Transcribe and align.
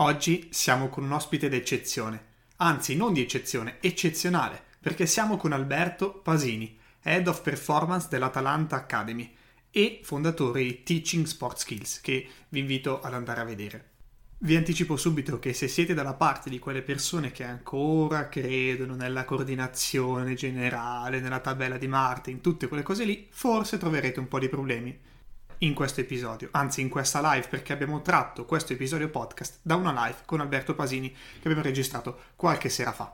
Oggi 0.00 0.46
siamo 0.52 0.88
con 0.90 1.02
un 1.02 1.10
ospite 1.10 1.48
d'eccezione, 1.48 2.26
anzi 2.58 2.94
non 2.94 3.12
di 3.12 3.20
eccezione, 3.20 3.78
eccezionale, 3.80 4.62
perché 4.78 5.06
siamo 5.06 5.36
con 5.36 5.50
Alberto 5.50 6.12
Pasini, 6.12 6.78
Head 7.02 7.26
of 7.26 7.42
Performance 7.42 8.06
dell'Atalanta 8.08 8.76
Academy 8.76 9.34
e 9.72 9.98
fondatore 10.04 10.62
di 10.62 10.84
Teaching 10.84 11.26
Sport 11.26 11.58
Skills, 11.58 12.00
che 12.00 12.28
vi 12.50 12.60
invito 12.60 13.00
ad 13.00 13.12
andare 13.12 13.40
a 13.40 13.44
vedere. 13.44 13.88
Vi 14.38 14.54
anticipo 14.54 14.96
subito 14.96 15.40
che 15.40 15.52
se 15.52 15.66
siete 15.66 15.94
dalla 15.94 16.14
parte 16.14 16.48
di 16.48 16.60
quelle 16.60 16.82
persone 16.82 17.32
che 17.32 17.42
ancora 17.42 18.28
credono 18.28 18.94
nella 18.94 19.24
coordinazione 19.24 20.34
generale, 20.34 21.18
nella 21.18 21.40
tabella 21.40 21.76
di 21.76 21.88
Marte, 21.88 22.30
in 22.30 22.40
tutte 22.40 22.68
quelle 22.68 22.84
cose 22.84 23.02
lì, 23.02 23.26
forse 23.32 23.78
troverete 23.78 24.20
un 24.20 24.28
po' 24.28 24.38
di 24.38 24.48
problemi 24.48 24.96
in 25.58 25.74
questo 25.74 26.00
episodio, 26.00 26.48
anzi 26.52 26.80
in 26.80 26.88
questa 26.88 27.20
live, 27.32 27.48
perché 27.48 27.72
abbiamo 27.72 28.00
tratto 28.02 28.44
questo 28.44 28.72
episodio 28.72 29.08
podcast 29.08 29.58
da 29.62 29.74
una 29.74 29.92
live 29.92 30.18
con 30.24 30.40
Alberto 30.40 30.74
Pasini 30.74 31.10
che 31.10 31.40
abbiamo 31.42 31.62
registrato 31.62 32.20
qualche 32.36 32.68
sera 32.68 32.92
fa. 32.92 33.12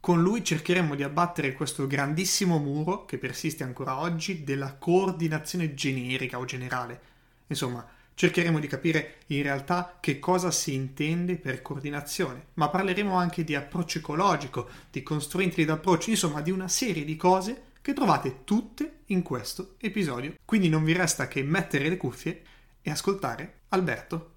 Con 0.00 0.20
lui 0.20 0.44
cercheremo 0.44 0.94
di 0.94 1.02
abbattere 1.02 1.52
questo 1.52 1.86
grandissimo 1.86 2.58
muro 2.58 3.04
che 3.04 3.18
persiste 3.18 3.64
ancora 3.64 4.00
oggi 4.00 4.44
della 4.44 4.74
coordinazione 4.74 5.74
generica 5.74 6.38
o 6.38 6.44
generale. 6.44 7.00
Insomma, 7.46 7.86
Cercheremo 8.14 8.58
di 8.58 8.66
capire 8.66 9.20
in 9.28 9.42
realtà 9.42 9.96
che 9.98 10.18
cosa 10.18 10.50
si 10.50 10.74
intende 10.74 11.36
per 11.36 11.62
coordinazione, 11.62 12.48
ma 12.54 12.68
parleremo 12.68 13.16
anche 13.16 13.42
di 13.42 13.54
approccio 13.54 13.98
ecologico, 13.98 14.68
di 14.90 15.02
constraint 15.02 15.60
d'approccio, 15.62 16.10
insomma 16.10 16.42
di 16.42 16.50
una 16.50 16.68
serie 16.68 17.04
di 17.04 17.16
cose 17.16 17.70
che 17.82 17.92
trovate 17.92 18.44
tutte 18.44 19.00
in 19.06 19.22
questo 19.22 19.74
episodio. 19.80 20.34
Quindi 20.44 20.68
non 20.68 20.84
vi 20.84 20.92
resta 20.92 21.26
che 21.26 21.42
mettere 21.42 21.88
le 21.88 21.96
cuffie 21.96 22.42
e 22.80 22.90
ascoltare 22.90 23.62
Alberto. 23.70 24.30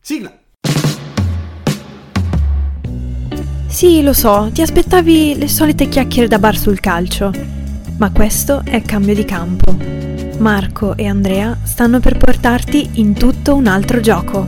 Sigla! 0.00 0.38
Sì, 3.66 4.02
lo 4.02 4.12
so, 4.12 4.50
ti 4.52 4.60
aspettavi 4.60 5.36
le 5.36 5.48
solite 5.48 5.88
chiacchiere 5.88 6.28
da 6.28 6.38
bar 6.38 6.56
sul 6.56 6.80
calcio, 6.80 7.30
ma 7.98 8.10
questo 8.12 8.62
è 8.64 8.82
cambio 8.82 9.14
di 9.14 9.24
campo. 9.24 9.76
Marco 10.38 10.96
e 10.96 11.06
Andrea 11.06 11.58
stanno 11.64 12.00
per 12.00 12.16
portarti 12.16 13.00
in 13.00 13.14
tutto 13.14 13.54
un 13.54 13.66
altro 13.66 14.00
gioco. 14.00 14.46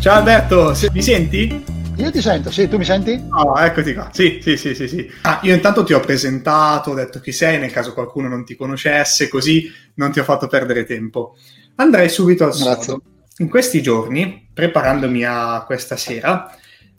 Ciao 0.00 0.16
Alberto, 0.16 0.74
mi 0.92 1.02
senti? 1.02 1.79
Io 2.00 2.10
ti 2.10 2.22
sento, 2.22 2.50
sì, 2.50 2.66
tu 2.66 2.78
mi 2.78 2.84
senti? 2.84 3.22
Oh, 3.30 3.58
eccoti 3.58 3.92
qua. 3.92 4.08
Sì, 4.10 4.40
sì, 4.42 4.56
sì, 4.56 4.74
sì, 4.74 4.88
sì. 4.88 5.10
Ah, 5.22 5.40
io 5.42 5.52
intanto 5.52 5.84
ti 5.84 5.92
ho 5.92 6.00
presentato, 6.00 6.92
ho 6.92 6.94
detto 6.94 7.20
chi 7.20 7.30
sei, 7.30 7.58
nel 7.58 7.70
caso 7.70 7.92
qualcuno 7.92 8.26
non 8.26 8.42
ti 8.42 8.56
conoscesse, 8.56 9.28
così 9.28 9.70
non 9.96 10.10
ti 10.10 10.18
ho 10.18 10.24
fatto 10.24 10.46
perdere 10.46 10.84
tempo. 10.84 11.36
Andrei 11.74 12.08
subito 12.08 12.44
al 12.44 12.54
sodo. 12.54 13.02
In 13.36 13.50
questi 13.50 13.82
giorni, 13.82 14.48
preparandomi 14.52 15.24
a 15.24 15.62
questa 15.66 15.96
sera, 15.96 16.50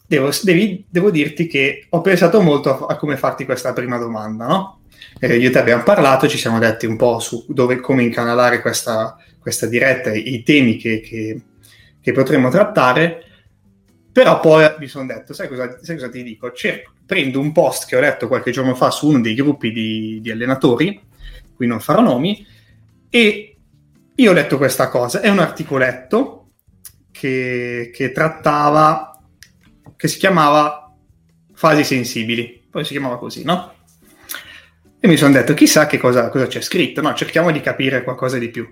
devo, 0.06 0.30
devi, 0.44 0.86
devo 0.88 1.10
dirti 1.10 1.48
che 1.48 1.88
ho 1.90 2.02
pensato 2.02 2.40
molto 2.42 2.86
a, 2.86 2.96
come 2.98 3.18
farti 3.18 3.44
questa 3.44 3.74
prima 3.74 3.98
domanda, 3.98 4.46
no? 4.46 4.82
Eh, 5.20 5.38
io 5.38 5.50
e 5.50 5.52
te 5.52 5.60
abbiamo 5.60 5.84
parlato, 5.84 6.28
ci 6.28 6.38
siamo 6.38 6.60
detti 6.60 6.86
un 6.86 6.96
po' 6.96 7.20
su 7.20 7.44
dove, 7.48 7.80
come 7.80 8.04
incanalare 8.04 8.62
questa, 8.62 9.18
questa 9.40 9.66
diretta, 9.66 10.14
i, 10.14 10.36
i 10.36 10.44
temi 10.44 10.78
che, 10.78 11.00
che, 11.00 11.42
che, 12.00 12.12
potremmo 12.12 12.50
trattare, 12.50 13.31
però 14.12 14.40
poi 14.40 14.70
mi 14.80 14.88
sono 14.88 15.06
detto, 15.06 15.34
sai 15.34 15.48
cosa, 15.48 15.78
sai 15.82 15.96
cosa 15.96 16.10
ti 16.10 16.24
dico? 16.24 16.52
Cerco, 16.52 16.92
prendo 17.06 17.40
un 17.40 17.52
post 17.52 17.88
che 17.88 17.96
ho 17.96 18.00
letto 18.00 18.28
qualche 18.28 18.52
giorno 18.52 18.76
fa 18.76 18.92
su 18.92 19.08
uno 19.08 19.22
dei 19.22 19.36
gruppi 19.36 19.72
di, 19.72 20.20
di 20.22 20.32
allenatori, 20.32 21.02
qui 21.56 21.68
non 21.68 21.80
farò 21.80 22.02
nomi, 22.02 22.46
e 23.10 23.56
io 24.14 24.30
ho 24.30 24.34
letto 24.34 24.58
questa 24.58 24.90
cosa, 24.90 25.22
è 25.22 25.30
un 25.30 25.40
articoletto 25.40 26.50
che, 27.12 27.92
che 27.94 28.12
trattava 28.12 29.20
che 29.96 30.08
si 30.08 30.18
chiamava 30.18 30.94
Fasi 31.54 31.84
sensibili, 31.84 32.60
poi 32.72 32.84
si 32.84 32.92
chiamava 32.92 33.20
così, 33.20 33.44
no? 33.44 33.76
E 35.00 35.08
mi 35.08 35.16
sono 35.16 35.34
detto, 35.34 35.54
chissà 35.54 35.86
che 35.86 36.00
cosa, 36.00 36.30
cosa 36.30 36.48
c'è 36.48 36.60
scritto, 36.60 37.02
no? 37.02 37.14
Cerchiamo 37.14 37.52
di 37.52 37.62
capire 37.62 38.04
qualcosa 38.04 38.40
di 38.40 38.50
più. 38.50 38.68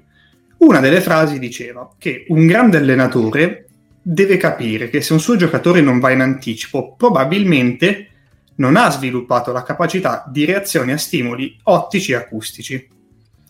Una 0.57 0.79
delle 0.79 0.99
frasi 0.99 1.37
diceva 1.37 1.93
che 1.97 2.25
un 2.29 2.47
grande 2.47 2.77
allenatore 2.77 3.68
deve 4.11 4.37
capire 4.37 4.89
che 4.89 5.01
se 5.01 5.13
un 5.13 5.19
suo 5.19 5.35
giocatore 5.35 5.81
non 5.81 5.99
va 5.99 6.09
in 6.09 6.21
anticipo, 6.21 6.95
probabilmente 6.95 8.07
non 8.55 8.75
ha 8.75 8.89
sviluppato 8.89 9.51
la 9.51 9.61
capacità 9.61 10.25
di 10.27 10.45
reazione 10.45 10.93
a 10.93 10.97
stimoli 10.97 11.59
ottici 11.63 12.13
e 12.13 12.15
acustici. 12.15 12.89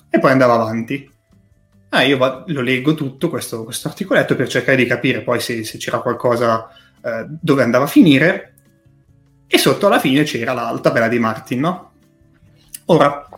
E 0.09 0.20
poi 0.20 0.31
andava 0.31 0.56
avanti. 0.56 1.09
Ah, 1.90 2.03
io 2.03 2.18
va- 2.18 2.44
lo 2.47 2.59
leggo 2.59 2.94
tutto 2.94 3.30
questo, 3.30 3.64
questo 3.64 3.88
articoletto 3.88 4.36
per 4.36 4.50
cercare 4.50 4.75
di 4.75 4.86
capire 4.86 5.22
poi 5.22 5.40
se, 5.40 5.64
se 5.64 5.78
c'era 5.78 6.00
qualcosa 6.02 6.68
eh, 7.02 7.26
dove 7.30 7.64
andava 7.64 7.86
a 7.86 7.88
finire 7.88 8.53
e 9.47 9.58
sotto 9.58 9.88
alla 9.88 10.00
fine 10.00 10.24
c'era 10.24 10.52
la 10.52 10.78
tabella 10.81 11.08
di 11.08 11.20
Martin, 11.20 11.59
no? 11.62 11.91
Ora, 12.86 13.28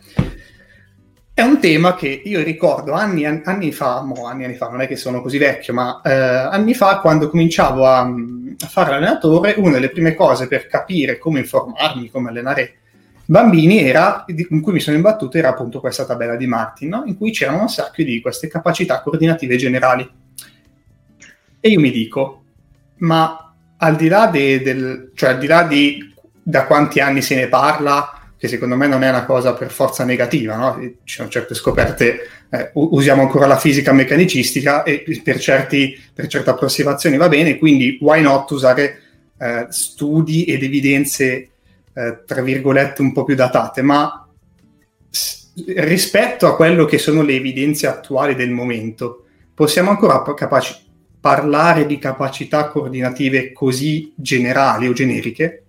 è 1.34 1.40
un 1.40 1.60
tema 1.60 1.94
che 1.94 2.08
io 2.24 2.42
ricordo 2.42 2.92
anni, 2.92 3.24
anni 3.24 3.72
fa, 3.72 4.02
mo, 4.02 4.26
anni, 4.26 4.44
anni 4.44 4.54
fa, 4.54 4.68
non 4.68 4.82
è 4.82 4.86
che 4.86 4.96
sono 4.96 5.22
così 5.22 5.38
vecchio, 5.38 5.72
ma 5.72 6.00
eh, 6.04 6.12
anni 6.12 6.74
fa 6.74 7.00
quando 7.00 7.30
cominciavo 7.30 7.86
a, 7.86 8.00
a, 8.00 8.66
fare 8.68 8.90
l'allenatore, 8.90 9.54
una 9.56 9.72
delle 9.72 9.88
prime 9.88 10.14
cose 10.14 10.46
per 10.46 10.66
capire 10.66 11.16
come 11.16 11.38
informarmi, 11.38 12.10
come 12.10 12.28
allenare 12.28 12.74
bambini 13.24 13.80
era, 13.80 14.26
in 14.26 14.60
cui 14.60 14.72
mi 14.72 14.80
sono 14.80 14.96
imbattuto 14.96 15.38
era 15.38 15.48
appunto 15.48 15.80
questa 15.80 16.04
tabella 16.04 16.36
di 16.36 16.46
Martin, 16.46 16.90
no? 16.90 17.02
in 17.06 17.16
cui 17.16 17.30
c'erano 17.30 17.62
un 17.62 17.68
sacco 17.68 18.02
di 18.02 18.20
queste 18.20 18.48
capacità 18.48 19.00
coordinative 19.00 19.56
generali. 19.56 20.10
E 21.60 21.68
io 21.68 21.80
mi 21.80 21.90
dico, 21.90 22.42
ma 22.98 23.54
al 23.78 23.96
di 23.96 24.08
là, 24.08 24.26
de, 24.26 24.60
del, 24.60 25.12
cioè 25.14 25.30
al 25.30 25.38
di 25.38 25.46
là 25.46 25.62
di 25.62 26.14
da 26.42 26.66
quanti 26.66 27.00
anni 27.00 27.22
se 27.22 27.36
ne 27.36 27.48
parla, 27.48 28.21
che 28.42 28.48
secondo 28.48 28.74
me 28.74 28.88
non 28.88 29.04
è 29.04 29.08
una 29.08 29.24
cosa 29.24 29.54
per 29.54 29.70
forza 29.70 30.02
negativa, 30.02 30.56
no? 30.56 30.76
ci 31.04 31.14
sono 31.14 31.28
certe 31.28 31.54
scoperte, 31.54 32.26
eh, 32.50 32.70
usiamo 32.74 33.22
ancora 33.22 33.46
la 33.46 33.56
fisica 33.56 33.92
meccanicistica 33.92 34.82
e 34.82 35.04
per, 35.22 35.38
certi, 35.38 35.96
per 36.12 36.26
certe 36.26 36.50
approssimazioni 36.50 37.16
va 37.16 37.28
bene, 37.28 37.56
quindi 37.56 37.98
why 38.00 38.20
not 38.20 38.50
usare 38.50 39.00
eh, 39.38 39.66
studi 39.68 40.42
ed 40.42 40.64
evidenze, 40.64 41.50
eh, 41.94 42.22
tra 42.26 42.42
virgolette, 42.42 43.00
un 43.00 43.12
po' 43.12 43.22
più 43.22 43.36
datate, 43.36 43.80
ma 43.80 44.28
s- 45.08 45.52
rispetto 45.66 46.48
a 46.48 46.56
quello 46.56 46.84
che 46.84 46.98
sono 46.98 47.22
le 47.22 47.36
evidenze 47.36 47.86
attuali 47.86 48.34
del 48.34 48.50
momento, 48.50 49.24
possiamo 49.54 49.90
ancora 49.90 50.20
capaci- 50.34 50.80
parlare 51.20 51.86
di 51.86 51.96
capacità 51.96 52.66
coordinative 52.66 53.52
così 53.52 54.12
generali 54.16 54.88
o 54.88 54.92
generiche? 54.92 55.61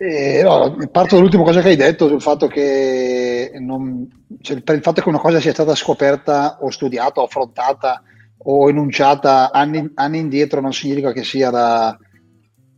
Eh, 0.00 0.42
no, 0.44 0.76
parto 0.92 1.16
dall'ultima 1.16 1.42
cosa 1.42 1.60
che 1.60 1.70
hai 1.70 1.76
detto, 1.76 2.06
sul 2.06 2.22
fatto 2.22 2.46
che 2.46 3.50
non, 3.58 4.08
cioè, 4.40 4.62
per 4.62 4.76
il 4.76 4.82
fatto 4.82 5.02
che 5.02 5.08
una 5.08 5.18
cosa 5.18 5.40
sia 5.40 5.52
stata 5.52 5.74
scoperta 5.74 6.58
o 6.60 6.70
studiata 6.70 7.20
o 7.20 7.24
affrontata 7.24 8.02
o 8.38 8.68
enunciata 8.68 9.50
anni, 9.50 9.90
anni 9.94 10.18
indietro 10.18 10.60
non 10.60 10.72
significa 10.72 11.12
che 11.12 11.24
sia 11.24 11.50
da... 11.50 11.98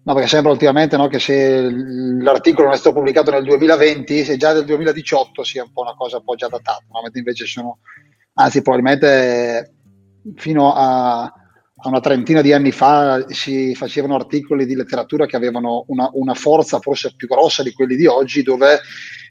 No, 0.02 0.14
perché 0.14 0.28
sembra 0.28 0.50
ultimamente 0.50 0.96
no, 0.96 1.08
che 1.08 1.18
se 1.18 1.60
l'articolo 1.70 2.68
non 2.68 2.74
è 2.74 2.78
stato 2.78 2.96
pubblicato 2.96 3.30
nel 3.30 3.44
2020, 3.44 4.24
se 4.24 4.38
già 4.38 4.54
del 4.54 4.64
2018 4.64 5.44
sia 5.44 5.62
un 5.62 5.72
po' 5.72 5.82
una 5.82 5.94
cosa 5.94 6.16
un 6.16 6.24
po' 6.24 6.36
già 6.36 6.48
datata, 6.48 6.84
no? 6.90 7.02
mentre 7.02 7.18
invece 7.18 7.44
sono, 7.44 7.80
anzi 8.32 8.62
probabilmente 8.62 9.74
fino 10.36 10.72
a, 10.74 11.30
una 11.84 12.00
trentina 12.00 12.40
di 12.40 12.52
anni 12.52 12.72
fa 12.72 13.24
si 13.28 13.74
facevano 13.74 14.14
articoli 14.14 14.66
di 14.66 14.74
letteratura 14.74 15.26
che 15.26 15.36
avevano 15.36 15.84
una, 15.88 16.10
una 16.12 16.34
forza 16.34 16.78
forse 16.78 17.14
più 17.16 17.26
grossa 17.28 17.62
di 17.62 17.72
quelli 17.72 17.96
di 17.96 18.06
oggi, 18.06 18.42
dove 18.42 18.80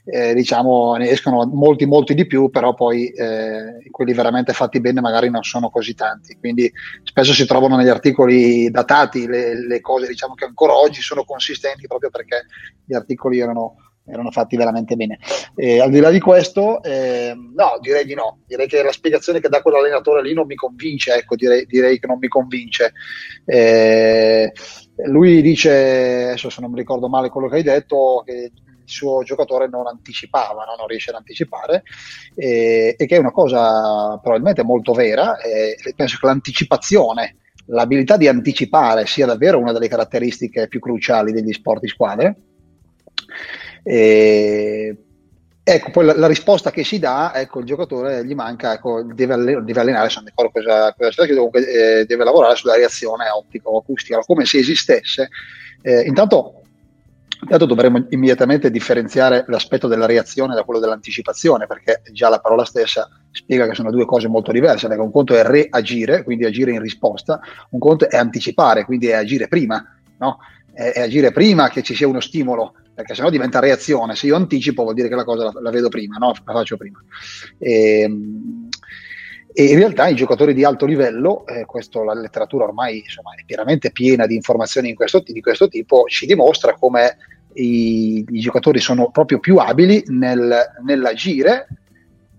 eh, 0.04 0.34
diciamo 0.34 0.94
ne 0.96 1.10
escono 1.10 1.46
molti, 1.46 1.86
molti 1.86 2.14
di 2.14 2.26
più, 2.26 2.50
però 2.50 2.74
poi 2.74 3.08
eh, 3.08 3.88
quelli 3.90 4.12
veramente 4.12 4.52
fatti 4.52 4.80
bene 4.80 5.00
magari 5.00 5.30
non 5.30 5.42
sono 5.42 5.70
così 5.70 5.94
tanti. 5.94 6.36
Quindi 6.38 6.70
spesso 7.04 7.32
si 7.32 7.46
trovano 7.46 7.76
negli 7.76 7.88
articoli 7.88 8.70
datati 8.70 9.26
le, 9.26 9.66
le 9.66 9.80
cose 9.80 10.08
diciamo, 10.08 10.34
che 10.34 10.44
ancora 10.44 10.74
oggi 10.74 11.00
sono 11.00 11.24
consistenti 11.24 11.86
proprio 11.86 12.10
perché 12.10 12.46
gli 12.84 12.94
articoli 12.94 13.38
erano 13.38 13.76
erano 14.10 14.30
fatti 14.30 14.56
veramente 14.56 14.96
bene. 14.96 15.18
Eh, 15.56 15.80
al 15.80 15.90
di 15.90 16.00
là 16.00 16.10
di 16.10 16.20
questo, 16.20 16.82
eh, 16.82 17.32
no, 17.34 17.78
direi 17.80 18.04
di 18.04 18.14
no. 18.14 18.40
Direi 18.46 18.66
che 18.66 18.82
la 18.82 18.92
spiegazione 18.92 19.40
che 19.40 19.48
dà 19.48 19.62
quell'allenatore 19.62 20.22
lì 20.22 20.34
non 20.34 20.46
mi 20.46 20.54
convince, 20.54 21.14
ecco, 21.14 21.36
direi, 21.36 21.66
direi 21.66 21.98
che 21.98 22.06
non 22.06 22.18
mi 22.18 22.28
convince. 22.28 22.92
Eh, 23.44 24.52
lui 25.04 25.40
dice, 25.42 25.70
adesso 26.24 26.50
se 26.50 26.60
non 26.60 26.70
mi 26.70 26.78
ricordo 26.78 27.08
male 27.08 27.28
quello 27.28 27.48
che 27.48 27.56
hai 27.56 27.62
detto, 27.62 28.22
che 28.24 28.32
il 28.32 28.96
suo 28.96 29.22
giocatore 29.22 29.68
non 29.68 29.86
anticipava, 29.86 30.64
no? 30.64 30.74
non 30.76 30.86
riesce 30.88 31.10
ad 31.10 31.16
anticipare, 31.16 31.84
e 32.34 32.96
che 32.96 33.16
è 33.16 33.18
una 33.18 33.30
cosa 33.30 34.18
probabilmente 34.20 34.64
molto 34.64 34.92
vera. 34.92 35.36
penso 35.94 36.18
che 36.20 36.26
l'anticipazione, 36.26 37.36
l'abilità 37.66 38.16
di 38.16 38.26
anticipare 38.26 39.06
sia 39.06 39.26
davvero 39.26 39.58
una 39.58 39.72
delle 39.72 39.88
caratteristiche 39.88 40.66
più 40.66 40.80
cruciali 40.80 41.32
degli 41.32 41.52
sport 41.52 41.80
di 41.80 41.88
squadre 41.88 42.36
e, 43.82 44.96
Ecco, 45.62 45.90
poi 45.90 46.06
la, 46.06 46.16
la, 46.16 46.26
risposta 46.26 46.72
che 46.72 46.82
si 46.82 46.98
dà, 46.98 47.32
ecco, 47.32 47.60
il 47.60 47.66
giocatore 47.66 48.24
gli 48.24 48.34
manca, 48.34 48.72
ecco, 48.72 49.02
deve, 49.04 49.34
allenare, 49.34 49.64
deve 49.64 49.80
allenare, 49.80 50.08
sono 50.08 50.24
d'accordo 50.24 50.50
cosa, 50.52 50.92
cosa 50.94 51.10
c'è, 51.10 51.34
comunque 51.34 52.00
eh, 52.00 52.04
deve 52.06 52.24
lavorare 52.24 52.56
sulla 52.56 52.74
reazione 52.74 53.28
ottica 53.28 53.68
o 53.68 53.78
acustica, 53.78 54.18
come 54.20 54.46
se 54.46 54.58
esistesse. 54.58 55.28
Eh, 55.82 56.02
intanto 56.02 56.60
Intanto 57.42 57.64
dovremmo 57.64 58.04
immediatamente 58.10 58.70
differenziare 58.70 59.44
l'aspetto 59.48 59.88
della 59.88 60.04
reazione 60.04 60.54
da 60.54 60.62
quello 60.62 60.78
dell'anticipazione, 60.78 61.66
perché 61.66 62.02
già 62.12 62.28
la 62.28 62.38
parola 62.38 62.66
stessa 62.66 63.08
spiega 63.30 63.66
che 63.66 63.74
sono 63.74 63.90
due 63.90 64.04
cose 64.04 64.28
molto 64.28 64.52
diverse. 64.52 64.88
Perché 64.88 65.02
un 65.02 65.10
conto 65.10 65.34
è 65.34 65.42
reagire, 65.42 66.22
quindi 66.22 66.44
agire 66.44 66.72
in 66.72 66.82
risposta, 66.82 67.40
un 67.70 67.78
conto 67.78 68.10
è 68.10 68.16
anticipare, 68.16 68.84
quindi 68.84 69.06
è 69.06 69.14
agire 69.14 69.48
prima, 69.48 69.82
no? 70.18 70.38
è, 70.72 71.00
agire 71.00 71.32
prima 71.32 71.70
che 71.70 71.82
ci 71.82 71.94
sia 71.94 72.06
uno 72.06 72.20
stimolo, 72.20 72.74
perché 72.94 73.14
sennò 73.14 73.30
diventa 73.30 73.58
reazione. 73.60 74.14
Se 74.14 74.26
io 74.26 74.36
anticipo 74.36 74.82
vuol 74.82 74.94
dire 74.94 75.08
che 75.08 75.14
la 75.14 75.24
cosa 75.24 75.44
la, 75.44 75.60
la 75.60 75.70
vedo 75.70 75.88
prima, 75.88 76.16
no? 76.16 76.34
la 76.44 76.52
faccio 76.52 76.76
prima. 76.76 77.02
E, 77.58 78.00
ehm, 78.00 78.68
e 79.52 79.64
in 79.64 79.76
realtà 79.76 80.06
i 80.06 80.14
giocatori 80.14 80.54
di 80.54 80.64
alto 80.64 80.86
livello, 80.86 81.44
eh, 81.46 81.64
questo, 81.64 82.04
la 82.04 82.14
letteratura 82.14 82.64
ormai 82.64 82.98
insomma, 82.98 83.34
è 83.34 83.42
pienamente 83.44 83.90
piena 83.90 84.26
di 84.26 84.36
informazioni 84.36 84.94
questo, 84.94 85.20
di 85.26 85.40
questo 85.40 85.68
tipo, 85.68 86.04
ci 86.06 86.24
dimostra 86.26 86.74
come 86.74 87.16
i, 87.54 88.24
i, 88.28 88.38
giocatori 88.38 88.78
sono 88.78 89.10
proprio 89.10 89.40
più 89.40 89.56
abili 89.56 90.04
nel, 90.06 90.56
nell'agire, 90.84 91.66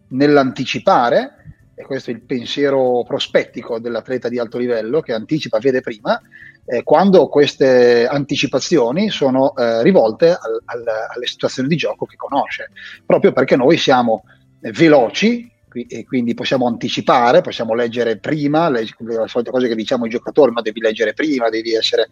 nell'anticipare, 0.09 1.40
e 1.81 1.85
questo 1.85 2.11
è 2.11 2.13
il 2.13 2.21
pensiero 2.21 3.03
prospettico 3.05 3.79
dell'atleta 3.79 4.29
di 4.29 4.39
alto 4.39 4.57
livello 4.57 5.01
che 5.01 5.13
anticipa, 5.13 5.57
vede 5.57 5.81
prima, 5.81 6.21
eh, 6.65 6.83
quando 6.83 7.27
queste 7.27 8.05
anticipazioni 8.07 9.09
sono 9.09 9.55
eh, 9.55 9.81
rivolte 9.81 10.29
al, 10.29 10.61
al, 10.65 10.83
alle 11.13 11.25
situazioni 11.25 11.67
di 11.67 11.75
gioco 11.75 12.05
che 12.05 12.15
conosce, 12.15 12.69
proprio 13.05 13.33
perché 13.33 13.55
noi 13.55 13.77
siamo 13.77 14.23
veloci 14.59 15.49
e 15.87 16.03
quindi 16.03 16.33
possiamo 16.33 16.67
anticipare, 16.67 17.39
possiamo 17.39 17.73
leggere 17.73 18.17
prima, 18.17 18.69
legge, 18.69 18.93
le 18.99 19.23
solite 19.27 19.51
cose 19.51 19.69
che 19.69 19.75
diciamo 19.75 20.03
ai 20.03 20.09
giocatori, 20.09 20.51
ma 20.51 20.61
devi 20.61 20.81
leggere 20.81 21.13
prima, 21.13 21.49
devi 21.49 21.73
essere 21.73 22.09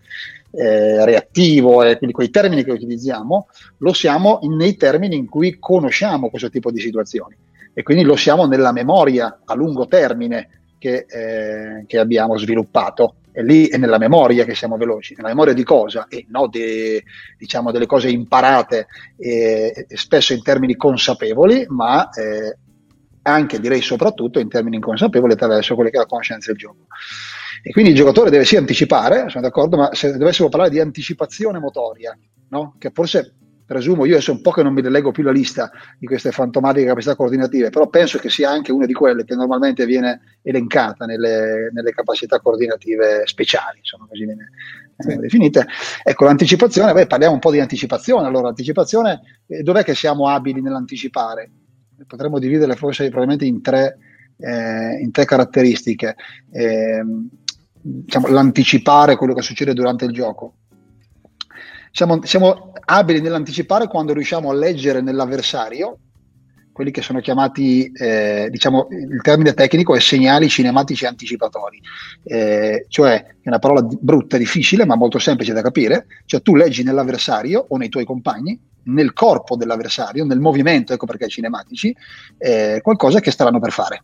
eh, 0.52 1.04
reattivo, 1.04 1.84
e 1.84 1.98
quindi 1.98 2.16
quei 2.16 2.30
termini 2.30 2.64
che 2.64 2.72
utilizziamo 2.72 3.48
lo 3.80 3.94
siamo 3.94 4.40
nei 4.44 4.78
termini 4.78 5.18
in 5.18 5.28
cui 5.28 5.58
conosciamo 5.60 6.30
questo 6.30 6.50
tipo 6.50 6.72
di 6.72 6.80
situazioni 6.80 7.36
e 7.80 7.82
quindi 7.82 8.04
lo 8.04 8.18
siamo 8.18 8.46
nella 8.46 8.74
memoria 8.74 9.40
a 9.46 9.54
lungo 9.54 9.88
termine 9.88 10.74
che, 10.78 11.06
eh, 11.08 11.86
che 11.88 11.98
abbiamo 11.98 12.38
sviluppato. 12.38 13.20
E 13.32 13.42
lì 13.42 13.70
è 13.70 13.78
nella 13.78 13.98
memoria 13.98 14.44
che 14.44 14.54
siamo 14.54 14.76
veloci, 14.76 15.16
nella 15.16 15.30
memoria 15.30 15.54
di 15.54 15.64
cosa? 15.64 16.08
E 16.10 16.26
no 16.28 16.48
de, 16.48 17.02
diciamo 17.38 17.72
delle 17.72 17.86
cose 17.86 18.10
imparate, 18.10 18.88
eh, 19.16 19.86
spesso 19.94 20.34
in 20.34 20.44
termini 20.44 20.76
consapevoli, 20.76 21.68
ma 21.70 22.10
eh, 22.10 22.58
anche 23.22 23.62
direi 23.62 23.80
soprattutto 23.80 24.40
in 24.40 24.50
termini 24.50 24.76
inconsapevoli 24.76 25.32
attraverso 25.32 25.76
quelle 25.76 25.90
che 25.90 25.96
è 25.96 26.00
la 26.02 26.06
conoscenza 26.06 26.52
del 26.52 26.60
gioco. 26.60 26.88
E 27.64 27.72
quindi 27.72 27.92
il 27.92 27.96
giocatore 27.96 28.30
deve 28.30 28.44
sì 28.44 28.58
anticipare, 28.58 29.30
sono 29.30 29.44
d'accordo, 29.44 29.78
ma 29.78 29.94
se 29.94 30.18
dovessimo 30.18 30.50
parlare 30.50 30.72
di 30.72 30.82
anticipazione 30.82 31.60
motoria, 31.60 32.14
no? 32.50 32.76
che 32.78 32.92
forse 32.94 33.36
presumo, 33.70 34.06
io 34.06 34.16
adesso 34.16 34.32
un 34.32 34.42
po' 34.42 34.50
che 34.50 34.64
non 34.64 34.74
mi 34.74 34.82
leggo 34.82 35.12
più 35.12 35.22
la 35.22 35.32
lista 35.32 35.70
di 36.00 36.08
queste 36.08 36.32
fantomatiche 36.32 36.88
capacità 36.88 37.16
coordinative, 37.16 37.70
però 37.70 37.88
penso 37.88 38.18
che 38.18 38.28
sia 38.28 38.50
anche 38.50 38.72
una 38.72 38.88
di 38.88 38.94
quelle 38.94 39.24
che 39.24 39.36
normalmente 39.36 39.86
viene 39.86 40.40
elencata 40.42 41.06
nelle, 41.06 41.70
nelle 41.72 41.92
capacità 41.92 42.40
coordinative 42.40 43.28
speciali, 43.28 43.78
sono 43.84 44.08
così 44.08 44.26
viene, 44.26 44.50
sì. 44.98 45.16
definite. 45.18 45.68
Ecco, 46.04 46.26
l'anticipazione, 46.26 46.94
beh, 46.94 47.06
parliamo 47.06 47.36
un 47.36 47.40
po' 47.40 47.52
di 47.52 47.60
anticipazione. 47.60 48.26
Allora, 48.26 48.48
anticipazione, 48.48 49.22
eh, 49.46 49.62
dov'è 49.62 49.84
che 49.84 49.94
siamo 49.94 50.28
abili 50.28 50.62
nell'anticipare? 50.62 51.52
potremmo 52.08 52.40
dividerle 52.40 52.76
forse 52.76 53.04
probabilmente 53.10 53.46
in 53.46 53.62
tre, 53.62 53.98
eh, 54.40 55.00
in 55.00 55.12
tre 55.12 55.26
caratteristiche. 55.26 56.16
Eh, 56.52 57.04
diciamo, 57.74 58.30
l'anticipare 58.30 59.16
quello 59.16 59.36
che 59.36 59.44
succede 59.44 59.74
durante 59.74 60.06
il 60.06 60.12
gioco. 60.12 60.56
Siamo, 61.92 62.24
siamo 62.24 62.72
abili 62.86 63.22
nell'anticipare 63.22 63.88
quando 63.88 64.14
riusciamo 64.14 64.50
a 64.50 64.54
leggere 64.54 65.02
nell'avversario 65.02 65.98
quelli 66.80 66.94
che 66.94 67.02
sono 67.02 67.20
chiamati, 67.20 67.92
eh, 67.92 68.48
diciamo, 68.50 68.88
il 68.90 69.22
termine 69.22 69.54
tecnico 69.54 69.96
è 69.96 70.00
segnali 70.00 70.48
cinematici 70.48 71.06
anticipatori, 71.06 71.78
eh, 72.24 72.86
cioè 72.88 73.16
è 73.42 73.50
una 73.50 73.60
parola 73.60 73.82
brutta, 73.82 74.38
difficile, 74.38 74.86
ma 74.86 74.96
molto 74.96 75.20
semplice 75.20 75.52
da 75.52 75.62
capire, 75.62 76.06
cioè 76.26 76.42
tu 76.42 76.56
leggi 76.56 76.84
nell'avversario 76.84 77.66
o 77.68 77.76
nei 77.76 77.90
tuoi 77.90 78.06
compagni 78.06 78.58
nel 78.84 79.12
corpo 79.12 79.58
dell'avversario, 79.58 80.24
nel 80.24 80.40
movimento, 80.40 80.94
ecco 80.94 81.06
perché 81.06 81.28
cinematici, 81.28 81.94
eh, 82.38 82.80
qualcosa 82.82 83.20
che 83.20 83.32
staranno 83.32 83.60
per 83.60 83.72
fare. 83.74 84.04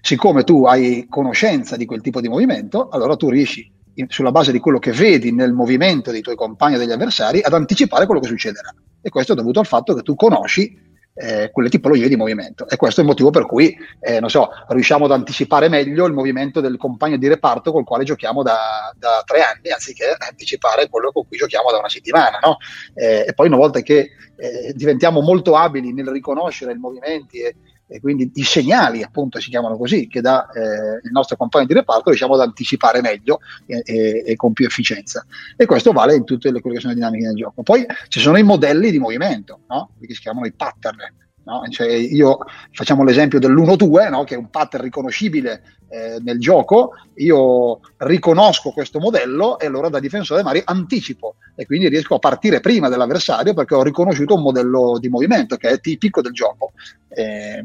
Siccome 0.00 0.44
tu 0.44 0.64
hai 0.66 1.06
conoscenza 1.08 1.76
di 1.76 1.84
quel 1.84 2.00
tipo 2.00 2.20
di 2.20 2.28
movimento, 2.28 2.90
allora 2.90 3.16
tu 3.16 3.28
riesci, 3.28 3.68
sulla 4.08 4.30
base 4.30 4.52
di 4.52 4.58
quello 4.58 4.78
che 4.78 4.92
vedi 4.92 5.32
nel 5.32 5.52
movimento 5.52 6.10
dei 6.10 6.20
tuoi 6.20 6.36
compagni 6.36 6.76
o 6.76 6.78
degli 6.78 6.92
avversari, 6.92 7.40
ad 7.42 7.52
anticipare 7.52 8.06
quello 8.06 8.20
che 8.20 8.28
succederà. 8.28 8.74
E 9.00 9.10
questo 9.10 9.32
è 9.32 9.36
dovuto 9.36 9.60
al 9.60 9.66
fatto 9.66 9.94
che 9.94 10.02
tu 10.02 10.14
conosci 10.14 10.90
eh, 11.14 11.50
quelle 11.50 11.68
tipologie 11.68 12.08
di 12.08 12.16
movimento. 12.16 12.68
E 12.68 12.76
questo 12.76 13.00
è 13.00 13.02
il 13.02 13.08
motivo 13.08 13.30
per 13.30 13.46
cui, 13.46 13.76
eh, 14.00 14.20
non 14.20 14.30
so, 14.30 14.48
riusciamo 14.68 15.04
ad 15.04 15.12
anticipare 15.12 15.68
meglio 15.68 16.06
il 16.06 16.12
movimento 16.12 16.60
del 16.60 16.76
compagno 16.76 17.16
di 17.16 17.28
reparto 17.28 17.72
col 17.72 17.84
quale 17.84 18.04
giochiamo 18.04 18.42
da, 18.42 18.92
da 18.96 19.22
tre 19.24 19.42
anni, 19.42 19.70
anziché 19.70 20.16
anticipare 20.16 20.88
quello 20.88 21.12
con 21.12 21.26
cui 21.26 21.36
giochiamo 21.36 21.70
da 21.70 21.78
una 21.78 21.88
settimana. 21.88 22.38
No? 22.42 22.56
Eh, 22.94 23.26
e 23.28 23.34
poi 23.34 23.48
una 23.48 23.56
volta 23.56 23.80
che 23.80 24.10
eh, 24.36 24.72
diventiamo 24.74 25.20
molto 25.20 25.56
abili 25.56 25.92
nel 25.92 26.08
riconoscere 26.08 26.72
i 26.72 26.78
movimenti 26.78 27.40
e, 27.40 27.56
e 27.92 28.00
quindi 28.00 28.30
i 28.34 28.42
segnali, 28.42 29.02
appunto, 29.02 29.38
si 29.38 29.50
chiamano 29.50 29.76
così, 29.76 30.08
che 30.08 30.22
dà 30.22 30.48
eh, 30.50 31.00
il 31.04 31.10
nostro 31.12 31.36
compagno 31.36 31.66
di 31.66 31.74
reparto, 31.74 32.08
riusciamo 32.08 32.34
ad 32.34 32.40
anticipare 32.40 33.02
meglio 33.02 33.40
e, 33.66 33.82
e, 33.84 34.22
e, 34.26 34.36
con 34.36 34.54
più 34.54 34.64
efficienza. 34.64 35.26
E 35.56 35.66
questo 35.66 35.92
vale 35.92 36.14
in 36.14 36.24
tutte 36.24 36.50
le, 36.50 36.60
quelle 36.60 36.76
che 36.76 36.80
sono 36.80 36.94
le 36.94 36.98
dinamiche 36.98 37.26
del 37.26 37.36
gioco. 37.36 37.62
Poi 37.62 37.84
ci 38.08 38.18
sono 38.18 38.38
i 38.38 38.42
modelli 38.42 38.90
di 38.90 38.98
movimento, 38.98 39.60
no? 39.68 39.90
che 40.00 40.14
si 40.14 40.20
chiamano 40.20 40.46
i 40.46 40.52
pattern. 40.52 40.96
No? 41.44 41.64
Cioè 41.68 41.88
io 41.88 42.38
facciamo 42.70 43.04
l'esempio 43.04 43.38
dell'1-2, 43.38 44.08
no? 44.08 44.24
che 44.24 44.36
è 44.36 44.38
un 44.38 44.48
pattern 44.48 44.84
riconoscibile 44.84 45.62
eh, 45.90 46.18
nel 46.22 46.38
gioco, 46.38 46.92
io 47.16 47.80
riconosco 47.98 48.70
questo 48.70 49.00
modello 49.00 49.58
e 49.58 49.66
allora 49.66 49.90
da 49.90 50.00
difensore 50.00 50.42
magari 50.42 50.62
anticipo 50.64 51.36
e 51.54 51.66
quindi 51.66 51.88
riesco 51.88 52.14
a 52.14 52.18
partire 52.18 52.60
prima 52.60 52.88
dell'avversario 52.88 53.54
perché 53.54 53.74
ho 53.74 53.82
riconosciuto 53.82 54.34
un 54.34 54.42
modello 54.42 54.98
di 54.98 55.08
movimento 55.08 55.56
che 55.56 55.70
è 55.70 55.80
tipico 55.80 56.20
del 56.22 56.32
gioco. 56.32 56.72
Eh, 57.08 57.64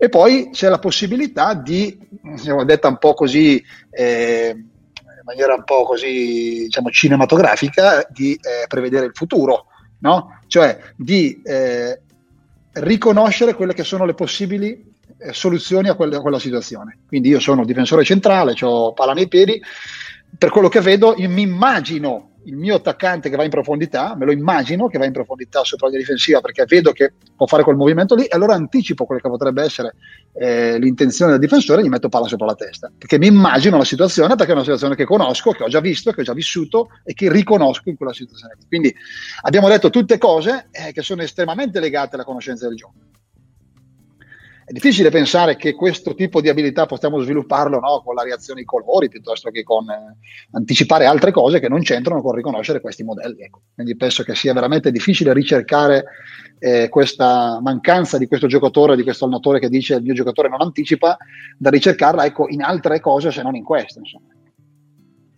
e 0.00 0.08
poi 0.08 0.50
c'è 0.52 0.68
la 0.68 0.78
possibilità 0.78 1.54
di, 1.54 1.98
diciamo, 2.22 2.64
detta 2.64 2.86
un 2.86 2.98
po' 2.98 3.14
così, 3.14 3.62
eh, 3.90 4.54
in 4.54 5.22
maniera 5.24 5.54
un 5.54 5.64
po' 5.64 5.82
così, 5.82 6.64
diciamo, 6.64 6.90
cinematografica, 6.90 8.06
di 8.08 8.34
eh, 8.34 8.66
prevedere 8.68 9.06
il 9.06 9.12
futuro, 9.12 9.66
no? 10.00 10.40
Cioè 10.46 10.78
di 10.94 11.40
eh, 11.42 12.00
riconoscere 12.74 13.54
quelle 13.54 13.74
che 13.74 13.82
sono 13.82 14.04
le 14.04 14.14
possibili 14.14 14.94
eh, 15.18 15.32
soluzioni 15.32 15.88
a 15.88 15.94
quella, 15.94 16.18
a 16.18 16.20
quella, 16.20 16.38
situazione. 16.38 16.98
Quindi 17.08 17.30
io 17.30 17.40
sono 17.40 17.64
difensore 17.64 18.04
centrale, 18.04 18.54
ho 18.60 18.92
palla 18.92 19.14
nei 19.14 19.26
piedi, 19.26 19.60
per 20.38 20.50
quello 20.50 20.68
che 20.68 20.80
vedo 20.80 21.16
mi 21.16 21.42
immagino 21.42 22.27
il 22.44 22.56
mio 22.56 22.76
attaccante 22.76 23.28
che 23.28 23.36
va 23.36 23.44
in 23.44 23.50
profondità, 23.50 24.14
me 24.16 24.24
lo 24.24 24.32
immagino 24.32 24.86
che 24.86 24.98
va 24.98 25.04
in 25.04 25.12
profondità 25.12 25.64
sopra 25.64 25.88
la 25.88 25.98
difensiva 25.98 26.40
perché 26.40 26.64
vedo 26.66 26.92
che 26.92 27.12
può 27.36 27.46
fare 27.46 27.62
quel 27.62 27.76
movimento 27.76 28.14
lì 28.14 28.26
allora 28.28 28.54
anticipo 28.54 29.04
quello 29.04 29.20
che 29.20 29.28
potrebbe 29.28 29.62
essere 29.62 29.94
eh, 30.34 30.78
l'intenzione 30.78 31.32
del 31.32 31.40
difensore 31.40 31.80
e 31.80 31.84
gli 31.84 31.88
metto 31.88 32.08
palla 32.08 32.26
sopra 32.26 32.46
la 32.46 32.54
testa 32.54 32.90
perché 32.96 33.18
mi 33.18 33.26
immagino 33.26 33.76
la 33.76 33.84
situazione 33.84 34.34
perché 34.34 34.52
è 34.52 34.54
una 34.54 34.62
situazione 34.62 34.94
che 34.94 35.04
conosco, 35.04 35.50
che 35.52 35.64
ho 35.64 35.68
già 35.68 35.80
visto, 35.80 36.12
che 36.12 36.20
ho 36.20 36.24
già 36.24 36.32
vissuto 36.32 36.88
e 37.04 37.12
che 37.14 37.30
riconosco 37.30 37.88
in 37.88 37.96
quella 37.96 38.12
situazione. 38.12 38.56
Quindi 38.66 38.94
abbiamo 39.42 39.68
detto 39.68 39.90
tutte 39.90 40.18
cose 40.18 40.68
eh, 40.70 40.92
che 40.92 41.02
sono 41.02 41.22
estremamente 41.22 41.80
legate 41.80 42.14
alla 42.14 42.24
conoscenza 42.24 42.66
del 42.66 42.76
gioco. 42.76 42.94
È 44.68 44.72
difficile 44.72 45.08
pensare 45.08 45.56
che 45.56 45.72
questo 45.72 46.14
tipo 46.14 46.42
di 46.42 46.50
abilità 46.50 46.84
possiamo 46.84 47.18
svilupparlo 47.20 47.78
no, 47.80 48.02
con 48.04 48.14
la 48.14 48.22
reazione 48.22 48.60
ai 48.60 48.66
colori 48.66 49.08
piuttosto 49.08 49.48
che 49.48 49.62
con 49.62 49.88
eh, 49.88 50.18
anticipare 50.50 51.06
altre 51.06 51.30
cose 51.30 51.58
che 51.58 51.70
non 51.70 51.80
c'entrano 51.80 52.20
con 52.20 52.34
riconoscere 52.34 52.82
questi 52.82 53.02
modelli. 53.02 53.44
Ecco. 53.44 53.62
Quindi 53.72 53.96
penso 53.96 54.24
che 54.24 54.34
sia 54.34 54.52
veramente 54.52 54.90
difficile 54.90 55.32
ricercare 55.32 56.04
eh, 56.58 56.90
questa 56.90 57.58
mancanza 57.62 58.18
di 58.18 58.26
questo 58.26 58.46
giocatore, 58.46 58.94
di 58.94 59.04
questo 59.04 59.24
allenatore 59.24 59.58
che 59.58 59.70
dice 59.70 59.94
il 59.94 60.02
mio 60.02 60.12
giocatore 60.12 60.50
non 60.50 60.60
anticipa, 60.60 61.16
da 61.56 61.70
ricercarla 61.70 62.26
ecco, 62.26 62.46
in 62.50 62.60
altre 62.60 63.00
cose 63.00 63.32
se 63.32 63.40
non 63.40 63.56
in 63.56 63.64
queste. 63.64 64.02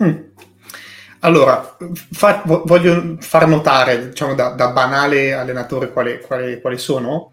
Mm. 0.02 0.16
Allora, 1.20 1.76
fa, 1.94 2.42
voglio 2.44 3.16
far 3.20 3.46
notare, 3.46 4.08
diciamo, 4.08 4.34
da, 4.34 4.48
da 4.48 4.72
banale 4.72 5.34
allenatore 5.34 5.92
quali, 5.92 6.18
quali, 6.20 6.60
quali 6.60 6.78
sono. 6.78 7.30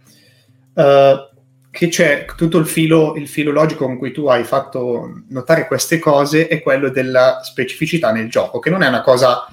Uh, 0.74 1.36
che 1.78 1.90
c'è 1.90 2.26
tutto 2.36 2.58
il 2.58 2.66
filo, 2.66 3.14
il 3.16 3.28
filo 3.28 3.52
logico 3.52 3.86
con 3.86 4.00
cui 4.00 4.12
tu 4.12 4.26
hai 4.26 4.44
fatto 4.44 5.22
notare 5.30 5.68
queste 5.68 6.00
cose 6.00 6.48
è 6.48 6.60
quello 6.64 6.90
della 6.90 7.42
specificità 7.44 8.12
nel 8.12 8.32
gioco, 8.32 8.58
che 8.58 8.72
non 8.72 8.82
è 8.82 8.88
una 8.88 9.02
cosa, 9.02 9.46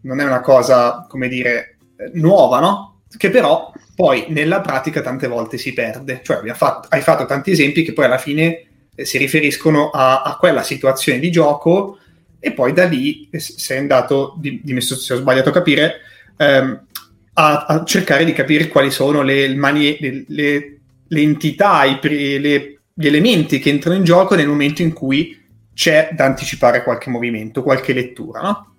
non 0.00 0.18
è 0.18 0.24
una 0.24 0.40
cosa 0.40 1.06
come 1.08 1.28
dire, 1.28 1.76
nuova, 2.14 2.58
no? 2.58 3.02
che 3.16 3.30
però 3.30 3.72
poi 3.94 4.26
nella 4.30 4.60
pratica 4.60 5.02
tante 5.02 5.28
volte 5.28 5.56
si 5.56 5.72
perde. 5.72 6.20
Cioè 6.24 6.52
fatto, 6.54 6.88
hai 6.90 7.00
fatto 7.00 7.26
tanti 7.26 7.52
esempi 7.52 7.84
che 7.84 7.92
poi 7.92 8.06
alla 8.06 8.18
fine 8.18 8.66
eh, 8.96 9.04
si 9.04 9.16
riferiscono 9.16 9.90
a, 9.90 10.22
a, 10.22 10.36
quella 10.36 10.64
situazione 10.64 11.20
di 11.20 11.30
gioco 11.30 11.98
e 12.40 12.50
poi 12.50 12.72
da 12.72 12.86
lì 12.86 13.28
eh, 13.30 13.38
sei 13.38 13.78
andato, 13.78 14.34
di, 14.36 14.60
di 14.64 14.72
messo, 14.72 14.96
se 14.96 15.14
ho 15.14 15.18
sbagliato 15.18 15.50
a 15.50 15.52
capire, 15.52 16.00
ehm, 16.36 16.86
a, 17.34 17.66
a, 17.66 17.84
cercare 17.84 18.24
di 18.24 18.32
capire 18.32 18.66
quali 18.66 18.90
sono 18.90 19.22
le, 19.22 19.54
manie, 19.54 19.96
le, 20.00 20.24
le, 20.26 20.77
le 21.08 21.20
entità, 21.20 21.84
i, 21.84 21.98
le, 22.02 22.80
gli 22.92 23.06
elementi 23.06 23.58
che 23.58 23.70
entrano 23.70 23.96
in 23.96 24.04
gioco 24.04 24.34
nel 24.34 24.48
momento 24.48 24.82
in 24.82 24.92
cui 24.92 25.36
c'è 25.74 26.10
da 26.12 26.24
anticipare 26.24 26.82
qualche 26.82 27.10
movimento, 27.10 27.62
qualche 27.62 27.92
lettura, 27.92 28.40
no? 28.40 28.74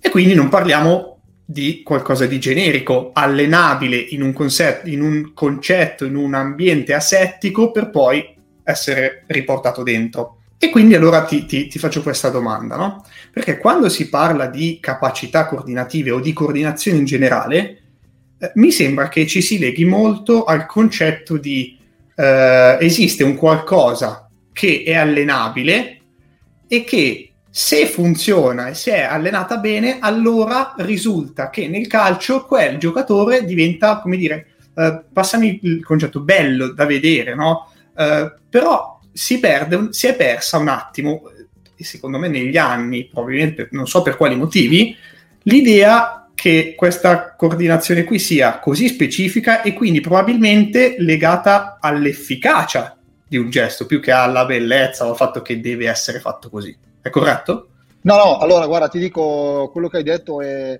E 0.00 0.10
quindi 0.10 0.34
non 0.34 0.48
parliamo 0.48 1.20
di 1.44 1.82
qualcosa 1.82 2.26
di 2.26 2.38
generico, 2.38 3.10
allenabile 3.14 3.96
in 3.96 4.22
un, 4.22 4.34
concept, 4.34 4.86
in 4.86 5.00
un 5.00 5.32
concetto, 5.32 6.04
in 6.04 6.14
un 6.14 6.34
ambiente 6.34 6.92
asettico 6.92 7.70
per 7.70 7.88
poi 7.88 8.36
essere 8.62 9.24
riportato 9.26 9.82
dentro. 9.82 10.40
E 10.58 10.68
quindi 10.68 10.94
allora 10.94 11.24
ti, 11.24 11.46
ti, 11.46 11.66
ti 11.66 11.78
faccio 11.78 12.02
questa 12.02 12.28
domanda, 12.28 12.76
no? 12.76 13.04
Perché 13.32 13.56
quando 13.56 13.88
si 13.88 14.10
parla 14.10 14.46
di 14.46 14.78
capacità 14.80 15.46
coordinative 15.46 16.10
o 16.10 16.20
di 16.20 16.34
coordinazione 16.34 16.98
in 16.98 17.06
generale, 17.06 17.82
eh, 18.38 18.52
mi 18.54 18.70
sembra 18.70 19.08
che 19.08 19.26
ci 19.26 19.42
si 19.42 19.58
leghi 19.58 19.84
molto 19.84 20.44
al 20.44 20.66
concetto 20.66 21.36
di 21.36 21.78
eh, 22.14 22.76
esiste 22.80 23.22
un 23.24 23.36
qualcosa 23.36 24.28
che 24.52 24.82
è 24.84 24.94
allenabile 24.94 26.00
e 26.66 26.84
che 26.84 27.32
se 27.50 27.86
funziona 27.86 28.68
e 28.68 28.74
se 28.74 28.94
è 28.94 29.02
allenata 29.02 29.56
bene, 29.56 29.98
allora 30.00 30.74
risulta 30.78 31.50
che 31.50 31.66
nel 31.66 31.86
calcio 31.86 32.44
quel 32.44 32.76
giocatore 32.76 33.44
diventa, 33.44 34.00
come 34.00 34.16
dire, 34.16 34.46
eh, 34.76 35.02
passami 35.12 35.58
il 35.62 35.84
concetto, 35.84 36.20
bello 36.20 36.72
da 36.72 36.84
vedere, 36.84 37.34
no? 37.34 37.72
Eh, 37.96 38.32
però 38.48 39.00
si 39.12 39.40
perde, 39.40 39.88
si 39.90 40.06
è 40.06 40.14
persa 40.14 40.58
un 40.58 40.68
attimo, 40.68 41.22
secondo 41.76 42.18
me 42.18 42.28
negli 42.28 42.56
anni, 42.56 43.08
probabilmente 43.12 43.68
non 43.72 43.88
so 43.88 44.02
per 44.02 44.16
quali 44.16 44.36
motivi, 44.36 44.94
l'idea 45.42 46.17
che 46.40 46.74
questa 46.76 47.34
coordinazione 47.34 48.04
qui 48.04 48.20
sia 48.20 48.60
così 48.60 48.86
specifica 48.86 49.60
e 49.60 49.72
quindi 49.72 50.00
probabilmente 50.00 50.94
legata 50.98 51.78
all'efficacia 51.80 52.96
di 53.26 53.36
un 53.36 53.50
gesto 53.50 53.86
più 53.86 53.98
che 53.98 54.12
alla 54.12 54.46
bellezza 54.46 55.04
o 55.04 55.10
al 55.10 55.16
fatto 55.16 55.42
che 55.42 55.58
deve 55.58 55.88
essere 55.88 56.20
fatto 56.20 56.48
così. 56.48 56.74
È 57.02 57.10
corretto? 57.10 57.70
No, 58.02 58.14
no, 58.14 58.38
allora 58.38 58.68
guarda, 58.68 58.86
ti 58.86 59.00
dico 59.00 59.68
quello 59.72 59.88
che 59.88 59.96
hai 59.96 60.04
detto 60.04 60.40
è, 60.40 60.78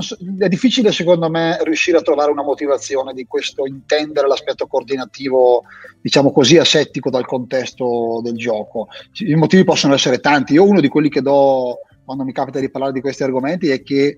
so, 0.00 0.18
è 0.40 0.48
difficile 0.48 0.90
secondo 0.90 1.30
me 1.30 1.58
riuscire 1.62 1.98
a 1.98 2.02
trovare 2.02 2.32
una 2.32 2.42
motivazione 2.42 3.12
di 3.12 3.26
questo 3.26 3.64
intendere 3.64 4.26
l'aspetto 4.26 4.66
coordinativo, 4.66 5.62
diciamo 6.00 6.32
così, 6.32 6.58
asettico 6.58 7.10
dal 7.10 7.26
contesto 7.26 8.20
del 8.24 8.34
gioco. 8.34 8.88
I 9.20 9.36
motivi 9.36 9.62
possono 9.62 9.94
essere 9.94 10.18
tanti. 10.18 10.54
Io 10.54 10.64
uno 10.64 10.80
di 10.80 10.88
quelli 10.88 11.10
che 11.10 11.22
do 11.22 11.78
quando 12.06 12.24
mi 12.24 12.32
capita 12.32 12.60
di 12.60 12.70
parlare 12.70 12.92
di 12.92 13.00
questi 13.00 13.24
argomenti 13.24 13.68
è 13.68 13.82
che 13.82 14.16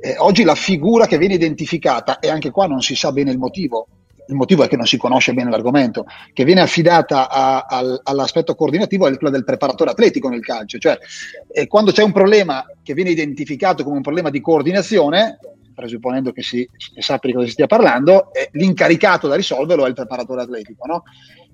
eh, 0.00 0.16
oggi 0.18 0.42
la 0.42 0.56
figura 0.56 1.06
che 1.06 1.16
viene 1.16 1.34
identificata, 1.34 2.18
e 2.18 2.28
anche 2.28 2.50
qua 2.50 2.66
non 2.66 2.82
si 2.82 2.96
sa 2.96 3.12
bene 3.12 3.30
il 3.30 3.38
motivo, 3.38 3.86
il 4.26 4.34
motivo 4.34 4.64
è 4.64 4.68
che 4.68 4.76
non 4.76 4.86
si 4.86 4.96
conosce 4.96 5.32
bene 5.32 5.50
l'argomento, 5.50 6.06
che 6.32 6.44
viene 6.44 6.60
affidata 6.60 7.28
a, 7.30 7.66
a, 7.68 8.00
all'aspetto 8.02 8.54
coordinativo 8.54 9.06
è 9.06 9.16
quella 9.16 9.32
del 9.32 9.44
preparatore 9.44 9.90
atletico 9.90 10.28
nel 10.28 10.40
calcio, 10.40 10.78
cioè 10.78 10.98
eh, 11.52 11.66
quando 11.66 11.92
c'è 11.92 12.02
un 12.02 12.12
problema 12.12 12.64
che 12.82 12.94
viene 12.94 13.10
identificato 13.10 13.84
come 13.84 13.96
un 13.96 14.02
problema 14.02 14.30
di 14.30 14.40
coordinazione, 14.40 15.38
presupponendo 15.74 16.32
che 16.32 16.42
si, 16.42 16.68
sappia 16.98 17.30
di 17.30 17.34
cosa 17.34 17.46
si 17.46 17.52
stia 17.52 17.66
parlando, 17.66 18.32
eh, 18.32 18.50
l'incaricato 18.52 19.28
da 19.28 19.36
risolverlo 19.36 19.84
è 19.86 19.88
il 19.88 19.94
preparatore 19.94 20.42
atletico. 20.42 20.86
No? 20.86 21.04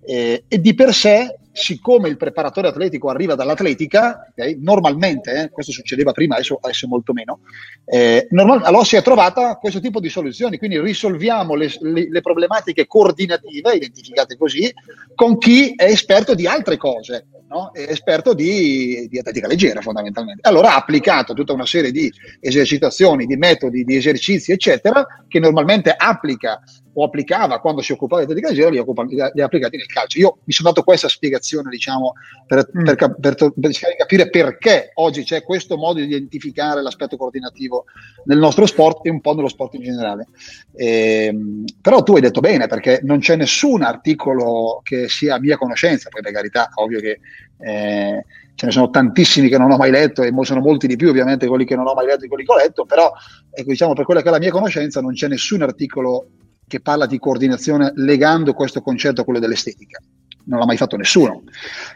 Eh, 0.08 0.44
e 0.46 0.60
di 0.60 0.72
per 0.72 0.94
sé, 0.94 1.36
siccome 1.50 2.08
il 2.08 2.16
preparatore 2.16 2.68
atletico 2.68 3.08
arriva 3.08 3.34
dall'atletica, 3.34 4.30
okay, 4.30 4.56
normalmente, 4.60 5.32
eh, 5.32 5.50
questo 5.50 5.72
succedeva 5.72 6.12
prima, 6.12 6.36
adesso, 6.36 6.58
adesso 6.60 6.86
molto 6.86 7.12
meno, 7.12 7.40
eh, 7.84 8.28
normal- 8.30 8.62
allora 8.62 8.84
si 8.84 8.94
è 8.94 9.02
trovata 9.02 9.56
questo 9.56 9.80
tipo 9.80 9.98
di 9.98 10.08
soluzioni, 10.08 10.58
quindi 10.58 10.78
risolviamo 10.78 11.56
le, 11.56 11.72
le, 11.80 12.08
le, 12.08 12.20
problematiche 12.20 12.86
coordinative, 12.86 13.74
identificate 13.74 14.36
così, 14.36 14.72
con 15.16 15.38
chi 15.38 15.74
è 15.74 15.86
esperto 15.86 16.36
di 16.36 16.46
altre 16.46 16.76
cose, 16.76 17.26
no? 17.48 17.72
è 17.72 17.80
esperto 17.88 18.32
di, 18.32 19.08
di 19.10 19.18
atletica 19.18 19.48
leggera 19.48 19.80
fondamentalmente. 19.80 20.46
Allora 20.46 20.74
ha 20.74 20.76
applicato 20.76 21.32
tutta 21.32 21.52
una 21.52 21.66
serie 21.66 21.90
di 21.90 22.12
esercitazioni, 22.38 23.26
di 23.26 23.36
metodi, 23.36 23.82
di 23.82 23.96
esercizi, 23.96 24.52
eccetera, 24.52 25.04
che 25.26 25.40
normalmente 25.40 25.92
applica 25.96 26.60
o 26.98 27.04
applicava 27.04 27.60
quando 27.60 27.82
si 27.82 27.92
occupava 27.92 28.24
di 28.24 28.40
leggera, 28.40 28.70
li, 28.70 28.78
occupa, 28.78 29.02
li, 29.04 29.20
ha 29.20 29.44
applicati 29.44 29.76
nel 29.76 29.86
calcio. 29.86 30.18
Io 30.18 30.38
mi 30.44 30.52
sono 30.52 30.70
dato 30.70 30.82
questa 30.82 31.08
spiegazione, 31.08 31.68
diciamo, 31.68 32.14
per, 32.46 32.70
mm. 32.74 32.84
per, 32.84 33.16
per, 33.20 33.34
per, 33.34 33.72
capire 33.98 34.30
perché 34.30 34.92
oggi 34.94 35.22
c'è 35.22 35.42
questo 35.42 35.76
modo 35.76 35.98
di 35.98 36.06
identificare 36.06 36.80
l'aspetto 36.80 37.18
coordinativo 37.18 37.84
nel 38.24 38.38
nostro 38.38 38.64
sport 38.64 39.04
e 39.04 39.10
un 39.10 39.20
po' 39.20 39.34
nello 39.34 39.48
sport 39.48 39.74
in 39.74 39.82
generale. 39.82 40.28
E, 40.74 41.26
ehm, 41.26 41.64
però 41.82 42.02
tu 42.02 42.14
hai 42.14 42.22
detto 42.22 42.40
bene, 42.40 42.66
perché 42.66 43.00
non 43.02 43.18
c'è 43.18 43.36
nessun 43.36 43.82
articolo 43.82 44.80
che 44.82 45.08
sia 45.08 45.34
a 45.34 45.40
mia 45.40 45.58
conoscenza, 45.58 46.08
poi 46.08 46.22
per 46.22 46.32
carità, 46.32 46.70
ovvio 46.74 47.00
che... 47.00 47.20
Eh, 47.58 48.24
ce 48.56 48.64
ne 48.64 48.72
sono 48.72 48.88
tantissimi 48.88 49.50
che 49.50 49.58
non 49.58 49.70
ho 49.70 49.76
mai 49.76 49.90
letto 49.90 50.22
e 50.22 50.32
sono 50.40 50.60
molti 50.60 50.86
di 50.86 50.96
più 50.96 51.10
ovviamente 51.10 51.46
quelli 51.46 51.66
che 51.66 51.76
non 51.76 51.86
ho 51.86 51.92
mai 51.92 52.06
letto 52.06 52.24
e 52.24 52.28
quelli 52.28 52.42
che 52.42 52.52
ho 52.52 52.56
letto, 52.56 52.86
però 52.86 53.12
ecco, 53.50 53.68
diciamo, 53.68 53.92
per 53.92 54.06
quella 54.06 54.22
che 54.22 54.28
è 54.28 54.30
la 54.30 54.38
mia 54.38 54.50
conoscenza 54.50 55.02
non 55.02 55.12
c'è 55.12 55.28
nessun 55.28 55.60
articolo 55.60 56.26
che 56.66 56.80
parla 56.80 57.06
di 57.06 57.18
coordinazione 57.18 57.92
legando 57.94 58.52
questo 58.52 58.80
concetto 58.80 59.20
a 59.20 59.24
quello 59.24 59.38
dell'estetica. 59.38 60.00
Non 60.48 60.60
l'ha 60.60 60.66
mai 60.66 60.76
fatto 60.76 60.96
nessuno. 60.96 61.42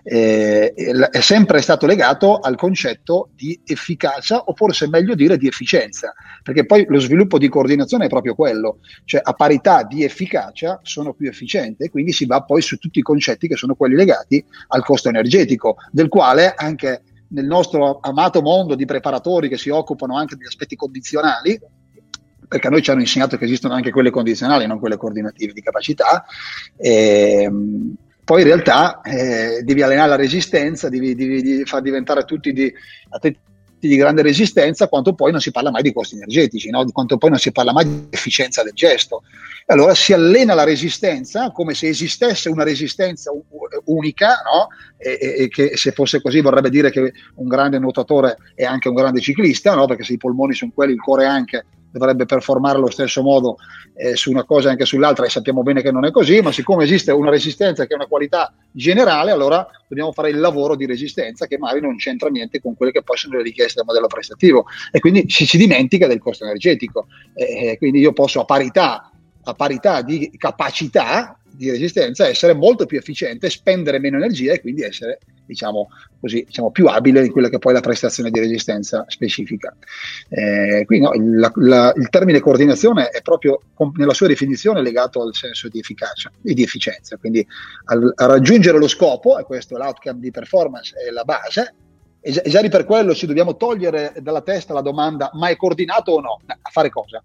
Eh, 0.02 0.72
è 0.72 1.20
sempre 1.20 1.60
stato 1.60 1.86
legato 1.86 2.38
al 2.38 2.56
concetto 2.56 3.30
di 3.36 3.60
efficacia, 3.64 4.38
o 4.38 4.54
forse 4.54 4.88
meglio 4.88 5.14
dire 5.14 5.36
di 5.36 5.46
efficienza, 5.46 6.12
perché 6.42 6.66
poi 6.66 6.84
lo 6.88 6.98
sviluppo 6.98 7.38
di 7.38 7.48
coordinazione 7.48 8.06
è 8.06 8.08
proprio 8.08 8.34
quello, 8.34 8.78
cioè 9.04 9.20
a 9.22 9.34
parità 9.34 9.84
di 9.84 10.02
efficacia 10.02 10.80
sono 10.82 11.14
più 11.14 11.28
efficienti 11.28 11.84
e 11.84 11.90
quindi 11.90 12.12
si 12.12 12.26
va 12.26 12.42
poi 12.42 12.60
su 12.60 12.76
tutti 12.78 12.98
i 12.98 13.02
concetti 13.02 13.46
che 13.46 13.56
sono 13.56 13.76
quelli 13.76 13.94
legati 13.94 14.44
al 14.68 14.84
costo 14.84 15.08
energetico, 15.08 15.76
del 15.92 16.08
quale 16.08 16.52
anche 16.56 17.02
nel 17.28 17.46
nostro 17.46 18.00
amato 18.00 18.42
mondo 18.42 18.74
di 18.74 18.84
preparatori 18.84 19.48
che 19.48 19.58
si 19.58 19.70
occupano 19.70 20.16
anche 20.16 20.34
degli 20.34 20.46
aspetti 20.46 20.74
condizionali, 20.74 21.60
perché 22.50 22.66
a 22.66 22.70
noi 22.70 22.82
ci 22.82 22.90
hanno 22.90 22.98
insegnato 22.98 23.36
che 23.36 23.44
esistono 23.44 23.74
anche 23.74 23.92
quelle 23.92 24.10
condizionali, 24.10 24.66
non 24.66 24.80
quelle 24.80 24.96
coordinative 24.96 25.52
di 25.52 25.62
capacità. 25.62 26.24
E, 26.76 27.42
ehm, 27.44 27.94
poi 28.24 28.40
in 28.40 28.46
realtà 28.48 29.02
eh, 29.02 29.62
devi 29.62 29.82
allenare 29.82 30.08
la 30.08 30.16
resistenza, 30.16 30.88
devi, 30.88 31.14
devi, 31.14 31.42
devi 31.42 31.64
far 31.64 31.80
diventare 31.80 32.24
tutti 32.24 32.52
di, 32.52 32.72
atleti 33.10 33.38
di 33.78 33.94
grande 33.94 34.22
resistenza, 34.22 34.88
quanto 34.88 35.14
poi 35.14 35.30
non 35.30 35.40
si 35.40 35.52
parla 35.52 35.70
mai 35.70 35.82
di 35.82 35.92
costi 35.92 36.16
energetici, 36.16 36.70
no? 36.70 36.84
quanto 36.90 37.18
poi 37.18 37.30
non 37.30 37.38
si 37.38 37.52
parla 37.52 37.72
mai 37.72 37.86
di 37.86 38.06
efficienza 38.10 38.64
del 38.64 38.72
gesto. 38.74 39.22
Allora 39.66 39.94
si 39.94 40.12
allena 40.12 40.54
la 40.54 40.64
resistenza 40.64 41.52
come 41.52 41.74
se 41.74 41.86
esistesse 41.86 42.48
una 42.48 42.64
resistenza 42.64 43.30
unica, 43.84 44.42
no? 44.44 44.68
e, 44.98 45.36
e, 45.38 45.48
che 45.48 45.76
se 45.76 45.92
fosse 45.92 46.20
così 46.20 46.40
vorrebbe 46.40 46.68
dire 46.68 46.90
che 46.90 47.12
un 47.36 47.46
grande 47.46 47.78
nuotatore 47.78 48.38
è 48.56 48.64
anche 48.64 48.88
un 48.88 48.96
grande 48.96 49.20
ciclista, 49.20 49.72
no? 49.76 49.86
perché 49.86 50.02
se 50.02 50.14
i 50.14 50.18
polmoni 50.18 50.52
sono 50.52 50.72
quelli, 50.74 50.92
il 50.92 51.00
cuore 51.00 51.26
anche, 51.26 51.64
dovrebbe 51.90 52.26
performare 52.26 52.76
allo 52.76 52.90
stesso 52.90 53.22
modo 53.22 53.56
eh, 53.96 54.16
su 54.16 54.30
una 54.30 54.44
cosa 54.44 54.68
e 54.68 54.72
anche 54.72 54.84
sull'altra 54.84 55.26
e 55.26 55.28
sappiamo 55.28 55.62
bene 55.62 55.82
che 55.82 55.90
non 55.90 56.04
è 56.04 56.10
così, 56.10 56.40
ma 56.40 56.52
siccome 56.52 56.84
esiste 56.84 57.12
una 57.12 57.30
resistenza 57.30 57.86
che 57.86 57.92
è 57.92 57.96
una 57.96 58.06
qualità 58.06 58.54
generale, 58.70 59.30
allora 59.30 59.66
dobbiamo 59.88 60.12
fare 60.12 60.30
il 60.30 60.38
lavoro 60.38 60.76
di 60.76 60.86
resistenza 60.86 61.46
che 61.46 61.58
magari 61.58 61.80
non 61.80 61.96
c'entra 61.96 62.28
niente 62.28 62.60
con 62.60 62.76
quelle 62.76 62.92
che 62.92 63.02
poi 63.02 63.16
sono 63.16 63.36
le 63.36 63.42
richieste 63.42 63.74
del 63.76 63.84
modello 63.86 64.06
prestativo 64.06 64.66
e 64.90 65.00
quindi 65.00 65.26
ci 65.26 65.46
si 65.46 65.56
dimentica 65.56 66.06
del 66.06 66.20
costo 66.20 66.44
energetico. 66.44 67.06
Eh, 67.34 67.76
quindi 67.78 67.98
io 67.98 68.12
posso 68.12 68.40
a 68.40 68.44
parità, 68.44 69.10
a 69.42 69.54
parità 69.54 70.02
di 70.02 70.30
capacità 70.36 71.39
di 71.60 71.70
resistenza 71.70 72.26
essere 72.26 72.54
molto 72.54 72.86
più 72.86 72.96
efficiente, 72.96 73.50
spendere 73.50 73.98
meno 73.98 74.16
energia 74.16 74.54
e 74.54 74.62
quindi 74.62 74.82
essere 74.82 75.18
diciamo 75.44 75.88
così, 76.18 76.44
diciamo, 76.46 76.70
più 76.70 76.86
abile 76.86 77.24
in 77.24 77.32
quella 77.32 77.50
che 77.50 77.58
poi 77.58 77.72
è 77.72 77.74
la 77.74 77.82
prestazione 77.82 78.30
di 78.30 78.38
resistenza 78.38 79.04
specifica. 79.08 79.76
Eh, 80.30 80.84
quindi 80.86 81.04
no, 81.04 81.12
il, 81.12 81.50
la, 81.56 81.92
il, 81.96 82.08
termine 82.08 82.40
coordinazione 82.40 83.08
è 83.08 83.20
proprio 83.20 83.60
nella 83.96 84.14
sua 84.14 84.28
definizione 84.28 84.80
legato 84.80 85.20
al 85.20 85.34
senso 85.34 85.68
di 85.68 85.80
efficacia 85.80 86.30
e 86.42 86.54
di 86.54 86.62
efficienza, 86.62 87.16
quindi 87.18 87.46
al, 87.86 88.10
a 88.14 88.26
raggiungere 88.26 88.78
lo 88.78 88.88
scopo, 88.88 89.38
e 89.38 89.44
questo 89.44 89.76
l'outcome 89.76 90.20
di 90.20 90.30
performance, 90.30 90.94
è 90.96 91.10
la 91.10 91.24
base, 91.24 91.74
e 92.20 92.32
già, 92.32 92.42
già 92.42 92.66
per 92.68 92.84
quello 92.84 93.14
ci 93.14 93.26
dobbiamo 93.26 93.56
togliere 93.56 94.14
dalla 94.20 94.42
testa 94.42 94.74
la 94.74 94.82
domanda 94.82 95.30
ma 95.34 95.48
è 95.48 95.56
coordinato 95.56 96.12
o 96.12 96.20
no? 96.20 96.40
A 96.46 96.70
fare 96.70 96.90
cosa? 96.90 97.22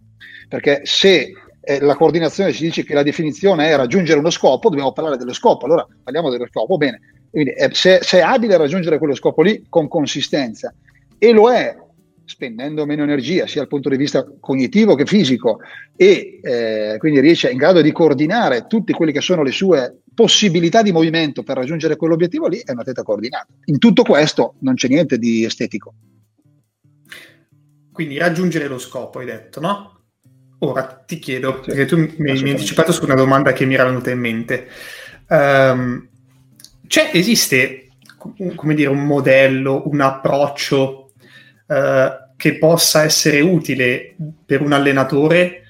Perché 0.48 0.82
se 0.84 1.32
eh, 1.66 1.80
la 1.82 1.96
coordinazione 1.96 2.54
ci 2.54 2.64
dice 2.64 2.84
che 2.84 2.94
la 2.94 3.04
definizione 3.04 3.68
è 3.68 3.76
raggiungere 3.76 4.20
uno 4.20 4.30
scopo, 4.30 4.70
dobbiamo 4.70 4.94
parlare 4.94 5.18
dello 5.18 5.34
scopo. 5.34 5.66
Allora 5.66 5.86
parliamo 6.04 6.30
dello 6.30 6.48
scopo, 6.48 6.78
bene. 6.78 7.02
Quindi 7.30 7.52
eh, 7.52 7.70
se, 7.74 8.00
se, 8.02 8.20
è 8.20 8.22
abile 8.22 8.54
a 8.54 8.58
raggiungere 8.58 8.98
quello 8.98 9.16
scopo 9.16 9.42
lì 9.42 9.66
con 9.68 9.88
consistenza 9.88 10.74
e 11.18 11.32
lo 11.32 11.52
è 11.52 11.76
spendendo 12.24 12.86
meno 12.86 13.04
energia 13.04 13.46
sia 13.46 13.62
dal 13.62 13.70
punto 13.70 13.90
di 13.90 13.98
vista 13.98 14.26
cognitivo 14.40 14.96
che 14.96 15.06
fisico 15.06 15.60
e 15.96 16.40
eh, 16.42 16.96
quindi 16.98 17.20
riesce 17.20 17.52
in 17.52 17.58
grado 17.58 17.82
di 17.82 17.92
coordinare 17.92 18.66
tutte 18.68 18.94
quelle 18.94 19.12
che 19.12 19.22
sono 19.22 19.44
le 19.44 19.52
sue 19.52 20.00
possibilità 20.14 20.82
di 20.82 20.92
movimento 20.92 21.44
per 21.44 21.58
raggiungere 21.58 21.98
quell'obiettivo 21.98 22.48
lì, 22.48 22.62
è 22.64 22.72
un 22.72 22.80
atleta 22.80 23.04
coordinato. 23.04 23.54
In 23.66 23.80
tutto 23.80 24.04
questo 24.04 24.56
non 24.60 24.76
c'è 24.76 24.88
niente 24.88 25.18
di 25.18 25.44
estetico. 25.44 25.94
Quindi 27.92 28.18
raggiungere 28.18 28.68
lo 28.68 28.78
scopo, 28.78 29.20
hai 29.20 29.26
detto, 29.26 29.60
no? 29.60 29.95
Ora 30.66 31.04
ti 31.06 31.20
chiedo, 31.20 31.62
sì, 31.62 31.70
perché 31.70 31.86
tu 31.86 31.98
mi, 32.18 32.32
hai 32.32 32.50
anticipato 32.50 32.92
su 32.92 33.04
una 33.04 33.14
domanda 33.14 33.54
che 33.54 33.66
mi 33.66 33.76
era 33.76 33.86
venuta 33.86 34.10
in 34.10 34.20
mente. 34.20 34.68
Um, 35.28 36.08
c'è, 36.88 37.12
esiste, 37.14 37.90
come 38.56 38.74
dire, 38.74 38.90
un 38.90 39.06
modello, 39.06 39.84
un 39.86 40.02
approccio 40.02 41.12
uh, 41.68 42.34
che 42.36 42.58
possa 42.58 43.04
essere 43.04 43.42
utile 43.42 44.16
per 44.46 44.62
un 44.62 44.74
allenatore 44.74 45.62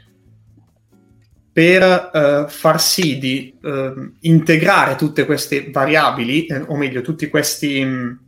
per 1.51 2.09
uh, 2.13 2.49
far 2.49 2.81
sì 2.81 3.17
di 3.17 3.53
uh, 3.61 4.11
integrare 4.21 4.95
tutte 4.95 5.25
queste 5.25 5.69
variabili, 5.71 6.45
eh, 6.45 6.63
o 6.67 6.75
meglio, 6.75 7.01
tutti 7.01 7.27
questi, 7.27 7.83
mh, 7.83 8.19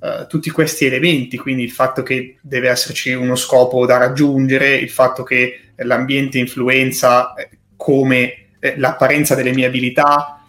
uh, 0.00 0.26
tutti 0.26 0.50
questi 0.50 0.84
elementi, 0.84 1.36
quindi 1.36 1.62
il 1.62 1.70
fatto 1.70 2.02
che 2.02 2.38
deve 2.42 2.68
esserci 2.68 3.12
uno 3.12 3.36
scopo 3.36 3.86
da 3.86 3.98
raggiungere, 3.98 4.76
il 4.76 4.90
fatto 4.90 5.22
che 5.22 5.60
l'ambiente 5.78 6.38
influenza 6.38 7.34
eh, 7.34 7.48
come 7.76 8.48
eh, 8.58 8.78
l'apparenza 8.78 9.34
delle 9.34 9.52
mie 9.52 9.66
abilità. 9.66 10.42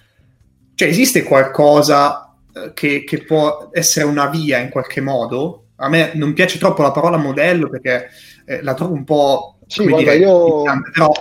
Cioè, 0.73 0.87
esiste 0.87 1.23
qualcosa 1.23 2.35
eh, 2.53 2.73
che, 2.73 3.03
che, 3.03 3.23
può 3.23 3.69
essere 3.71 4.05
una 4.05 4.27
via 4.27 4.57
in 4.59 4.69
qualche 4.69 5.01
modo? 5.01 5.65
A 5.77 5.89
me 5.89 6.11
non 6.15 6.33
piace 6.33 6.57
troppo 6.57 6.81
la 6.81 6.91
parola 6.91 7.17
modello 7.17 7.69
perché 7.69 8.09
eh, 8.45 8.61
la 8.61 8.73
trovo 8.73 8.93
un 8.93 9.03
po'... 9.03 9.59
Sì, 9.67 9.87
guarda, 9.87 10.11
dire, 10.13 10.23
io... 10.23 10.63
Però... 10.91 11.11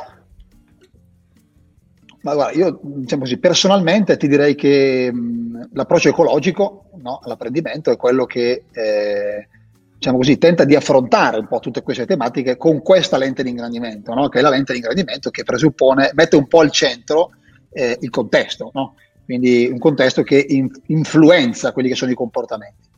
Ma 2.23 2.35
guarda, 2.35 2.59
io 2.59 2.81
diciamo 2.83 3.23
così, 3.23 3.39
personalmente 3.39 4.17
ti 4.17 4.27
direi 4.27 4.57
che 4.57 5.13
mh, 5.13 5.71
l'approccio 5.75 6.09
ecologico 6.09 6.91
no, 6.97 7.21
all'apprendimento 7.23 7.93
è 7.93 7.97
quello 7.97 8.25
che 8.27 8.65
eh, 8.73 9.49
diciamo 9.97 10.19
così, 10.19 10.39
tenta 10.39 10.65
di 10.65 10.75
affrontare 10.75 11.39
un 11.39 11.47
po' 11.47 11.59
tutte 11.59 11.83
queste 11.83 12.07
tematiche 12.07 12.57
con 12.57 12.83
questa 12.83 13.17
lente 13.17 13.43
di 13.43 13.51
ingrandimento, 13.51 14.15
no? 14.15 14.29
che 14.29 14.39
è 14.39 14.43
la 14.43 14.51
lente 14.51 14.73
di 14.73 14.79
ingrandimento 14.79 15.31
che 15.31 15.43
presuppone, 15.43 16.11
mette 16.15 16.37
un 16.37 16.47
po' 16.47 16.61
al 16.61 16.71
centro 16.71 17.31
eh, 17.71 17.97
il 18.01 18.11
contesto, 18.11 18.71
no? 18.75 18.95
quindi 19.25 19.69
un 19.71 19.79
contesto 19.79 20.23
che 20.23 20.45
in, 20.49 20.71
influenza 20.87 21.73
quelli 21.73 21.89
che 21.89 21.95
sono 21.95 22.11
i 22.11 22.15
comportamenti. 22.15 22.89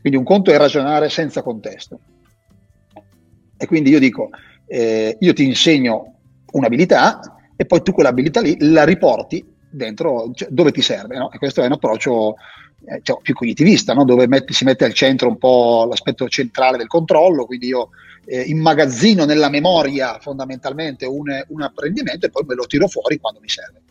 Quindi 0.00 0.18
un 0.18 0.24
conto 0.24 0.50
è 0.50 0.56
ragionare 0.56 1.08
senza 1.08 1.42
contesto. 1.42 1.98
E 3.56 3.66
quindi 3.66 3.90
io 3.90 3.98
dico, 3.98 4.30
eh, 4.66 5.16
io 5.18 5.32
ti 5.32 5.44
insegno 5.44 6.14
un'abilità 6.52 7.20
e 7.56 7.64
poi 7.66 7.82
tu 7.82 7.92
quell'abilità 7.92 8.40
lì 8.40 8.56
la 8.60 8.84
riporti 8.84 9.44
dentro 9.68 10.30
cioè, 10.32 10.48
dove 10.50 10.70
ti 10.70 10.82
serve. 10.82 11.16
No? 11.16 11.30
E 11.32 11.38
questo 11.38 11.62
è 11.62 11.66
un 11.66 11.72
approccio 11.72 12.36
cioè, 13.02 13.18
più 13.22 13.34
cognitivista, 13.34 13.94
no? 13.94 14.04
dove 14.04 14.26
metti, 14.28 14.52
si 14.52 14.64
mette 14.64 14.84
al 14.84 14.92
centro 14.92 15.28
un 15.28 15.38
po' 15.38 15.86
l'aspetto 15.88 16.28
centrale 16.28 16.76
del 16.76 16.86
controllo, 16.86 17.46
quindi 17.46 17.66
io 17.68 17.90
eh, 18.26 18.42
immagazzino 18.42 19.24
nella 19.24 19.48
memoria 19.48 20.18
fondamentalmente 20.20 21.06
un, 21.06 21.26
un, 21.48 21.62
apprendimento 21.62 22.26
e 22.26 22.30
poi 22.30 22.44
me 22.46 22.54
lo 22.54 22.66
tiro 22.66 22.86
fuori 22.88 23.18
quando 23.18 23.40
mi 23.40 23.48
serve. 23.48 23.82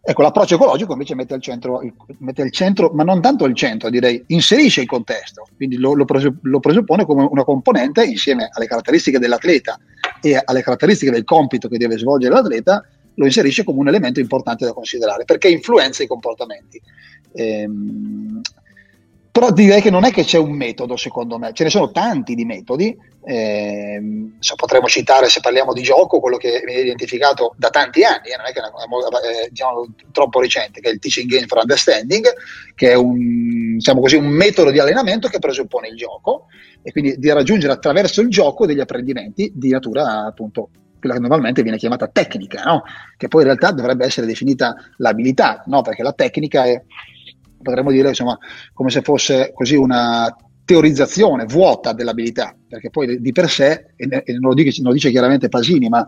Ecco, 0.00 0.22
l'approccio 0.22 0.54
ecologico 0.54 0.92
invece 0.92 1.14
mette 1.14 1.34
al 1.34 1.42
centro, 1.42 1.82
mette 2.18 2.42
al 2.42 2.50
centro 2.50 2.90
ma 2.94 3.02
non 3.02 3.20
tanto 3.20 3.44
al 3.44 3.54
centro, 3.54 3.90
direi, 3.90 4.22
inserisce 4.28 4.80
il 4.80 4.86
contesto, 4.86 5.46
quindi 5.56 5.76
lo, 5.76 5.94
lo, 5.94 6.06
lo 6.42 6.60
presuppone 6.60 7.04
come 7.04 7.28
una 7.30 7.44
componente 7.44 8.04
insieme 8.04 8.48
alle 8.50 8.66
caratteristiche 8.66 9.18
dell'atleta 9.18 9.78
e 10.22 10.40
alle 10.42 10.62
caratteristiche 10.62 11.10
del 11.10 11.24
compito 11.24 11.68
che 11.68 11.76
deve 11.76 11.98
svolgere 11.98 12.32
l'atleta, 12.32 12.82
lo 13.14 13.24
inserisce 13.24 13.64
come 13.64 13.80
un 13.80 13.88
elemento 13.88 14.20
importante 14.20 14.64
da 14.64 14.72
considerare 14.72 15.24
perché 15.24 15.48
influenza 15.48 16.02
i 16.02 16.06
comportamenti. 16.06 16.80
Ehm, 17.32 18.40
però 19.38 19.52
direi 19.52 19.80
che 19.80 19.90
non 19.90 20.04
è 20.04 20.10
che 20.10 20.24
c'è 20.24 20.36
un 20.36 20.50
metodo, 20.50 20.96
secondo 20.96 21.38
me, 21.38 21.52
ce 21.52 21.62
ne 21.62 21.70
sono 21.70 21.92
tanti 21.92 22.34
di 22.34 22.44
metodi. 22.44 22.96
Eh, 23.24 24.00
so, 24.40 24.56
potremmo 24.56 24.88
citare, 24.88 25.28
se 25.28 25.38
parliamo 25.38 25.72
di 25.72 25.82
gioco, 25.82 26.18
quello 26.18 26.38
che 26.38 26.60
viene 26.64 26.80
identificato 26.80 27.54
da 27.56 27.70
tanti 27.70 28.02
anni, 28.02 28.30
eh, 28.30 28.36
non 28.36 28.46
è 28.46 28.52
che 28.52 28.58
è 28.58 28.64
una, 28.64 29.20
eh, 29.20 29.48
diciamo, 29.48 29.94
troppo 30.10 30.40
recente, 30.40 30.80
che 30.80 30.88
è 30.88 30.92
il 30.92 30.98
Teaching 30.98 31.30
Game 31.30 31.46
for 31.46 31.58
Understanding, 31.58 32.26
che 32.74 32.90
è 32.90 32.94
un, 32.94 33.74
diciamo 33.76 34.00
così, 34.00 34.16
un 34.16 34.26
metodo 34.26 34.72
di 34.72 34.80
allenamento 34.80 35.28
che 35.28 35.38
presuppone 35.38 35.86
il 35.86 35.96
gioco 35.96 36.46
e 36.82 36.90
quindi 36.90 37.16
di 37.16 37.30
raggiungere 37.30 37.72
attraverso 37.72 38.20
il 38.20 38.30
gioco 38.30 38.66
degli 38.66 38.80
apprendimenti 38.80 39.52
di 39.54 39.70
natura 39.70 40.26
appunto 40.26 40.70
quella 40.98 41.14
che 41.14 41.20
normalmente 41.20 41.62
viene 41.62 41.78
chiamata 41.78 42.08
tecnica, 42.08 42.62
no? 42.64 42.82
che 43.16 43.28
poi 43.28 43.42
in 43.42 43.46
realtà 43.46 43.70
dovrebbe 43.70 44.04
essere 44.04 44.26
definita 44.26 44.74
l'abilità, 44.96 45.62
no? 45.66 45.82
perché 45.82 46.02
la 46.02 46.12
tecnica 46.12 46.64
è 46.64 46.82
potremmo 47.62 47.90
dire 47.90 48.08
insomma, 48.08 48.38
come 48.72 48.90
se 48.90 49.02
fosse 49.02 49.52
così 49.54 49.76
una 49.76 50.34
teorizzazione 50.64 51.46
vuota 51.46 51.92
dell'abilità, 51.92 52.54
perché 52.68 52.90
poi 52.90 53.20
di 53.20 53.32
per 53.32 53.48
sé, 53.48 53.92
e 53.96 54.06
non 54.06 54.50
lo 54.50 54.54
dice, 54.54 54.82
non 54.82 54.90
lo 54.90 54.96
dice 54.96 55.10
chiaramente 55.10 55.48
Pasini, 55.48 55.88
ma 55.88 56.06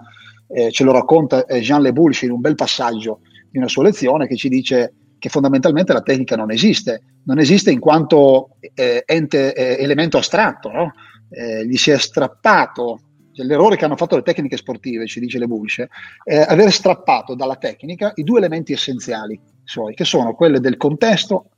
eh, 0.48 0.70
ce 0.70 0.84
lo 0.84 0.92
racconta 0.92 1.46
eh, 1.46 1.60
Jean 1.60 1.80
Le 1.80 1.92
Boulch 1.92 2.22
in 2.22 2.32
un 2.32 2.40
bel 2.40 2.56
passaggio 2.56 3.20
di 3.50 3.58
una 3.58 3.68
sua 3.68 3.84
lezione 3.84 4.26
che 4.26 4.36
ci 4.36 4.48
dice 4.48 4.94
che 5.18 5.28
fondamentalmente 5.28 5.92
la 5.92 6.02
tecnica 6.02 6.36
non 6.36 6.50
esiste, 6.50 7.02
non 7.24 7.38
esiste 7.38 7.70
in 7.70 7.78
quanto 7.78 8.56
eh, 8.74 9.02
ente, 9.06 9.54
eh, 9.54 9.82
elemento 9.82 10.18
astratto, 10.18 10.70
no? 10.70 10.92
Eh, 11.30 11.66
gli 11.66 11.76
si 11.76 11.90
è 11.90 11.98
strappato 11.98 13.00
cioè, 13.32 13.46
l'errore 13.46 13.76
che 13.76 13.84
hanno 13.84 13.96
fatto 13.96 14.16
le 14.16 14.22
tecniche 14.22 14.56
sportive, 14.56 15.06
ci 15.06 15.20
dice 15.20 15.38
Le 15.38 15.46
Bulce, 15.46 15.88
è 16.24 16.44
aver 16.46 16.72
strappato 16.72 17.34
dalla 17.34 17.56
tecnica 17.56 18.12
i 18.16 18.24
due 18.24 18.38
elementi 18.38 18.72
essenziali 18.72 19.38
suoi, 19.70 19.94
che 19.94 20.04
sono 20.04 20.34
quelle 20.34 20.58
del 20.58 20.76
contesto 20.76 21.50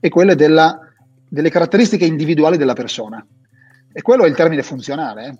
e 0.00 0.08
quelle 0.08 0.34
della, 0.34 0.78
delle 1.28 1.50
caratteristiche 1.50 2.06
individuali 2.06 2.56
della 2.56 2.72
persona. 2.72 3.24
E 3.92 4.00
quello 4.00 4.24
è 4.24 4.28
il 4.28 4.34
termine 4.34 4.62
funzionale. 4.62 5.38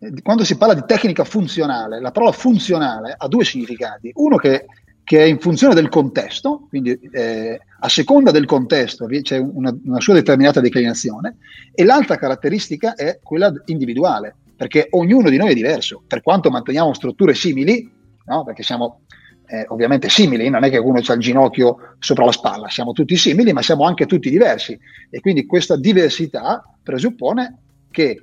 Eh. 0.00 0.20
Quando 0.20 0.42
si 0.42 0.56
parla 0.56 0.74
di 0.74 0.82
tecnica 0.84 1.22
funzionale, 1.22 2.00
la 2.00 2.10
parola 2.10 2.32
funzionale 2.32 3.14
ha 3.16 3.28
due 3.28 3.44
significati. 3.44 4.10
Uno 4.14 4.36
che, 4.36 4.66
che 5.04 5.20
è 5.20 5.26
in 5.26 5.38
funzione 5.38 5.74
del 5.74 5.88
contesto, 5.88 6.66
quindi 6.68 6.98
eh, 7.12 7.60
a 7.78 7.88
seconda 7.88 8.32
del 8.32 8.44
contesto 8.44 9.06
c'è 9.06 9.38
una, 9.38 9.72
una 9.84 10.00
sua 10.00 10.14
determinata 10.14 10.60
declinazione, 10.60 11.36
e 11.72 11.84
l'altra 11.84 12.16
caratteristica 12.16 12.94
è 12.94 13.20
quella 13.22 13.52
individuale, 13.66 14.34
perché 14.56 14.88
ognuno 14.90 15.30
di 15.30 15.36
noi 15.36 15.52
è 15.52 15.54
diverso, 15.54 16.02
per 16.04 16.20
quanto 16.20 16.50
manteniamo 16.50 16.92
strutture 16.94 17.32
simili, 17.34 17.88
no? 18.24 18.42
perché 18.42 18.64
siamo 18.64 19.02
eh, 19.48 19.64
ovviamente 19.68 20.08
simili, 20.08 20.48
non 20.50 20.64
è 20.64 20.70
che 20.70 20.76
uno 20.76 21.00
ha 21.04 21.12
il 21.12 21.20
ginocchio 21.20 21.94
sopra 21.98 22.24
la 22.24 22.32
spalla, 22.32 22.68
siamo 22.68 22.92
tutti 22.92 23.16
simili, 23.16 23.52
ma 23.52 23.62
siamo 23.62 23.84
anche 23.84 24.06
tutti 24.06 24.28
diversi 24.28 24.78
e 25.10 25.20
quindi 25.20 25.46
questa 25.46 25.76
diversità 25.76 26.62
presuppone 26.82 27.56
che, 27.90 28.22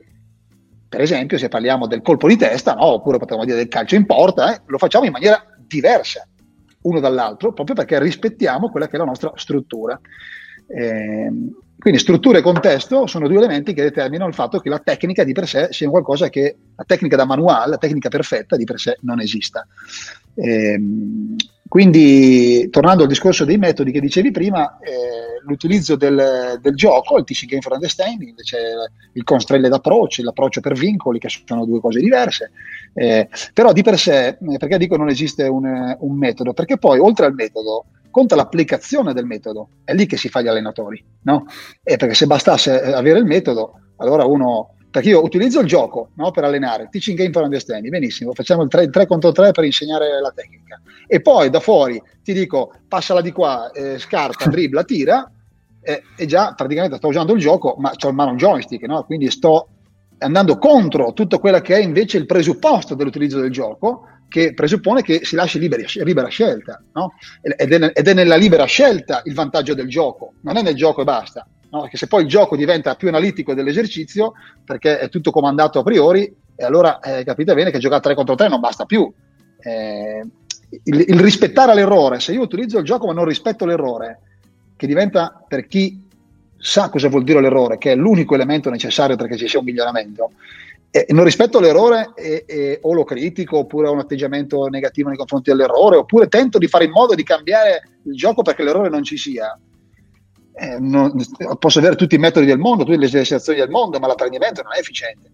per 0.88 1.01
esempio, 1.01 1.38
se 1.38 1.47
parliamo 1.47 1.88
del 1.88 2.01
colpo 2.01 2.27
di 2.27 2.38
testa, 2.38 2.73
no? 2.73 2.85
oppure 2.85 3.17
potremmo 3.17 3.43
dire 3.43 3.57
del 3.57 3.67
calcio 3.67 3.95
in 3.95 4.05
porta, 4.05 4.53
eh, 4.53 4.61
lo 4.67 4.77
facciamo 4.77 5.05
in 5.05 5.11
maniera 5.11 5.43
diversa 5.57 6.27
uno 6.81 6.99
dall'altro, 6.99 7.53
proprio 7.53 7.75
perché 7.75 7.99
rispettiamo 7.99 8.69
quella 8.69 8.88
che 8.88 8.95
è 8.95 8.99
la 8.99 9.05
nostra 9.05 9.31
struttura. 9.35 9.99
Eh, 10.67 11.32
quindi 11.78 11.99
struttura 11.99 12.39
e 12.39 12.41
contesto 12.41 13.06
sono 13.06 13.28
due 13.28 13.38
elementi 13.38 13.73
che 13.73 13.84
determinano 13.84 14.30
il 14.30 14.34
fatto 14.34 14.60
che 14.60 14.69
la 14.69 14.80
tecnica 14.80 15.23
di 15.23 15.34
per 15.34 15.47
sé 15.47 15.67
sia 15.71 15.89
qualcosa 15.89 16.30
che 16.30 16.56
la 16.75 16.84
tecnica 16.84 17.15
da 17.15 17.25
manuale, 17.25 17.69
la 17.69 17.78
tecnica 17.78 18.10
perfetta 18.10 18.56
di 18.56 18.63
per 18.63 18.80
sé 18.80 18.97
non 19.01 19.19
esista. 19.19 19.67
Ehm, 20.36 21.36
quindi, 21.67 22.69
tornando 22.69 23.04
al 23.04 23.10
discorso 23.10 23.43
dei 23.43 23.58
metodi 23.58 23.91
che 23.91 23.99
dicevi 23.99 24.32
prima, 24.32 24.78
eh, 24.80 25.41
l'utilizzo 25.45 25.95
del, 25.95 26.58
del, 26.62 26.75
gioco, 26.75 27.17
il 27.17 27.23
teaching 27.23 27.49
game 27.49 27.62
for 27.62 27.73
understanding, 27.73 28.30
invece 28.30 28.58
il 29.13 29.23
constrained 29.23 29.73
approach, 29.73 30.19
l'approccio 30.19 30.62
per 30.62 30.73
vincoli, 30.73 31.19
che 31.19 31.28
sono 31.45 31.65
due 31.65 31.80
cose 31.80 31.99
diverse. 31.99 32.51
Eh, 32.93 33.28
però 33.54 33.73
di 33.73 33.82
per 33.82 33.97
sé, 33.97 34.28
eh, 34.28 34.58
perché 34.58 34.78
dico 34.78 34.95
non 34.95 35.10
esiste 35.10 35.43
un, 35.47 35.95
un 35.99 36.17
metodo? 36.17 36.54
Perché 36.54 36.78
poi, 36.78 36.99
oltre 36.99 37.25
al 37.25 37.34
metodo, 37.34 37.86
conta 38.15 38.38
l'applicazione 38.38 39.12
del 39.12 39.25
metodo, 39.25 39.67
è 39.84 39.93
lì 39.93 40.06
che 40.06 40.15
si 40.15 40.30
fa 40.30 40.41
gli 40.41 40.47
allenatori, 40.47 41.04
no? 41.23 41.47
E 41.84 41.97
perché 41.97 42.13
se 42.13 42.25
bastasse 42.25 42.82
eh, 42.82 42.93
avere 42.93 43.19
il 43.19 43.25
metodo, 43.25 43.73
allora 43.97 44.23
uno 44.23 44.75
perché 44.89 45.10
io 45.10 45.21
utilizzo 45.21 45.60
il 45.60 45.67
gioco 45.67 46.12
no, 46.15 46.32
per 46.32 46.45
allenare, 46.45 46.88
teaching 46.89 47.17
game 47.17 47.32
for 47.34 47.43
understanding, 47.43 47.91
benissimo, 47.91 48.32
facciamo 48.32 48.63
il 48.63 48.69
3, 48.69 48.89
3 48.89 49.06
contro 49.06 49.34
3 49.34 49.51
per 49.51 49.65
insegnare 49.65 50.21
la 50.21 50.32
tecnica. 50.34 50.80
E 51.06 51.19
poi 51.19 51.49
da 51.49 51.60
fuori 51.60 52.01
ti 52.23 52.32
dico, 52.32 52.71
passala 52.88 53.19
di 53.19 53.34
qua, 53.34 53.69
eh, 53.71 53.99
scarta, 53.99 54.47
dribbla, 54.47 54.86
tira, 54.86 55.30
eh, 55.82 56.01
e 56.15 56.25
già 56.25 56.54
praticamente 56.54 56.95
sto 56.95 57.10
usando 57.10 57.34
il 57.34 57.41
gioco, 57.41 57.75
ma 57.80 57.91
ho 58.01 58.08
in 58.08 58.15
mano 58.15 58.32
un 58.32 58.38
joystick, 58.38 58.88
no? 58.88 59.04
quindi 59.04 59.30
sto 59.30 59.67
andando 60.19 60.58
contro 60.58 61.12
tutto 61.12 61.39
quello 61.39 61.60
che 61.60 61.75
è 61.75 61.82
invece 61.82 62.15
il 62.15 62.25
presupposto 62.25 62.95
dell'utilizzo 62.95 63.41
del 63.41 63.51
gioco, 63.51 64.08
che 64.27 64.53
presuppone 64.53 65.01
che 65.01 65.21
si 65.23 65.35
lasci 65.35 65.59
libera, 65.59 65.83
libera 66.03 66.27
scelta, 66.27 66.81
no? 66.93 67.13
ed, 67.41 67.71
è, 67.71 67.91
ed, 67.93 68.07
è, 68.07 68.13
nella 68.13 68.35
libera 68.35 68.65
scelta 68.65 69.21
il 69.25 69.33
vantaggio 69.33 69.73
del 69.73 69.88
gioco, 69.88 70.33
non 70.41 70.57
è 70.57 70.61
nel 70.61 70.75
gioco 70.75 71.01
e 71.01 71.05
basta, 71.05 71.47
no? 71.69 71.81
perché 71.81 71.97
se 71.97 72.07
poi 72.07 72.23
il 72.23 72.27
gioco 72.27 72.55
diventa 72.55 72.95
più 72.95 73.07
analitico 73.07 73.53
dell'esercizio, 73.53 74.33
perché 74.63 74.99
è 74.99 75.09
tutto 75.09 75.31
comandato 75.31 75.79
a 75.79 75.83
priori, 75.83 76.33
e 76.55 76.63
allora 76.63 76.99
eh, 76.99 77.23
capite 77.23 77.53
bene 77.53 77.71
che 77.71 77.79
giocare 77.79 78.01
3 78.01 78.15
contro 78.15 78.35
3 78.35 78.47
non 78.47 78.59
basta 78.59 78.85
più. 78.85 79.11
Eh, 79.59 80.25
il, 80.83 81.05
il, 81.07 81.19
rispettare 81.19 81.73
l'errore, 81.73 82.19
se 82.19 82.33
io 82.33 82.41
utilizzo 82.41 82.79
il 82.79 82.85
gioco 82.85 83.07
ma 83.07 83.13
non 83.13 83.25
rispetto 83.25 83.65
l'errore, 83.65 84.19
che 84.75 84.88
diventa 84.88 85.43
per 85.47 85.67
chi 85.67 86.03
sa 86.57 86.89
cosa 86.89 87.09
vuol 87.09 87.23
dire 87.23 87.41
l'errore, 87.41 87.77
che 87.77 87.91
è 87.91 87.95
l'unico 87.95 88.35
elemento 88.35 88.69
necessario 88.69 89.15
perché 89.15 89.38
ci 89.38 89.47
sia 89.47 89.59
un 89.59 89.65
miglioramento, 89.65 90.31
e 90.95 91.12
non 91.12 91.25
rispetto 91.25 91.60
l'errore 91.60 92.13
e, 92.15 92.45
e, 92.47 92.79
o 92.81 92.93
lo 92.93 93.03
critico 93.03 93.58
oppure 93.58 93.89
ho 93.89 93.91
un 93.91 93.99
atteggiamento 93.99 94.67
negativo 94.67 95.10
nei 95.10 95.17
confronti 95.17 95.49
dell'errore 95.49 95.97
oppure 95.97 96.29
tento 96.29 96.58
di 96.58 96.69
fare 96.69 96.86
in 96.86 96.91
modo 96.91 97.15
di 97.15 97.23
cambiare 97.23 97.99
il 98.05 98.15
gioco 98.15 98.43
perché 98.43 98.63
l'errore 98.63 98.88
non 98.88 99.03
ci 99.03 99.17
sia. 99.17 99.60
Eh, 100.58 100.79
non, 100.79 101.13
posso 101.60 101.79
avere 101.79 101.97
tutti 101.97 102.15
i 102.15 102.17
metodi 102.17 102.45
del 102.45 102.60
mondo, 102.60 102.86
tutte 102.86 102.97
le 102.97 103.08
esercitazioni 103.08 103.60
del 103.60 103.67
mondo, 103.67 103.99
ma 103.99 104.08
l'apprendimento 104.08 104.62
non 104.62 104.71
è 104.73 104.79
efficiente. 104.79 105.34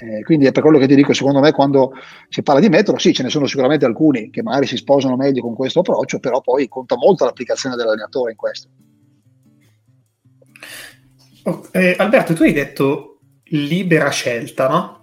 Eh, 0.00 0.22
quindi 0.22 0.46
è 0.46 0.52
per 0.52 0.62
quello 0.62 0.78
che 0.78 0.86
ti 0.86 0.94
dico, 0.94 1.12
secondo 1.12 1.40
me 1.40 1.52
quando 1.52 1.92
si 2.30 2.42
parla 2.42 2.62
di 2.62 2.70
metodo, 2.70 2.96
sì, 2.96 3.12
ce 3.12 3.22
ne 3.22 3.28
sono 3.28 3.44
sicuramente 3.44 3.84
alcuni 3.84 4.30
che 4.30 4.42
magari 4.42 4.66
si 4.66 4.78
sposano 4.78 5.16
meglio 5.16 5.42
con 5.42 5.54
questo 5.54 5.80
approccio, 5.80 6.20
però 6.20 6.40
poi 6.40 6.68
conta 6.68 6.96
molto 6.96 7.26
l'applicazione 7.26 7.76
dell'allenatore 7.76 8.30
in 8.30 8.36
questo. 8.38 8.68
Oh, 11.42 11.68
eh, 11.72 11.96
Alberto, 11.98 12.32
tu 12.32 12.44
hai 12.44 12.52
detto 12.54 13.18
libera 13.44 14.08
scelta, 14.08 14.68
no? 14.68 15.01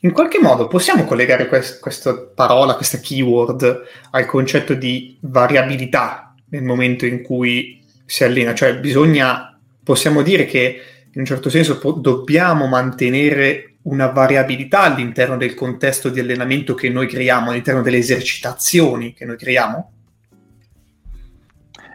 In 0.00 0.12
qualche 0.12 0.38
modo 0.38 0.68
possiamo 0.68 1.04
collegare 1.04 1.48
quest- 1.48 1.80
questa 1.80 2.16
parola, 2.16 2.74
questa 2.74 2.98
keyword, 2.98 3.82
al 4.10 4.26
concetto 4.26 4.74
di 4.74 5.16
variabilità 5.20 6.34
nel 6.50 6.62
momento 6.62 7.04
in 7.04 7.22
cui 7.22 7.84
si 8.04 8.22
allena, 8.22 8.54
cioè 8.54 8.78
bisogna, 8.78 9.58
possiamo 9.82 10.22
dire 10.22 10.46
che 10.46 10.80
in 11.10 11.20
un 11.20 11.26
certo 11.26 11.50
senso 11.50 11.78
po- 11.78 11.92
dobbiamo 11.92 12.68
mantenere 12.68 13.78
una 13.82 14.06
variabilità 14.06 14.82
all'interno 14.82 15.36
del 15.36 15.54
contesto 15.54 16.10
di 16.10 16.20
allenamento 16.20 16.74
che 16.74 16.88
noi 16.90 17.08
creiamo, 17.08 17.50
all'interno 17.50 17.82
delle 17.82 17.98
esercitazioni 17.98 19.14
che 19.14 19.24
noi 19.24 19.36
creiamo? 19.36 19.92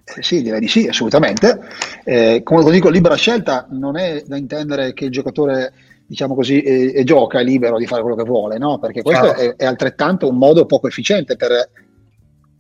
Eh, 0.04 0.22
sì, 0.22 0.42
direi 0.42 0.60
di 0.60 0.68
sì, 0.68 0.88
assolutamente. 0.88 1.62
Eh, 2.04 2.42
come 2.44 2.70
dico, 2.70 2.90
libera 2.90 3.16
scelta 3.16 3.66
non 3.70 3.98
è 3.98 4.24
da 4.26 4.36
intendere 4.36 4.94
che 4.94 5.06
il 5.06 5.12
giocatore 5.12 5.72
diciamo 6.06 6.36
così, 6.36 6.62
e, 6.62 6.94
e, 6.96 7.04
gioca, 7.04 7.40
è 7.40 7.44
libero 7.44 7.78
di 7.78 7.88
fare 7.88 8.02
quello 8.02 8.18
che 8.18 8.24
vuole, 8.24 8.58
no? 8.58 8.80
Perché 8.80 9.02
questo 9.02 9.26
certo. 9.26 9.42
è, 9.42 9.56
è, 9.56 9.66
altrettanto 9.66 10.28
un 10.28 10.38
modo 10.38 10.66
poco 10.66 10.88
efficiente 10.88 11.36
per, 11.36 11.70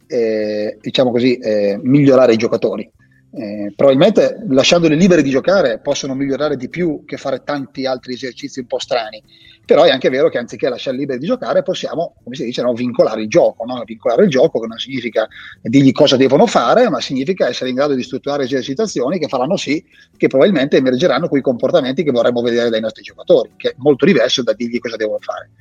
eh, 0.08 0.78
diciamo 0.82 1.12
così, 1.12 1.38
eh, 1.38 1.80
migliorare 1.82 2.34
i 2.34 2.38
giocatori. 2.38 2.90
Eh, 3.36 3.74
probabilmente 3.76 4.44
lasciandoli 4.48 4.96
liberi 4.96 5.24
di 5.24 5.32
giocare 5.32 5.80
possono 5.80 6.14
migliorare 6.14 6.56
di 6.56 6.70
più 6.70 7.04
che 7.04 7.18
fare 7.18 7.42
tanti 7.44 7.88
altri 7.88 8.14
esercizi 8.14 8.60
un 8.60 8.68
po' 8.68 8.78
strani 8.78 9.24
però 9.66 9.84
è 9.84 9.90
anche 9.90 10.10
vero 10.10 10.30
che 10.30 10.38
anziché 10.38 10.68
lasciare 10.68 10.98
liberi 10.98 11.20
di 11.20 11.26
giocare 11.26 11.64
possiamo, 11.64 12.16
come 12.24 12.36
si 12.36 12.44
dice, 12.44 12.62
no, 12.62 12.74
vincolare 12.74 13.22
il 13.22 13.30
gioco, 13.30 13.64
no? 13.66 13.82
vincolare 13.86 14.24
il 14.24 14.30
gioco 14.30 14.60
che 14.60 14.68
non 14.68 14.78
significa 14.78 15.28
dirgli 15.62 15.92
cosa 15.92 16.18
devono 16.18 16.46
fare, 16.48 16.90
ma 16.90 17.00
significa 17.00 17.48
essere 17.48 17.70
in 17.70 17.76
grado 17.76 17.94
di 17.94 18.04
strutturare 18.04 18.44
esercitazioni 18.44 19.20
che 19.20 19.28
faranno 19.28 19.56
sì 19.56 19.84
che 20.18 20.28
probabilmente 20.28 20.78
emergeranno 20.78 21.30
quei 21.30 21.42
comportamenti 21.42 22.04
che 22.04 22.12
vorremmo 22.12 22.42
vedere 22.42 22.70
dai 22.70 22.82
nostri 22.82 23.04
giocatori, 23.04 23.52
che 23.56 23.70
è 23.70 23.74
molto 23.78 24.06
diverso 24.06 24.44
da 24.44 24.54
dirgli 24.54 24.80
cosa 24.80 24.98
devono 24.98 25.20
fare. 25.20 25.52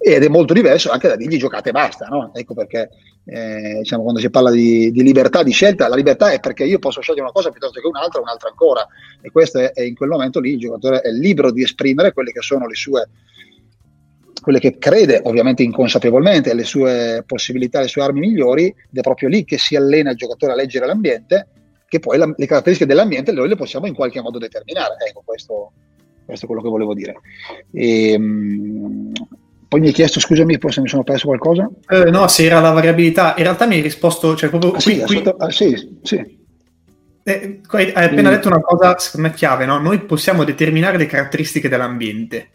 Ed 0.00 0.22
è 0.22 0.28
molto 0.28 0.52
diverso 0.52 0.90
anche 0.90 1.08
da 1.08 1.16
dirgli 1.16 1.38
giocate 1.38 1.70
e 1.70 1.72
basta, 1.72 2.06
no? 2.06 2.30
Ecco 2.32 2.54
perché 2.54 2.88
eh, 3.24 3.78
diciamo, 3.80 4.04
quando 4.04 4.20
si 4.20 4.30
parla 4.30 4.52
di, 4.52 4.92
di, 4.92 5.02
libertà 5.02 5.42
di 5.42 5.50
scelta, 5.50 5.88
la 5.88 5.96
libertà 5.96 6.30
è 6.30 6.38
perché 6.38 6.62
io 6.62 6.78
posso 6.78 7.00
scegliere 7.00 7.22
una 7.22 7.32
cosa 7.32 7.50
piuttosto 7.50 7.80
che 7.80 7.86
un'altra, 7.88 8.20
un'altra 8.20 8.48
ancora. 8.48 8.86
E 9.20 9.30
questo 9.32 9.58
è, 9.58 9.72
è 9.72 9.82
in 9.82 9.96
quel 9.96 10.10
momento 10.10 10.38
lì 10.38 10.52
il 10.52 10.60
giocatore 10.60 11.00
è 11.00 11.10
libero 11.10 11.50
di 11.50 11.64
esprimere 11.64 12.12
quelle 12.12 12.30
che 12.30 12.42
sono 12.42 12.68
le 12.68 12.76
sue 12.76 13.08
quelle 14.40 14.58
che 14.58 14.78
crede 14.78 15.20
ovviamente 15.24 15.62
inconsapevolmente 15.62 16.50
alle 16.50 16.64
sue 16.64 17.22
possibilità, 17.26 17.78
alle 17.78 17.88
sue 17.88 18.02
armi 18.02 18.20
migliori, 18.20 18.66
ed 18.66 18.98
è 18.98 19.00
proprio 19.00 19.28
lì 19.28 19.44
che 19.44 19.58
si 19.58 19.76
allena 19.76 20.10
il 20.10 20.16
giocatore 20.16 20.52
a 20.52 20.56
leggere 20.56 20.86
l'ambiente, 20.86 21.48
che 21.88 21.98
poi 22.00 22.18
la, 22.18 22.32
le 22.36 22.46
caratteristiche 22.46 22.88
dell'ambiente 22.88 23.32
noi 23.32 23.48
le 23.48 23.56
possiamo 23.56 23.86
in 23.86 23.94
qualche 23.94 24.20
modo 24.20 24.38
determinare. 24.38 24.94
Ecco, 25.08 25.22
questo, 25.24 25.72
questo 26.24 26.44
è 26.44 26.48
quello 26.48 26.62
che 26.62 26.68
volevo 26.68 26.94
dire. 26.94 27.14
E, 27.72 28.14
um, 28.16 29.12
poi 29.68 29.80
mi 29.80 29.88
hai 29.88 29.92
chiesto, 29.92 30.18
scusami, 30.18 30.58
se 30.68 30.80
mi 30.80 30.88
sono 30.88 31.04
perso 31.04 31.26
qualcosa? 31.26 31.68
Eh, 31.88 32.10
no, 32.10 32.26
se 32.28 32.44
era 32.44 32.60
la 32.60 32.70
variabilità. 32.70 33.34
In 33.36 33.42
realtà 33.42 33.66
mi 33.66 33.74
hai 33.74 33.82
risposto, 33.82 34.34
cioè 34.34 34.48
proprio 34.48 34.72
ah, 34.72 34.80
sì, 34.80 34.98
qui, 35.00 35.22
ah, 35.36 35.50
sì, 35.50 35.98
sì. 36.02 36.36
Eh, 37.22 37.60
hai 37.70 37.92
appena 37.92 38.30
detto 38.30 38.48
una 38.48 38.62
cosa, 38.62 38.96
secondo 38.98 39.28
me, 39.28 39.34
chiave, 39.34 39.66
no? 39.66 39.78
Noi 39.78 40.00
possiamo 40.00 40.44
determinare 40.44 40.96
le 40.96 41.04
caratteristiche 41.04 41.68
dell'ambiente. 41.68 42.50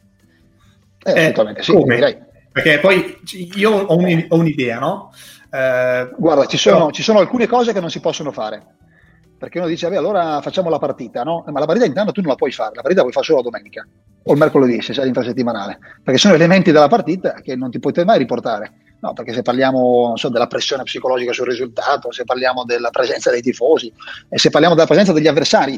Eh, 1.04 1.26
assolutamente 1.26 1.62
sì. 1.62 2.32
Perché 2.54 2.80
poi 2.80 3.18
io 3.56 3.72
ho, 3.72 3.98
un, 3.98 4.26
ho 4.30 4.38
un'idea, 4.38 4.78
no? 4.78 5.12
Eh, 5.50 6.10
Guarda, 6.16 6.46
ci 6.46 6.58
sono, 6.58 6.78
però... 6.78 6.92
ci 6.92 7.02
sono, 7.02 7.20
alcune 7.20 7.48
cose 7.48 7.74
che 7.74 7.80
non 7.80 7.89
si 7.89 8.00
possono 8.00 8.32
fare. 8.32 8.63
Perché 9.38 9.58
uno 9.58 9.68
dice, 9.68 9.89
beh, 9.89 9.98
allora 9.98 10.39
facciamo 10.42 10.70
la 10.70 10.78
partita, 10.78 11.24
no? 11.24 11.44
Ma 11.48 11.60
la 11.60 11.66
partita 11.66 11.86
intanto 11.86 12.12
tu 12.12 12.22
non 12.22 12.30
la 12.30 12.36
puoi 12.36 12.52
fare, 12.52 12.76
la 12.76 12.82
partita 12.82 13.02
puoi 13.02 13.12
fare 13.12 13.26
solo 13.26 13.39
la 13.39 13.44
domenica 13.44 13.86
o 14.26 14.32
il 14.32 14.38
mercoledì, 14.38 14.82
se 14.82 14.94
sei 14.94 15.08
infrasettimanale. 15.08 15.80
Perché 16.04 16.20
sono 16.20 16.36
elementi 16.36 16.72
della 16.72 16.88
partita 16.88 17.34
che 17.42 17.56
non 17.56 17.72
ti 17.72 17.80
puoi 17.80 17.94
mai 18.06 18.20
riportare. 18.20 18.72
No, 19.02 19.12
perché 19.12 19.34
se 19.34 19.42
parliamo 19.42 20.13
so, 20.16 20.30
della 20.30 20.48
pressione 20.48 20.84
psicologica 20.84 21.34
sul 21.34 21.48
risultato, 21.48 22.12
se 22.13 22.24
parliamo 22.24 22.63
della 22.63 22.89
presenza 22.89 23.32
dei 23.32 23.42
tifosi, 23.42 23.92
e 24.30 24.38
se 24.38 24.50
parliamo 24.50 24.76
della 24.76 24.88
presenza 24.88 25.12
degli 25.12 25.28
avversari, 25.28 25.78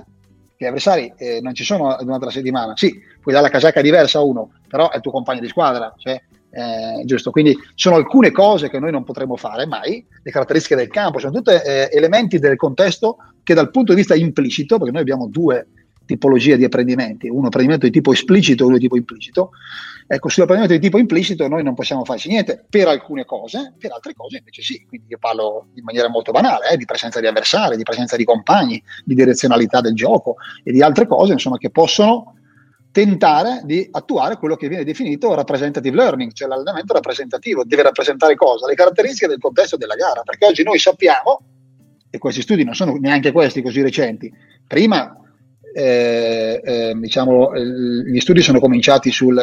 gli 0.58 0.66
avversari 0.66 1.12
eh, 1.18 1.40
non 1.42 1.54
ci 1.54 1.64
sono 1.64 1.96
durante 2.00 2.26
la 2.26 2.32
settimana. 2.32 2.74
Sì, 2.76 3.00
puoi 3.22 3.34
dare 3.34 3.48
la 3.48 3.52
casacca 3.52 3.82
diversa 3.82 4.20
a 4.20 4.24
uno, 4.24 4.52
però 4.68 4.90
è 4.90 4.98
il 4.98 5.02
tuo 5.02 5.12
compagno 5.12 5.42
di 5.42 5.48
squadra. 5.48 5.94
Cioè, 5.98 6.22
eh, 6.52 7.04
giusto? 7.04 7.32
Quindi 7.32 7.56
sono 7.76 7.96
alcune 7.96 8.32
cose 8.32 8.70
che 8.70 8.80
noi 8.80 8.92
non 8.92 9.04
potremo 9.04 9.36
fare 9.36 9.66
mai, 9.66 10.06
le 10.24 10.32
caratteristiche 10.32 10.76
del 10.76 10.88
campo, 10.88 11.20
sono 11.20 11.34
tutti 11.34 11.52
eh, 11.52 11.90
elementi 11.92 12.40
del 12.40 12.56
contesto 12.56 13.18
che 13.44 13.54
dal 13.54 13.72
punto 13.72 13.92
di 13.92 14.00
vista 14.00 14.16
implicito, 14.16 14.78
perché 14.78 14.92
noi 14.92 15.02
abbiamo 15.02 15.28
due 15.28 15.68
tipologie 16.06 16.56
di 16.56 16.64
apprendimenti, 16.64 17.28
uno 17.28 17.48
apprendimento 17.48 17.86
di 17.86 17.92
tipo 17.92 18.14
esplicito 18.14 18.64
e 18.64 18.68
uno 18.68 18.76
di 18.76 18.82
tipo 18.82 18.96
implicito, 18.96 19.52
Ecco, 20.08 20.30
sull'apprendimento 20.30 20.80
di 20.80 20.86
tipo 20.86 21.00
implicito 21.00 21.48
noi 21.48 21.64
non 21.64 21.74
possiamo 21.74 22.06
farci 22.06 22.30
niente 22.30 22.64
per 22.70 22.88
alcune 22.88 23.26
cose, 23.26 23.74
per 23.78 23.92
altre 23.92 24.14
cose 24.14 24.38
invece 24.38 24.62
sì. 24.62 24.86
Quindi 24.86 25.08
io 25.10 25.18
parlo 25.18 25.70
in 25.74 25.84
maniera 25.84 26.10
molto 26.10 26.32
banale 26.32 26.70
eh, 26.70 26.78
di 26.78 26.86
presenza 26.86 27.20
di 27.20 27.26
avversari, 27.26 27.76
di 27.76 27.84
presenza 27.84 28.16
di 28.16 28.24
compagni, 28.24 28.82
di 29.04 29.16
direzionalità 29.16 29.82
del 29.82 29.96
gioco 29.96 30.36
e 30.64 30.72
di 30.72 30.84
altre 30.84 31.08
cose 31.08 31.34
insomma, 31.34 31.58
che 31.58 31.72
possono 31.72 32.36
tentare 32.92 33.62
di 33.66 33.88
attuare 33.92 34.38
quello 34.38 34.56
che 34.56 34.70
viene 34.70 34.84
definito 34.84 35.34
representative 35.34 35.96
learning, 35.96 36.32
cioè 36.34 36.48
l'allenamento 36.48 36.94
rappresentativo. 36.94 37.64
Deve 37.66 37.82
rappresentare 37.82 38.36
cosa? 38.36 38.68
Le 38.68 38.76
caratteristiche 38.76 39.28
del 39.28 39.40
contesto 39.40 39.76
della 39.76 39.96
gara, 39.96 40.22
perché 40.22 40.46
oggi 40.46 40.64
noi 40.64 40.78
sappiamo, 40.78 41.42
e 42.12 42.18
questi 42.20 42.42
studi 42.42 42.64
non 42.64 42.76
sono 42.76 42.96
neanche 42.96 43.32
questi 43.32 43.62
così 43.62 43.82
recenti, 43.82 44.32
prima 44.66 45.14
eh, 45.74 46.62
eh, 46.64 46.94
diciamo, 46.96 47.54
gli 47.58 48.20
studi 48.22 48.42
sono 48.42 48.62
cominciati 48.62 49.12
sul 49.12 49.38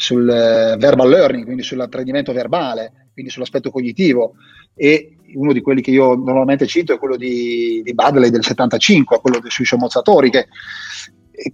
sul 0.00 0.28
eh, 0.30 0.76
verbal 0.78 1.10
learning, 1.10 1.44
quindi 1.44 1.62
sull'apprendimento 1.62 2.32
verbale, 2.32 3.08
quindi 3.12 3.30
sull'aspetto 3.30 3.70
cognitivo 3.70 4.32
e 4.74 5.16
uno 5.34 5.52
di 5.52 5.60
quelli 5.60 5.82
che 5.82 5.90
io 5.90 6.14
normalmente 6.14 6.66
cito 6.66 6.94
è 6.94 6.98
quello 6.98 7.16
di, 7.16 7.82
di 7.84 7.92
Badley 7.92 8.30
del 8.30 8.42
75, 8.42 9.20
quello 9.20 9.40
sui 9.48 9.66
sommozzatori 9.66 10.30
che 10.30 10.46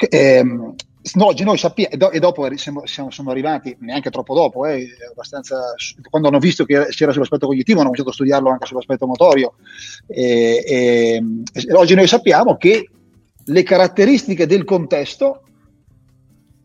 ehm, 0.09 0.75
oggi 1.19 1.43
noi 1.43 1.59
sappiamo, 1.59 1.91
e, 1.91 1.97
do, 1.97 2.11
dopo 2.21 2.49
siamo, 2.57 2.87
siamo, 2.87 3.11
sono 3.11 3.31
arrivati, 3.31 3.77
neanche 3.81 4.11
troppo 4.11 4.35
dopo, 4.35 4.65
eh, 4.65 4.87
quando 6.09 6.29
hanno 6.29 6.39
visto 6.39 6.65
che 6.65 6.87
c'era 6.91 7.11
sull'aspetto 7.11 7.49
cognitivo, 7.49 7.81
hanno 7.81 7.91
cominciato 7.91 8.11
a 8.11 8.15
studiarlo 8.15 8.51
anche 8.51 8.67
sull'aspetto 8.67 9.07
motorio. 9.07 9.55
E, 10.07 10.63
e 10.65 11.25
oggi 11.73 11.97
noi 11.97 12.07
sappiamo 12.07 12.57
che 12.57 12.91
le 13.45 13.63
caratteristiche 13.65 14.47
del 14.47 14.65
contesto 14.65 15.43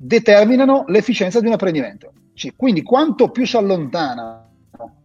determinano 0.03 0.83
l'efficienza 0.87 1.39
di 1.39 1.45
un 1.45 1.53
apprendimento. 1.53 2.11
Cioè, 2.33 2.53
quindi 2.55 2.81
quanto 2.81 3.29
più 3.29 3.45
si 3.45 3.55
allontanano 3.55 4.49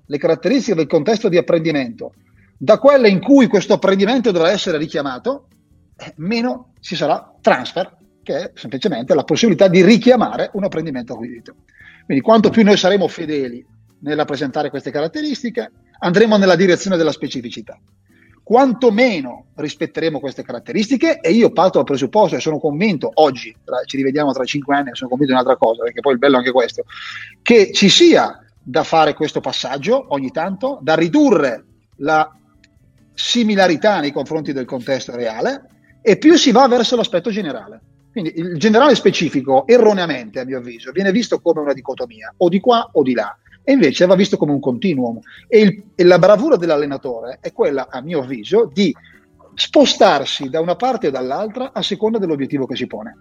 le 0.06 0.18
caratteristiche 0.18 0.76
del 0.76 0.86
contesto 0.86 1.28
di 1.28 1.36
apprendimento 1.36 2.14
da 2.56 2.78
quelle 2.78 3.10
in 3.10 3.20
cui 3.20 3.46
questo 3.46 3.74
apprendimento 3.74 4.30
dovrà 4.30 4.50
essere 4.50 4.78
richiamato, 4.78 5.48
eh, 5.96 6.14
meno 6.16 6.72
ci 6.80 6.96
sarà 6.96 7.34
transfer, 7.42 7.94
che 8.22 8.36
è 8.36 8.50
semplicemente 8.54 9.14
la 9.14 9.24
possibilità 9.24 9.68
di 9.68 9.84
richiamare 9.84 10.48
un 10.54 10.64
apprendimento 10.64 11.12
acquisito. 11.12 11.56
Quindi 12.06 12.22
quanto 12.22 12.48
più 12.48 12.64
noi 12.64 12.78
saremo 12.78 13.06
fedeli 13.06 13.64
nel 14.00 14.16
rappresentare 14.16 14.70
queste 14.70 14.90
caratteristiche, 14.90 15.70
andremo 15.98 16.38
nella 16.38 16.56
direzione 16.56 16.96
della 16.96 17.12
specificità 17.12 17.78
quanto 18.46 18.92
meno 18.92 19.46
rispetteremo 19.56 20.20
queste 20.20 20.44
caratteristiche 20.44 21.18
e 21.18 21.32
io 21.32 21.50
parto 21.50 21.78
dal 21.78 21.84
presupposto 21.84 22.36
e 22.36 22.40
sono 22.40 22.60
convinto 22.60 23.10
oggi, 23.14 23.52
tra, 23.64 23.82
ci 23.84 23.96
rivediamo 23.96 24.30
tra 24.30 24.44
cinque 24.44 24.76
anni, 24.76 24.90
sono 24.92 25.10
convinto 25.10 25.32
di 25.32 25.40
un'altra 25.40 25.56
cosa, 25.56 25.82
perché 25.82 25.98
poi 25.98 26.12
il 26.12 26.20
bello 26.20 26.36
è 26.36 26.38
anche 26.38 26.52
questo, 26.52 26.84
che 27.42 27.72
ci 27.72 27.88
sia 27.88 28.38
da 28.62 28.84
fare 28.84 29.14
questo 29.14 29.40
passaggio 29.40 30.06
ogni 30.10 30.30
tanto, 30.30 30.78
da 30.80 30.94
ridurre 30.94 31.64
la 31.96 32.32
similarità 33.14 33.98
nei 33.98 34.12
confronti 34.12 34.52
del 34.52 34.64
contesto 34.64 35.16
reale 35.16 35.64
e 36.00 36.16
più 36.16 36.36
si 36.36 36.52
va 36.52 36.68
verso 36.68 36.94
l'aspetto 36.94 37.30
generale. 37.30 37.80
Quindi 38.12 38.32
il 38.36 38.58
generale 38.58 38.94
specifico, 38.94 39.66
erroneamente 39.66 40.38
a 40.38 40.44
mio 40.44 40.58
avviso, 40.58 40.92
viene 40.92 41.10
visto 41.10 41.40
come 41.40 41.62
una 41.62 41.72
dicotomia, 41.72 42.32
o 42.36 42.48
di 42.48 42.60
qua 42.60 42.90
o 42.92 43.02
di 43.02 43.12
là, 43.12 43.36
e 43.68 43.72
invece 43.72 44.06
va 44.06 44.14
visto 44.14 44.36
come 44.36 44.52
un 44.52 44.60
continuum. 44.60 45.18
E, 45.48 45.58
il, 45.58 45.84
e 45.96 46.04
la 46.04 46.20
bravura 46.20 46.54
dell'allenatore 46.54 47.38
è 47.40 47.52
quella, 47.52 47.88
a 47.90 48.00
mio 48.00 48.20
avviso, 48.20 48.70
di 48.72 48.94
spostarsi 49.54 50.48
da 50.48 50.60
una 50.60 50.76
parte 50.76 51.08
o 51.08 51.10
dall'altra 51.10 51.72
a 51.72 51.82
seconda 51.82 52.18
dell'obiettivo 52.18 52.64
che 52.64 52.76
si 52.76 52.86
pone, 52.86 53.16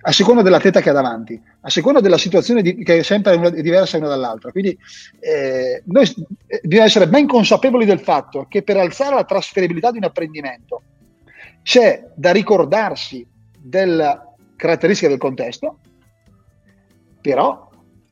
a 0.00 0.12
seconda 0.12 0.40
dell'atleta 0.40 0.80
che 0.80 0.88
ha 0.88 0.94
davanti, 0.94 1.38
a 1.60 1.68
seconda 1.68 2.00
della 2.00 2.16
situazione 2.16 2.62
di, 2.62 2.82
che 2.82 3.00
è 3.00 3.02
sempre 3.02 3.34
una, 3.34 3.50
diversa 3.50 3.98
una 3.98 4.08
dall'altra. 4.08 4.50
Quindi 4.50 4.78
eh, 5.18 5.82
noi 5.84 6.10
eh, 6.46 6.60
bisogna 6.64 6.86
essere 6.86 7.08
ben 7.08 7.26
consapevoli 7.26 7.84
del 7.84 8.00
fatto 8.00 8.46
che 8.48 8.62
per 8.62 8.78
alzare 8.78 9.14
la 9.14 9.24
trasferibilità 9.24 9.90
di 9.90 9.98
un 9.98 10.04
apprendimento 10.04 10.82
c'è 11.62 12.12
da 12.14 12.32
ricordarsi 12.32 13.26
della 13.58 14.24
caratteristica 14.56 15.10
del 15.10 15.18
contesto, 15.18 15.80
però 17.20 17.69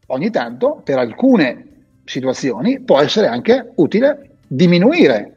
ogni 0.08 0.30
tanto 0.30 0.80
per 0.84 0.98
alcune 0.98 1.64
situazioni 2.04 2.80
può 2.80 3.00
essere 3.00 3.26
anche 3.26 3.72
utile 3.76 4.38
diminuire 4.46 5.34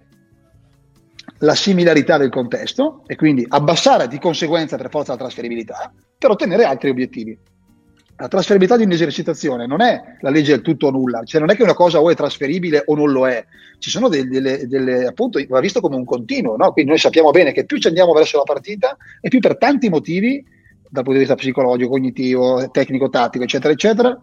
la 1.40 1.56
similarità 1.56 2.18
del 2.18 2.30
contesto 2.30 3.04
e 3.08 3.16
quindi 3.16 3.46
abbassare 3.48 4.08
di 4.08 4.20
conseguenza 4.20 4.78
per 4.78 4.90
forza 4.90 5.14
la 5.14 5.20
trasferibilità 5.20 5.92
per 6.18 6.30
ottenere 6.30 6.64
altri 6.64 6.90
obiettivi. 6.90 7.38
La 8.16 8.28
trasferibilità 8.28 8.78
di 8.78 8.84
un'esercitazione 8.84 9.66
non 9.66 9.82
è 9.82 10.00
la 10.20 10.30
legge 10.30 10.52
del 10.52 10.62
tutto 10.62 10.88
o 10.88 10.92
nulla, 10.92 11.24
cioè 11.24 11.40
non 11.40 11.50
è 11.50 11.56
che 11.56 11.64
una 11.64 11.74
cosa 11.74 12.00
o 12.00 12.12
è 12.12 12.16
trasferibile 12.16 12.84
o 12.86 12.96
non 12.96 13.12
lo 13.12 13.28
è, 13.28 13.44
ci 13.80 13.90
sono 13.90 14.08
delle, 14.08 14.68
delle, 14.68 15.08
appunto, 15.08 15.44
va 15.48 15.60
visto 15.60 15.82
come 15.82 15.96
un 15.96 16.06
continuo, 16.06 16.56
no? 16.56 16.72
quindi 16.72 16.92
noi 16.92 17.00
sappiamo 17.00 17.32
bene 17.32 17.52
che 17.52 17.66
più 17.66 17.80
ci 17.80 17.88
andiamo 17.88 18.14
verso 18.14 18.38
la 18.38 18.44
partita 18.44 18.96
e 19.20 19.30
più 19.30 19.40
per 19.40 19.58
tanti 19.58 19.90
motivi, 19.90 20.46
dal 20.88 21.04
punto 21.04 21.14
di 21.14 21.20
vista 21.20 21.34
psicologico, 21.34 21.90
cognitivo, 21.90 22.70
tecnico, 22.70 23.10
tattico, 23.10 23.44
eccetera, 23.44 23.74
eccetera, 23.74 24.20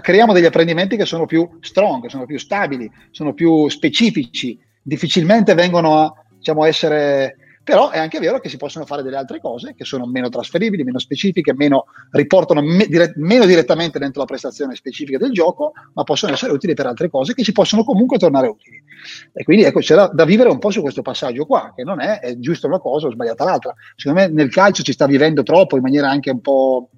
creiamo 0.00 0.32
degli 0.32 0.44
apprendimenti 0.44 0.96
che 0.96 1.06
sono 1.06 1.26
più 1.26 1.48
strong, 1.60 2.06
sono 2.06 2.26
più 2.26 2.38
stabili, 2.38 2.90
sono 3.10 3.34
più 3.34 3.68
specifici, 3.68 4.58
difficilmente 4.82 5.54
vengono 5.54 5.98
a 5.98 6.12
diciamo, 6.36 6.64
essere... 6.64 7.36
Però 7.68 7.90
è 7.90 7.98
anche 7.98 8.18
vero 8.18 8.40
che 8.40 8.48
si 8.48 8.56
possono 8.56 8.86
fare 8.86 9.02
delle 9.02 9.18
altre 9.18 9.40
cose 9.40 9.74
che 9.74 9.84
sono 9.84 10.06
meno 10.06 10.30
trasferibili, 10.30 10.84
meno 10.84 10.98
specifiche, 10.98 11.52
meno, 11.52 11.84
riportano 12.12 12.62
me, 12.62 12.86
dire, 12.86 13.12
meno 13.16 13.44
direttamente 13.44 13.98
dentro 13.98 14.20
la 14.20 14.26
prestazione 14.26 14.74
specifica 14.74 15.18
del 15.18 15.32
gioco, 15.32 15.72
ma 15.92 16.02
possono 16.02 16.32
essere 16.32 16.52
utili 16.52 16.72
per 16.72 16.86
altre 16.86 17.10
cose 17.10 17.34
che 17.34 17.42
ci 17.42 17.52
possono 17.52 17.84
comunque 17.84 18.16
tornare 18.16 18.48
utili. 18.48 18.82
E 19.34 19.44
quindi 19.44 19.64
ecco, 19.64 19.80
c'è 19.80 19.94
da, 19.94 20.06
da 20.06 20.24
vivere 20.24 20.48
un 20.48 20.58
po' 20.58 20.70
su 20.70 20.80
questo 20.80 21.02
passaggio 21.02 21.44
qua, 21.44 21.74
che 21.76 21.84
non 21.84 22.00
è, 22.00 22.20
è 22.20 22.38
giusto 22.38 22.66
una 22.68 22.78
cosa 22.78 23.08
o 23.08 23.10
sbagliata 23.10 23.44
l'altra. 23.44 23.74
Secondo 23.96 24.20
me 24.20 24.28
nel 24.28 24.48
calcio 24.48 24.82
ci 24.82 24.92
sta 24.92 25.04
vivendo 25.04 25.42
troppo 25.42 25.76
in 25.76 25.82
maniera 25.82 26.08
anche 26.08 26.30
un 26.30 26.40
po' 26.40 26.88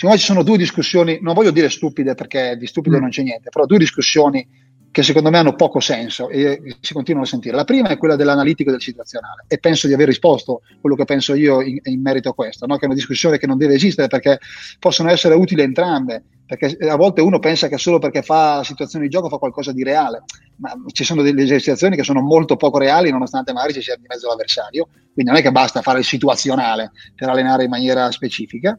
secondo 0.00 0.14
me 0.14 0.18
ci 0.18 0.24
sono 0.24 0.42
due 0.42 0.56
discussioni, 0.56 1.18
non 1.20 1.34
voglio 1.34 1.50
dire 1.50 1.68
stupide 1.68 2.14
perché 2.14 2.56
di 2.56 2.66
stupido 2.66 2.96
mm. 2.96 3.00
non 3.00 3.10
c'è 3.10 3.22
niente, 3.22 3.50
però 3.50 3.66
due 3.66 3.76
discussioni 3.76 4.48
che 4.90 5.02
secondo 5.02 5.28
me 5.28 5.36
hanno 5.36 5.54
poco 5.54 5.78
senso 5.78 6.30
e 6.30 6.76
si 6.80 6.94
continuano 6.94 7.26
a 7.26 7.28
sentire. 7.28 7.54
La 7.54 7.64
prima 7.64 7.88
è 7.90 7.98
quella 7.98 8.16
dell'analitico 8.16 8.70
e 8.70 8.72
del 8.72 8.80
situazionale 8.80 9.44
e 9.46 9.58
penso 9.58 9.86
di 9.88 9.92
aver 9.92 10.06
risposto 10.06 10.62
quello 10.80 10.96
che 10.96 11.04
penso 11.04 11.34
io 11.34 11.60
in, 11.60 11.78
in 11.82 12.00
merito 12.00 12.30
a 12.30 12.34
questo, 12.34 12.64
no? 12.64 12.76
che 12.76 12.84
è 12.84 12.86
una 12.86 12.94
discussione 12.94 13.36
che 13.36 13.46
non 13.46 13.58
deve 13.58 13.74
esistere 13.74 14.08
perché 14.08 14.38
possono 14.78 15.10
essere 15.10 15.34
utili 15.34 15.60
entrambe, 15.60 16.24
perché 16.46 16.78
a 16.88 16.96
volte 16.96 17.20
uno 17.20 17.38
pensa 17.38 17.68
che 17.68 17.76
solo 17.76 17.98
perché 17.98 18.22
fa 18.22 18.56
la 18.56 18.64
situazione 18.64 19.04
di 19.04 19.10
gioco 19.10 19.28
fa 19.28 19.36
qualcosa 19.36 19.70
di 19.70 19.84
reale, 19.84 20.24
ma 20.56 20.72
ci 20.92 21.04
sono 21.04 21.20
delle 21.20 21.42
esercitazioni 21.42 21.94
che 21.94 22.04
sono 22.04 22.22
molto 22.22 22.56
poco 22.56 22.78
reali 22.78 23.10
nonostante 23.10 23.52
magari 23.52 23.74
ci 23.74 23.82
sia 23.82 23.96
di 23.96 24.06
mezzo 24.08 24.28
l'avversario, 24.28 24.88
quindi 25.12 25.30
non 25.30 25.36
è 25.36 25.42
che 25.42 25.52
basta 25.52 25.82
fare 25.82 25.98
il 25.98 26.06
situazionale 26.06 26.90
per 27.14 27.28
allenare 27.28 27.64
in 27.64 27.70
maniera 27.70 28.10
specifica 28.10 28.78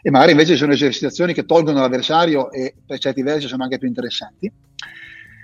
e 0.00 0.10
magari 0.10 0.32
invece 0.32 0.52
ci 0.52 0.58
sono 0.58 0.72
esercitazioni 0.72 1.34
che 1.34 1.44
tolgono 1.44 1.80
l'avversario 1.80 2.50
e 2.50 2.74
per 2.86 2.98
certi 2.98 3.22
versi 3.22 3.48
sono 3.48 3.64
anche 3.64 3.78
più 3.78 3.88
interessanti. 3.88 4.52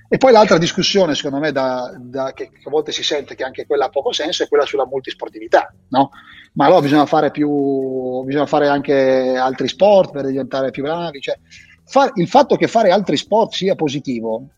E 0.07 0.17
poi 0.17 0.33
l'altra 0.33 0.59
discussione, 0.59 1.15
secondo 1.15 1.39
me, 1.39 1.51
da, 1.51 1.93
da, 1.99 2.33
che, 2.33 2.51
a 2.65 2.71
volte 2.71 2.93
si 2.93 3.03
sente 3.03 3.35
che 3.35 3.43
anche 3.43 3.67
quella 3.67 3.87
ha 3.87 3.89
poco 3.89 4.13
senso, 4.13 4.45
è 4.45 4.49
quella 4.49 4.65
sulla 4.65 4.87
multisportività, 4.87 5.75
no? 5.89 6.11
Ma 6.53 6.67
allora 6.67 6.83
bisogna 6.83 7.07
fare 7.07 7.31
più, 7.33 8.23
bisogna 8.23 8.47
fare 8.47 8.69
anche 8.69 9.35
altri 9.35 9.67
sport 9.67 10.13
per 10.13 10.27
diventare 10.27 10.71
più 10.71 10.85
bravi. 10.85 11.21
Cioè, 11.21 11.37
far, 11.85 12.13
il 12.15 12.29
fatto 12.29 12.55
che 12.55 12.69
fare 12.69 12.91
altri 12.91 13.17
sport 13.17 13.55
sia 13.55 13.75
positivo, 13.75 14.51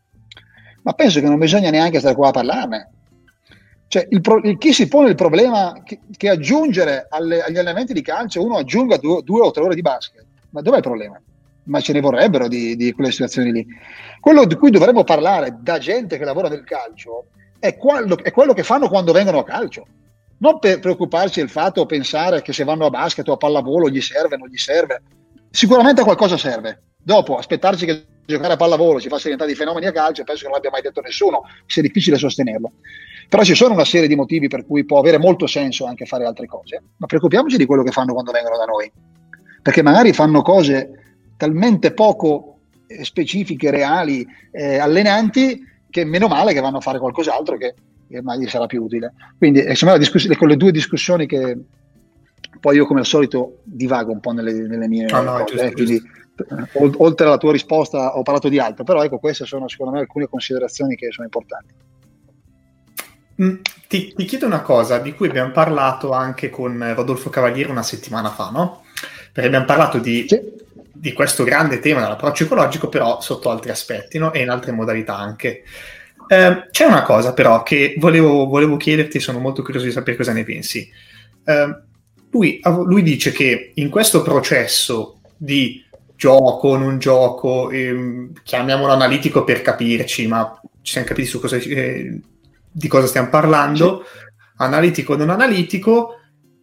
ma 0.83 0.93
penso 0.93 1.21
che 1.21 1.27
non 1.27 1.39
bisogna 1.39 1.71
neanche 1.71 2.01
stare 2.01 2.17
qua 2.17 2.29
a 2.29 2.33
parlarne. 2.33 2.91
Cioè, 3.89 4.07
il 4.11 4.21
pro, 4.21 4.41
chi 4.59 4.73
si 4.73 4.89
pone 4.89 5.09
il 5.09 5.15
problema 5.15 5.83
che, 5.85 6.01
che 6.17 6.29
aggiungere 6.29 7.07
alle, 7.09 7.43
agli 7.43 7.57
allenamenti 7.57 7.93
di 7.93 8.03
calcio 8.03 8.45
uno 8.45 8.57
aggiunga 8.57 8.97
due, 8.97 9.23
due 9.23 9.41
o 9.41 9.51
tre 9.51 9.63
ore 9.63 9.75
di 9.75 9.83
basket, 9.83 10.25
ma 10.51 10.61
dov'è 10.61 10.77
il 10.77 10.83
problema? 10.83 11.21
ma 11.67 11.81
ce 11.81 11.93
ne 11.93 12.01
vorrebbero 12.01 12.49
di, 12.49 12.77
di, 12.77 12.93
quelle 12.93 13.11
situazioni 13.11 13.53
lì. 13.53 13.67
Quello 14.21 14.45
di 14.45 14.55
cui 14.55 14.71
dovremmo 14.71 15.05
parlare 15.05 15.57
da 15.61 15.79
gente 15.79 16.19
che 16.19 16.25
lavora 16.25 16.49
nel 16.49 16.65
calcio 16.65 17.27
è 17.59 17.77
quello, 17.77 18.17
è 18.23 18.31
quello 18.33 18.53
che 18.53 18.63
fanno 18.63 18.89
quando 18.89 19.13
vengono 19.13 19.39
a 19.39 19.45
calcio. 19.45 19.87
Non 20.39 20.59
per 20.59 20.81
preoccuparsi 20.81 21.41
del 21.41 21.49
fatto 21.49 21.81
o 21.81 21.87
pensare 21.87 22.43
che 22.43 22.53
se 22.53 22.65
vanno 22.65 22.87
a 22.87 22.91
basket 22.91 23.27
o 23.29 23.33
a 23.33 23.37
pallavolo 23.37 23.89
gli 23.89 24.01
serve 24.01 24.37
non 24.37 24.49
gli 24.49 24.59
serve. 24.59 25.03
Sicuramente 25.51 26.03
qualcosa 26.03 26.37
serve. 26.37 26.83
Dopo, 27.03 27.37
aspettarci 27.37 27.87
che 27.87 28.05
giocare 28.27 28.55
a 28.55 28.57
pallavolo 28.57 29.01
ci 29.01 29.09
faccia 29.09 29.25
diventare 29.25 29.51
di 29.51 29.57
fenomeni 29.57 29.87
a 29.87 29.93
calcio, 29.93 30.25
penso 30.25 30.43
che 30.43 30.47
non 30.47 30.55
l'abbia 30.55 30.71
mai 30.71 30.83
detto 30.83 31.01
nessuno, 31.01 31.43
sia 31.67 31.83
difficile 31.83 32.19
sostenerlo. 32.19 32.73
Però 33.29 33.43
ci 33.43 33.55
sono 33.55 33.75
una 33.75 33.85
serie 33.85 34.09
di 34.09 34.15
motivi 34.15 34.49
per 34.49 34.65
cui 34.65 34.85
può 34.85 34.99
avere 34.99 35.19
molto 35.19 35.47
senso 35.47 35.87
anche 35.87 36.07
fare 36.07 36.25
altre 36.25 36.47
cose, 36.47 36.83
ma 36.97 37.07
preoccupiamoci 37.07 37.57
di 37.57 37.67
quello 37.67 37.83
che 37.83 37.91
fanno 37.91 38.13
quando 38.13 38.33
vengono 38.33 38.57
da 38.57 38.65
noi. 38.65 38.91
Perché 39.63 39.83
magari 39.83 40.13
fanno 40.13 40.43
cose 40.43 40.91
talmente 41.37 41.93
poco 41.93 42.59
eh, 42.87 43.05
specifiche, 43.05 43.71
reali, 43.71 44.27
eh, 44.53 44.79
allenanti, 44.79 45.61
che 45.91 46.05
meno 46.05 46.29
male 46.29 46.53
che 46.53 46.61
vanno 46.61 46.79
a 46.79 46.81
fare 46.81 46.99
qualcos'altro 46.99 47.57
che, 47.57 47.75
che 48.09 48.23
mai 48.23 48.39
gli 48.39 48.47
sarà 48.47 48.67
più 48.67 48.83
utile. 48.83 49.13
Quindi 49.37 49.61
eh, 49.61 49.71
insomma, 49.71 49.97
discuss- 49.97 50.35
con 50.37 50.49
le 50.49 50.57
due 50.57 50.71
discussioni 50.71 51.27
che 51.27 51.59
poi 52.61 52.77
io 52.77 52.87
come 52.87 53.01
al 53.01 53.07
solito 53.07 53.59
divago 53.65 54.13
un 54.13 54.21
po' 54.21 54.33
nelle, 54.33 54.53
nelle 54.53 54.89
mie 54.89 55.07
oh, 55.13 55.23
no, 55.23 55.33
cose, 55.33 55.45
giusto, 55.45 55.63
eh, 55.63 55.73
quindi 55.73 55.97
eh, 55.97 56.91
oltre 56.99 57.27
alla 57.27 57.39
tua 57.39 57.53
risposta 57.53 58.17
ho 58.17 58.23
parlato 58.23 58.49
di 58.49 58.59
altro, 58.59 58.85
però 58.85 59.03
ecco 59.03 59.19
queste 59.19 59.45
sono 59.47 59.69
secondo 59.69 59.93
me 59.93 60.01
alcune 60.01 60.29
considerazioni 60.29 60.97
che 60.97 61.11
sono 61.11 61.27
importanti. 61.27 61.75
Mm, 63.43 63.57
ti, 63.89 64.15
ti, 64.15 64.25
chiedo 64.25 64.47
una 64.47 64.63
cosa 64.63 64.99
di 64.99 65.13
cui 65.13 65.29
abbiamo 65.29 65.53
parlato 65.53 66.13
anche 66.13 66.51
con 66.51 66.93
Rodolfo 66.95 67.31
Cavaliere 67.31 67.71
una 67.71 67.83
settimana 67.83 68.31
fa, 68.31 68.51
no? 68.51 68.85
Perché 69.33 69.49
abbiamo 69.49 69.67
parlato 69.67 69.99
di 69.99 70.25
sì 70.29 70.65
di 70.99 71.13
questo 71.13 71.45
grande 71.45 71.79
tema 71.79 72.01
dell'approccio 72.01 72.45
ecologico, 72.45 72.89
però 72.89 73.21
sotto 73.21 73.51
altri 73.51 73.71
aspetti 73.71 74.19
no? 74.19 74.33
e 74.33 74.41
in 74.41 74.51
altre 74.51 74.73
modalità 74.73 75.17
anche. 75.17 75.63
Eh, 76.29 76.67
c'è 76.71 76.85
una 76.85 77.03
cosa 77.03 77.33
però 77.33 77.63
che 77.63 77.95
volevo, 77.99 78.47
volevo, 78.47 78.77
chiederti, 78.77 79.21
sono 79.21 79.39
molto 79.39 79.63
curioso 79.63 79.87
di 79.87 79.93
sapere 79.93 80.17
cosa 80.17 80.33
ne 80.33 80.45
pensi. 80.45 80.91
Eh, 81.45 81.79
lui, 82.31 82.61
lui, 82.63 83.03
dice 83.03 83.31
che 83.31 83.73
in 83.75 83.89
questo 83.89 84.23
processo 84.23 85.21
di 85.37 85.85
gioco, 86.17 86.77
non 86.77 86.99
gioco, 86.99 87.71
ehm, 87.71 88.33
chiamiamolo 88.43 88.93
analitico 88.93 89.45
per 89.45 89.63
capirci, 89.63 90.27
ma 90.27 90.59
ci 90.83 90.93
siamo 90.93 91.07
capiti 91.07 91.29
su 91.29 91.41
cosa, 91.41 91.57
eh, 91.57 92.21
di 92.77 92.89
cosa 92.89 93.07
stiamo 93.07 93.31
parlando, 93.31 94.05
analitico 94.59 95.15
o 95.15 95.17
non 95.17 95.31
analitico, 95.31 96.11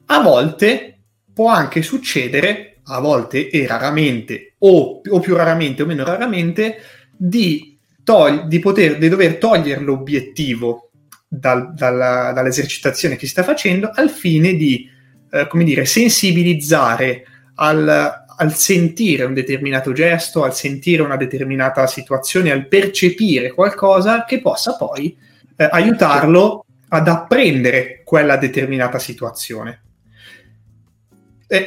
a 0.06 0.22
volte 0.22 1.00
può 1.34 1.50
anche 1.50 1.82
succedere 1.82 2.82
a 2.84 3.00
volte 3.00 3.50
e 3.50 3.66
raramente, 3.66 4.54
o, 4.60 5.02
o 5.04 5.20
più 5.20 5.36
raramente 5.36 5.82
o 5.82 5.88
meno 5.88 6.04
raramente, 6.04 6.78
di, 7.18 7.76
togli- 8.04 8.44
di, 8.44 8.60
poter, 8.60 9.00
di 9.00 9.10
dover 9.10 9.38
togliere 9.38 9.82
l'obiettivo 9.82 10.92
dal, 11.28 11.74
dalla, 11.74 12.32
dall'esercitazione 12.32 13.16
che 13.16 13.26
si 13.26 13.32
sta 13.32 13.42
facendo 13.42 13.90
al 13.92 14.12
fine 14.12 14.54
di, 14.54 14.88
eh, 15.32 15.48
come 15.48 15.64
dire, 15.64 15.86
sensibilizzare 15.86 17.26
al, 17.56 18.26
al 18.38 18.54
sentire 18.54 19.24
un 19.24 19.34
determinato 19.34 19.94
gesto, 19.94 20.44
al 20.44 20.54
sentire 20.54 21.02
una 21.02 21.18
determinata 21.18 21.88
situazione, 21.88 22.52
al 22.52 22.68
percepire 22.68 23.52
qualcosa 23.52 24.26
che 24.26 24.42
possa 24.42 24.76
poi 24.76 25.32
eh, 25.56 25.68
aiutarlo 25.72 26.66
ad 26.90 27.08
apprendere 27.08 28.02
quella 28.04 28.38
determinata 28.38 29.00
situazione 29.00 29.84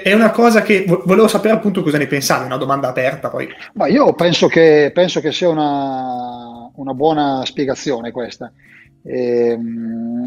è 0.02 0.12
una 0.12 0.30
cosa 0.30 0.62
che 0.62 0.84
volevo 0.86 1.28
sapere 1.28 1.54
appunto 1.54 1.82
cosa 1.82 1.98
ne 1.98 2.08
pensate, 2.08 2.44
una 2.44 2.56
domanda 2.56 2.88
aperta 2.88 3.28
poi. 3.28 3.48
Ma 3.74 3.86
io 3.86 4.14
penso 4.14 4.48
che, 4.48 4.90
penso 4.92 5.20
che 5.20 5.30
sia 5.30 5.48
una, 5.48 6.68
una, 6.74 6.92
buona 6.92 7.44
spiegazione 7.44 8.10
questa. 8.10 8.50
Ehm, 9.04 10.26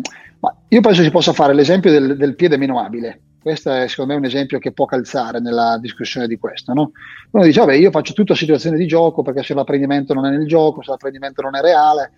io 0.70 0.82
penso 0.82 1.04
si 1.04 1.12
possa 1.12 1.34
fare 1.34 1.54
l'esempio 1.54 1.92
del, 1.92 2.16
del, 2.16 2.36
piede 2.36 2.56
meno 2.56 2.80
abile. 2.80 3.20
Questo 3.42 3.74
è 3.74 3.88
secondo 3.90 4.14
me 4.14 4.20
un 4.20 4.26
esempio 4.26 4.60
che 4.60 4.72
può 4.72 4.86
calzare 4.86 5.42
nella 5.42 5.78
discussione 5.82 6.28
di 6.28 6.38
questo. 6.38 6.74
No? 6.74 6.92
Uno 7.32 7.44
dice, 7.44 7.60
vabbè, 7.60 7.74
io 7.74 7.92
faccio 7.92 8.14
tutta 8.14 8.36
situazione 8.36 8.78
di 8.78 8.88
gioco 8.88 9.24
perché 9.24 9.44
se 9.44 9.54
l'apprendimento 9.54 10.14
non 10.14 10.26
è 10.26 10.30
nel 10.30 10.48
gioco, 10.48 10.82
se 10.82 10.92
l'apprendimento 10.92 11.42
non 11.42 11.56
è 11.56 11.62
reale, 11.62 12.12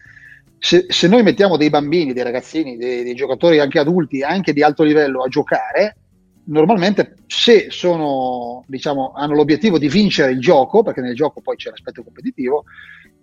Se, 0.57 0.85
se, 0.89 1.07
noi 1.07 1.23
mettiamo 1.23 1.57
dei 1.57 1.69
bambini, 1.69 2.13
dei 2.13 2.23
ragazzini, 2.23 2.77
dei, 2.77 3.03
dei, 3.03 3.15
giocatori 3.15 3.59
anche 3.59 3.79
adulti, 3.79 4.21
anche 4.21 4.53
di 4.53 4.61
alto 4.61 4.83
livello 4.83 5.23
a 5.23 5.27
giocare, 5.27 5.97
normalmente 6.45 7.15
se 7.25 7.67
sono, 7.69 8.63
diciamo, 8.67 9.13
hanno 9.15 9.33
l'obiettivo 9.33 9.79
di 9.79 9.89
vincere 9.89 10.31
il 10.31 10.39
gioco, 10.39 10.83
perché 10.83 11.01
nel 11.01 11.15
gioco 11.15 11.41
poi 11.41 11.55
c'è 11.55 11.69
l'aspetto 11.71 12.03
competitivo, 12.03 12.65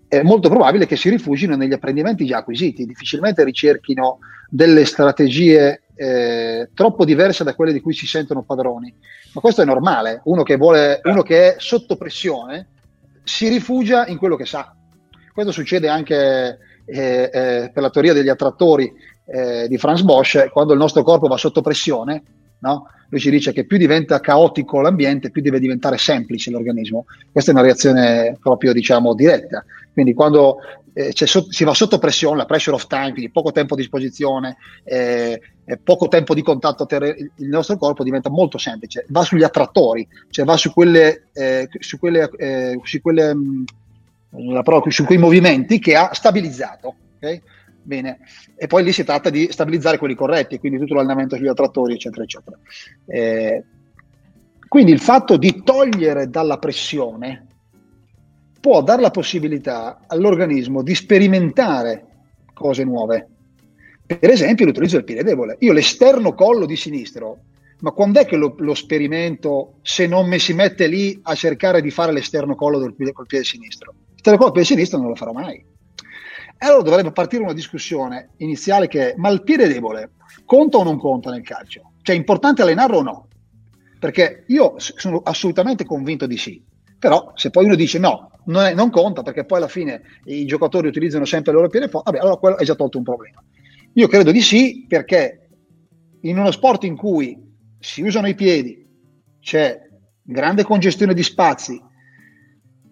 è 0.08 0.22
molto 0.22 0.48
probabile 0.48 0.86
che 0.86 0.96
si 0.96 1.10
rifugino 1.10 1.54
negli 1.54 1.74
apprendimenti 1.74 2.24
già 2.24 2.38
acquisiti, 2.38 2.86
difficilmente 2.86 3.44
ricerchino 3.44 4.18
delle 4.48 4.84
strategie 4.86 5.82
eh, 5.94 6.70
troppo 6.72 7.04
diverse 7.04 7.44
da 7.44 7.54
quelle 7.54 7.72
di 7.72 7.80
cui 7.80 7.92
si 7.92 8.06
sentono 8.06 8.42
padroni. 8.42 8.92
Ma 9.34 9.40
questo 9.40 9.62
è 9.62 9.64
normale, 9.66 10.22
uno 10.24 10.42
che, 10.42 10.56
vuole, 10.56 11.00
uno 11.04 11.22
che 11.22 11.54
è 11.54 11.56
sotto 11.58 11.96
pressione 11.96 12.68
si 13.22 13.48
rifugia 13.48 14.06
in 14.06 14.16
quello 14.16 14.36
che 14.36 14.46
sa. 14.46 14.74
Questo 15.32 15.52
succede 15.52 15.88
anche 15.88 16.58
eh, 16.88 17.30
eh, 17.32 17.70
per 17.72 17.82
la 17.82 17.90
teoria 17.90 18.12
degli 18.12 18.28
attrattori 18.28 18.92
eh, 19.26 19.68
di 19.68 19.76
Franz 19.76 20.02
Bosch, 20.02 20.48
quando 20.50 20.72
il 20.72 20.78
nostro 20.78 21.02
corpo 21.02 21.26
va 21.26 21.36
sotto 21.36 21.60
pressione, 21.60 22.22
no? 22.60 22.88
lui 23.10 23.20
ci 23.20 23.30
dice 23.30 23.52
che 23.52 23.64
più 23.64 23.78
diventa 23.78 24.20
caotico 24.20 24.80
l'ambiente, 24.80 25.30
più 25.30 25.42
deve 25.42 25.58
diventare 25.58 25.98
semplice 25.98 26.50
l'organismo. 26.50 27.06
Questa 27.30 27.50
è 27.50 27.54
una 27.54 27.62
reazione 27.62 28.36
proprio, 28.40 28.72
diciamo, 28.72 29.14
diretta. 29.14 29.64
Quindi 29.92 30.14
quando 30.14 30.58
eh, 30.92 31.12
so- 31.14 31.50
si 31.50 31.64
va 31.64 31.74
sotto 31.74 31.98
pressione, 31.98 32.36
la 32.36 32.44
pressure 32.44 32.76
of 32.76 32.86
time, 32.86 33.12
quindi 33.12 33.30
poco 33.30 33.52
tempo 33.52 33.74
a 33.74 33.76
disposizione, 33.76 34.56
eh, 34.84 35.40
poco 35.82 36.08
tempo 36.08 36.34
di 36.34 36.42
contatto 36.42 36.86
tra 36.86 37.06
il 37.06 37.30
nostro 37.36 37.76
corpo 37.76 38.02
diventa 38.02 38.30
molto 38.30 38.58
semplice. 38.58 39.04
Va 39.08 39.22
sugli 39.22 39.42
attrattori, 39.42 40.06
cioè 40.30 40.44
va 40.44 40.56
su 40.56 40.72
quelle, 40.72 41.28
su 41.78 41.98
quelle, 41.98 42.30
su, 42.82 43.00
quelle 43.00 43.34
mh, 43.34 43.64
mm, 44.36 44.88
su 44.88 45.04
quei 45.04 45.18
movimenti 45.18 45.78
che 45.78 45.96
ha 45.96 46.12
stabilizzato. 46.12 46.94
Okay? 47.16 47.42
Bene, 47.82 48.18
e 48.54 48.66
poi 48.66 48.84
lì 48.84 48.92
si 48.92 49.02
tratta 49.02 49.30
di 49.30 49.48
stabilizzare 49.50 49.96
quelli 49.96 50.14
corretti, 50.14 50.58
quindi 50.58 50.78
tutto 50.78 50.94
l'allenamento 50.94 51.36
sugli 51.36 51.48
attrattori, 51.48 51.94
eccetera, 51.94 52.22
eccetera. 52.22 52.58
Eh, 53.06 53.64
quindi 54.68 54.92
il 54.92 55.00
fatto 55.00 55.38
di 55.38 55.62
togliere 55.64 56.28
dalla 56.28 56.58
pressione 56.58 57.46
può 58.60 58.82
dare 58.82 59.00
la 59.00 59.10
possibilità 59.10 60.00
all'organismo 60.06 60.82
di 60.82 60.94
sperimentare 60.94 62.06
cose 62.52 62.84
nuove. 62.84 63.28
Per 64.04 64.28
esempio 64.28 64.66
l'utilizzo 64.66 64.96
del 64.96 65.04
piede 65.04 65.22
debole. 65.22 65.56
Io 65.60 65.72
l'esterno 65.72 66.34
collo 66.34 66.66
di 66.66 66.76
sinistro, 66.76 67.38
ma 67.80 67.92
quando 67.92 68.20
è 68.20 68.26
che 68.26 68.36
lo, 68.36 68.54
lo 68.58 68.74
sperimento 68.74 69.78
se 69.80 70.06
non 70.06 70.28
mi 70.28 70.38
si 70.38 70.52
mette 70.52 70.86
lì 70.86 71.18
a 71.22 71.34
cercare 71.34 71.80
di 71.80 71.90
fare 71.90 72.12
l'esterno 72.12 72.54
collo 72.54 72.78
del 72.78 72.94
col 73.12 73.26
piede 73.26 73.44
sinistro? 73.44 73.94
Piede 74.20 74.64
sinistro 74.64 74.98
non 74.98 75.08
lo 75.08 75.14
farò 75.14 75.32
mai 75.32 75.64
e 76.60 76.66
allora 76.66 76.82
dovrebbe 76.82 77.12
partire 77.12 77.44
una 77.44 77.52
discussione 77.52 78.30
iniziale 78.38 78.88
che 78.88 79.12
è, 79.12 79.14
ma 79.16 79.28
il 79.28 79.44
piede 79.44 79.68
debole 79.68 80.14
conta 80.44 80.78
o 80.78 80.82
non 80.82 80.98
conta 80.98 81.30
nel 81.30 81.42
calcio? 81.42 81.92
Cioè 82.02 82.16
è 82.16 82.18
importante 82.18 82.62
allenarlo 82.62 82.98
o 82.98 83.02
no? 83.02 83.28
Perché 84.00 84.44
io 84.48 84.74
sono 84.76 85.20
assolutamente 85.22 85.84
convinto 85.84 86.26
di 86.26 86.36
sì. 86.36 86.60
Però 86.98 87.30
se 87.36 87.50
poi 87.50 87.64
uno 87.64 87.76
dice 87.76 88.00
no, 88.00 88.32
non, 88.46 88.64
è, 88.64 88.74
non 88.74 88.90
conta 88.90 89.22
perché 89.22 89.44
poi 89.44 89.58
alla 89.58 89.68
fine 89.68 90.02
i 90.24 90.46
giocatori 90.46 90.88
utilizzano 90.88 91.24
sempre 91.24 91.52
il 91.52 91.58
loro 91.58 91.68
piede 91.68 91.88
forte, 91.88 92.10
vabbè, 92.10 92.22
allora 92.24 92.40
quello 92.40 92.58
è 92.58 92.64
già 92.64 92.74
tolto 92.74 92.98
un 92.98 93.04
problema. 93.04 93.40
Io 93.92 94.08
credo 94.08 94.32
di 94.32 94.40
sì 94.42 94.84
perché 94.88 95.48
in 96.22 96.38
uno 96.38 96.50
sport 96.50 96.82
in 96.82 96.96
cui 96.96 97.40
si 97.78 98.02
usano 98.02 98.26
i 98.26 98.34
piedi, 98.34 98.84
c'è 99.38 99.80
grande 100.22 100.64
congestione 100.64 101.14
di 101.14 101.22
spazi, 101.22 101.80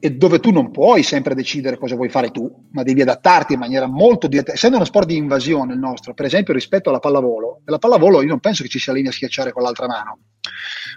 e 0.06 0.12
dove 0.12 0.38
tu 0.38 0.52
non 0.52 0.70
puoi 0.70 1.02
sempre 1.02 1.34
decidere 1.34 1.76
cosa 1.76 1.96
vuoi 1.96 2.08
fare 2.08 2.30
tu, 2.30 2.48
ma 2.70 2.84
devi 2.84 3.02
adattarti 3.02 3.54
in 3.54 3.58
maniera 3.58 3.86
molto 3.86 4.28
diretta. 4.28 4.52
Essendo 4.52 4.76
uno 4.76 4.84
sport 4.84 5.08
di 5.08 5.16
invasione 5.16 5.72
il 5.72 5.80
nostro, 5.80 6.14
per 6.14 6.26
esempio 6.26 6.54
rispetto 6.54 6.90
alla 6.90 7.00
pallavolo, 7.00 7.62
la 7.64 7.78
pallavolo 7.78 8.22
io 8.22 8.28
non 8.28 8.38
penso 8.38 8.62
che 8.62 8.68
ci 8.68 8.78
sia 8.78 8.92
linea 8.92 9.10
a 9.10 9.12
schiacciare 9.12 9.50
con 9.50 9.64
l'altra 9.64 9.88
mano. 9.88 10.18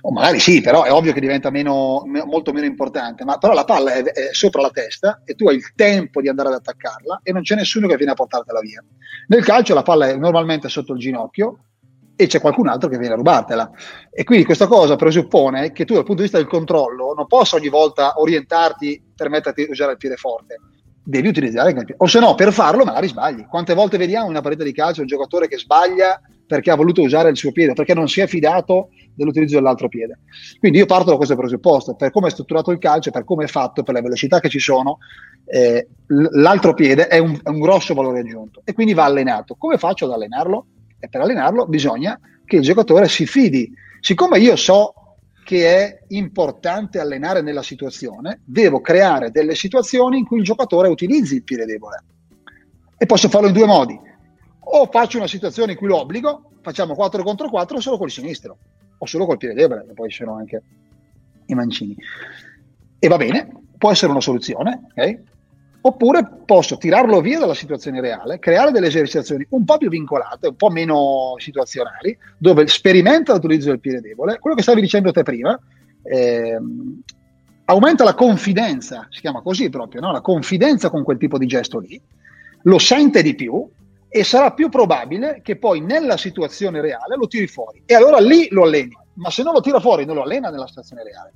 O 0.01 0.11
magari 0.11 0.39
sì, 0.39 0.61
però 0.61 0.83
è 0.83 0.91
ovvio 0.91 1.11
che 1.11 1.19
diventa 1.19 1.49
meno, 1.49 2.03
molto 2.05 2.53
meno 2.53 2.67
importante, 2.67 3.23
ma 3.25 3.39
però 3.39 3.53
la 3.53 3.65
palla 3.65 3.93
è, 3.93 4.03
è, 4.03 4.29
sopra 4.31 4.61
la 4.61 4.69
testa 4.69 5.23
e 5.25 5.33
tu 5.33 5.47
hai 5.47 5.55
il 5.55 5.73
tempo 5.73 6.21
di 6.21 6.29
andare 6.29 6.49
ad 6.49 6.55
attaccarla 6.55 7.21
e 7.23 7.31
non 7.31 7.41
c'è 7.41 7.55
nessuno 7.55 7.87
che 7.87 7.95
viene 7.95 8.11
a 8.11 8.15
portartela 8.15 8.59
via. 8.59 8.83
Nel 9.29 9.43
calcio 9.43 9.73
la 9.73 9.81
palla 9.81 10.07
è 10.07 10.15
normalmente 10.15 10.69
sotto 10.69 10.93
il 10.93 10.99
ginocchio, 10.99 11.68
e 12.21 12.27
c'è 12.27 12.41
qualcun 12.41 12.67
altro 12.67 12.89
che 12.89 12.97
viene 12.97 13.13
a 13.13 13.15
rubartela. 13.15 13.71
E 14.11 14.25
quindi 14.25 14.43
questa 14.43 14.67
cosa 14.67 14.97
presuppone 14.97 15.71
che 15.71 15.85
tu 15.85 15.93
dal 15.93 16.03
punto 16.03 16.21
di 16.21 16.23
vista 16.23 16.37
del 16.37 16.47
controllo 16.47 17.13
non 17.15 17.27
possa 17.27 17.55
ogni 17.55 17.69
volta 17.69 18.19
orientarti 18.19 19.11
per 19.15 19.29
metterti 19.29 19.61
a 19.61 19.67
usare 19.69 19.93
il 19.93 19.97
piede 19.97 20.17
forte. 20.17 20.59
Devi 21.01 21.29
utilizzare 21.29 21.69
il 21.69 21.75
piede. 21.75 21.95
O 21.95 22.07
se 22.07 22.19
no, 22.19 22.35
per 22.35 22.51
farlo 22.51 22.83
magari 22.83 23.07
sbagli. 23.07 23.45
Quante 23.45 23.73
volte 23.73 23.95
vediamo 23.95 24.25
in 24.25 24.31
una 24.31 24.41
partita 24.41 24.65
di 24.65 24.73
calcio 24.73 24.99
un 24.99 25.07
giocatore 25.07 25.47
che 25.47 25.57
sbaglia 25.57 26.19
perché 26.45 26.71
ha 26.71 26.75
voluto 26.75 27.01
usare 27.01 27.29
il 27.29 27.37
suo 27.37 27.53
piede, 27.53 27.71
perché 27.71 27.93
non 27.93 28.09
si 28.09 28.19
è 28.19 28.27
fidato 28.27 28.89
dell'utilizzo 29.15 29.55
dell'altro 29.55 29.87
piede. 29.87 30.19
Quindi 30.59 30.79
io 30.79 30.87
parto 30.87 31.11
da 31.11 31.15
questo 31.15 31.37
presupposto, 31.37 31.95
per 31.95 32.11
come 32.11 32.27
è 32.27 32.31
strutturato 32.31 32.71
il 32.71 32.79
calcio, 32.79 33.11
per 33.11 33.23
come 33.23 33.45
è 33.45 33.47
fatto, 33.47 33.83
per 33.83 33.93
le 33.93 34.01
velocità 34.01 34.41
che 34.41 34.49
ci 34.49 34.59
sono, 34.59 34.97
eh, 35.45 35.87
l'altro 36.07 36.73
piede 36.73 37.07
è 37.07 37.19
un, 37.19 37.39
è 37.41 37.47
un 37.47 37.59
grosso 37.59 37.93
valore 37.93 38.19
aggiunto 38.19 38.61
e 38.65 38.73
quindi 38.73 38.93
va 38.93 39.05
allenato. 39.05 39.55
Come 39.57 39.77
faccio 39.77 40.03
ad 40.03 40.11
allenarlo? 40.11 40.65
E 40.99 41.07
per 41.07 41.21
allenarlo 41.21 41.65
bisogna 41.65 42.19
che 42.45 42.57
il 42.57 42.61
giocatore 42.61 43.07
si 43.07 43.25
fidi. 43.25 43.71
Siccome 43.99 44.39
io 44.39 44.55
so 44.55 44.93
che 45.43 45.67
è 45.67 45.99
importante 46.09 46.99
allenare 46.99 47.41
nella 47.41 47.63
situazione, 47.63 48.41
devo 48.45 48.81
creare 48.81 49.31
delle 49.31 49.55
situazioni 49.55 50.19
in 50.19 50.25
cui 50.25 50.39
il 50.39 50.43
giocatore 50.43 50.89
utilizzi 50.89 51.35
il 51.35 51.43
piede 51.43 51.65
debole. 51.65 52.03
E 52.97 53.05
posso 53.05 53.29
farlo 53.29 53.47
in 53.47 53.53
due 53.53 53.65
modi. 53.65 53.99
O 54.59 54.85
faccio 54.91 55.17
una 55.17 55.27
situazione 55.27 55.71
in 55.71 55.77
cui 55.77 55.87
lo 55.87 55.99
obbligo, 55.99 56.51
facciamo 56.61 56.93
4 56.93 57.23
contro 57.23 57.49
4 57.49 57.79
solo 57.79 57.97
col 57.97 58.11
sinistro, 58.11 58.57
o 58.97 59.05
solo 59.05 59.25
col 59.25 59.37
piede 59.37 59.55
debole, 59.55 59.85
che 59.87 59.93
poi 59.93 60.09
ci 60.09 60.17
sono 60.17 60.35
anche 60.35 60.61
i 61.47 61.53
mancini. 61.55 61.95
E 62.99 63.07
va 63.07 63.17
bene, 63.17 63.49
può 63.77 63.89
essere 63.89 64.11
una 64.11 64.21
soluzione, 64.21 64.87
ok? 64.95 65.19
Oppure 65.81 66.27
posso 66.45 66.77
tirarlo 66.77 67.21
via 67.21 67.39
dalla 67.39 67.53
situazione 67.53 68.01
reale, 68.01 68.39
creare 68.39 68.71
delle 68.71 68.87
esercitazioni 68.87 69.45
un 69.51 69.63
po' 69.63 69.77
più 69.77 69.89
vincolate, 69.89 70.49
un 70.49 70.55
po' 70.55 70.69
meno 70.69 71.35
situazionali, 71.37 72.17
dove 72.37 72.67
sperimenta 72.67 73.33
l'utilizzo 73.33 73.69
del 73.69 73.79
piede 73.79 74.01
debole. 74.01 74.39
Quello 74.39 74.57
che 74.57 74.61
stavi 74.61 74.81
dicendo 74.81 75.11
te 75.11 75.23
prima, 75.23 75.57
ehm, 76.03 77.01
aumenta 77.65 78.03
la 78.03 78.13
confidenza, 78.13 79.07
si 79.09 79.21
chiama 79.21 79.41
così 79.41 79.69
proprio, 79.69 80.01
no? 80.01 80.11
la 80.11 80.21
confidenza 80.21 80.89
con 80.89 81.03
quel 81.03 81.17
tipo 81.17 81.37
di 81.37 81.45
gesto 81.45 81.79
lì, 81.79 82.01
lo 82.63 82.77
sente 82.77 83.21
di 83.21 83.35
più 83.35 83.65
e 84.09 84.23
sarà 84.23 84.51
più 84.51 84.69
probabile 84.69 85.39
che 85.43 85.57
poi 85.57 85.79
nella 85.79 86.17
situazione 86.17 86.81
reale 86.81 87.15
lo 87.15 87.27
tiri 87.27 87.47
fuori. 87.47 87.83
E 87.85 87.93
allora 87.93 88.19
lì 88.19 88.47
lo 88.49 88.63
alleni, 88.63 88.97
ma 89.13 89.29
se 89.29 89.43
non 89.43 89.53
lo 89.53 89.61
tira 89.61 89.79
fuori 89.79 90.03
non 90.03 90.15
lo 90.15 90.23
allena 90.23 90.49
nella 90.49 90.67
situazione 90.67 91.03
reale. 91.03 91.31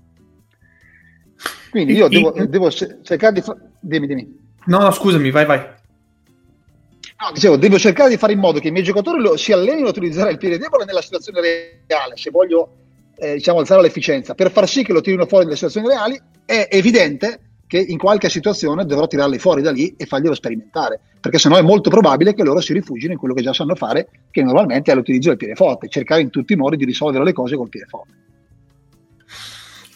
Quindi 1.73 1.93
io 1.93 2.07
devo, 2.07 2.31
devo 2.47 2.69
cercare 2.69 3.33
di 3.33 3.41
fare... 3.41 3.57
Dimmi, 3.79 4.05
dimmi. 4.05 4.39
No, 4.65 4.77
no, 4.77 4.91
scusami, 4.91 5.31
vai, 5.31 5.43
vai. 5.43 5.57
No, 5.57 7.31
dicevo, 7.33 7.57
devo 7.57 7.79
cercare 7.79 8.11
di 8.11 8.17
fare 8.17 8.33
in 8.33 8.37
modo 8.37 8.59
che 8.59 8.67
i 8.67 8.71
miei 8.71 8.83
giocatori 8.83 9.19
lo, 9.19 9.37
si 9.37 9.51
allenino 9.53 9.87
a 9.87 9.89
utilizzare 9.89 10.29
il 10.29 10.37
piede 10.37 10.59
debole 10.59 10.85
nella 10.85 11.01
situazione 11.01 11.41
reale, 11.87 12.15
se 12.15 12.29
voglio 12.29 12.75
eh, 13.15 13.33
diciamo, 13.33 13.57
alzare 13.57 13.81
l'efficienza. 13.81 14.35
Per 14.35 14.51
far 14.51 14.69
sì 14.69 14.83
che 14.83 14.93
lo 14.93 15.01
tirino 15.01 15.25
fuori 15.25 15.45
nelle 15.45 15.55
situazioni 15.55 15.87
reali, 15.87 16.21
è 16.45 16.67
evidente 16.69 17.39
che 17.65 17.79
in 17.79 17.97
qualche 17.97 18.29
situazione 18.29 18.85
dovrò 18.85 19.07
tirarli 19.07 19.39
fuori 19.39 19.63
da 19.63 19.71
lì 19.71 19.95
e 19.97 20.05
farglielo 20.05 20.35
sperimentare, 20.35 20.99
perché 21.19 21.39
sennò 21.39 21.57
è 21.57 21.63
molto 21.63 21.89
probabile 21.89 22.35
che 22.35 22.43
loro 22.43 22.61
si 22.61 22.71
rifugino 22.71 23.13
in 23.13 23.17
quello 23.17 23.33
che 23.33 23.41
già 23.41 23.51
sanno 23.51 23.73
fare, 23.73 24.09
che 24.29 24.43
normalmente 24.43 24.91
è 24.91 24.95
l'utilizzo 24.95 25.29
del 25.29 25.37
piede 25.37 25.55
forte, 25.55 25.89
cercare 25.89 26.21
in 26.21 26.29
tutti 26.29 26.53
i 26.53 26.55
modi 26.55 26.77
di 26.77 26.85
risolvere 26.85 27.23
le 27.23 27.33
cose 27.33 27.55
col 27.55 27.69
piede 27.69 27.87
forte. 27.87 28.13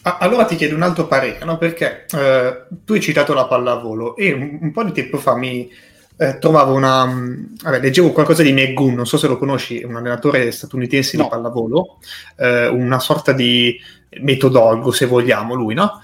Allora 0.02 0.44
ti 0.44 0.56
chiedo 0.56 0.74
un 0.74 0.82
altro 0.82 1.06
parere, 1.06 1.44
no? 1.44 1.58
perché 1.58 2.06
eh, 2.14 2.62
tu 2.84 2.92
hai 2.92 3.00
citato 3.00 3.34
la 3.34 3.46
pallavolo 3.46 4.16
e 4.16 4.32
un, 4.32 4.58
un 4.60 4.72
po' 4.72 4.84
di 4.84 4.92
tempo 4.92 5.18
fa 5.18 5.36
mi 5.36 5.70
eh, 6.16 6.38
trovavo 6.38 6.74
una... 6.74 7.06
Mh, 7.06 7.56
vabbè, 7.62 7.80
leggevo 7.80 8.12
qualcosa 8.12 8.42
di 8.42 8.52
Meggun, 8.52 8.94
non 8.94 9.06
so 9.06 9.16
se 9.16 9.26
lo 9.26 9.38
conosci, 9.38 9.80
è 9.80 9.84
un 9.84 9.96
allenatore 9.96 10.50
statunitense 10.50 11.16
no. 11.16 11.24
di 11.24 11.28
pallavolo, 11.28 11.98
eh, 12.36 12.66
una 12.66 12.98
sorta 12.98 13.32
di 13.32 13.78
metodologo 14.20 14.90
se 14.90 15.06
vogliamo 15.06 15.54
lui, 15.54 15.74
no? 15.74 16.02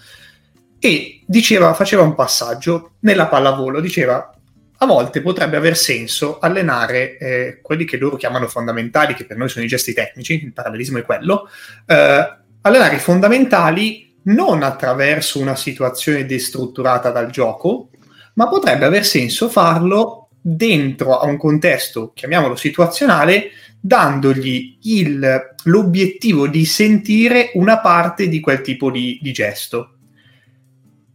E 0.78 1.22
diceva, 1.26 1.72
faceva 1.74 2.02
un 2.02 2.14
passaggio 2.14 2.92
nella 3.00 3.26
pallavolo, 3.26 3.80
diceva 3.80 4.28
a 4.76 4.86
volte 4.86 5.22
potrebbe 5.22 5.56
aver 5.56 5.76
senso 5.76 6.38
allenare 6.38 7.16
eh, 7.16 7.58
quelli 7.62 7.84
che 7.84 7.96
loro 7.96 8.16
chiamano 8.16 8.46
fondamentali, 8.48 9.14
che 9.14 9.24
per 9.24 9.36
noi 9.36 9.48
sono 9.48 9.64
i 9.64 9.68
gesti 9.68 9.94
tecnici, 9.94 10.44
il 10.44 10.52
parallelismo 10.52 10.98
è 10.98 11.02
quello, 11.02 11.48
eh, 11.86 12.42
allenare 12.66 12.96
i 12.96 13.00
fondamentali 13.00 14.14
non 14.24 14.62
attraverso 14.62 15.38
una 15.38 15.54
situazione 15.54 16.24
destrutturata 16.24 17.10
dal 17.10 17.30
gioco, 17.30 17.90
ma 18.34 18.48
potrebbe 18.48 18.84
aver 18.84 19.04
senso 19.04 19.48
farlo 19.48 20.28
dentro 20.40 21.18
a 21.18 21.26
un 21.26 21.36
contesto, 21.36 22.12
chiamiamolo 22.14 22.56
situazionale, 22.56 23.50
dandogli 23.80 24.78
il, 24.82 25.54
l'obiettivo 25.64 26.48
di 26.48 26.64
sentire 26.64 27.50
una 27.54 27.80
parte 27.80 28.28
di 28.28 28.40
quel 28.40 28.62
tipo 28.62 28.90
di, 28.90 29.18
di 29.20 29.32
gesto. 29.32 29.96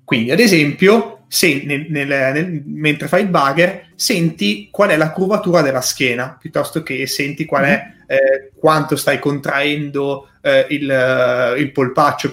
Quindi, 0.03 0.31
ad 0.31 0.39
esempio, 0.39 1.21
se, 1.27 1.63
nel, 1.65 1.87
nel, 1.89 2.07
nel, 2.07 2.63
mentre 2.65 3.07
fai 3.07 3.21
il 3.21 3.29
bugger, 3.29 3.91
senti 3.95 4.69
qual 4.71 4.89
è 4.89 4.97
la 4.97 5.11
curvatura 5.11 5.61
della 5.61 5.81
schiena, 5.81 6.37
piuttosto 6.39 6.83
che 6.83 7.05
senti 7.07 7.45
qual 7.45 7.65
è 7.65 7.67
mm-hmm. 7.67 8.05
eh, 8.07 8.51
quanto 8.55 8.95
stai 8.95 9.19
contraendo 9.19 10.29
eh, 10.41 10.65
il, 10.69 11.53
uh, 11.55 11.59
il, 11.59 11.71
polpaccio, 11.71 12.31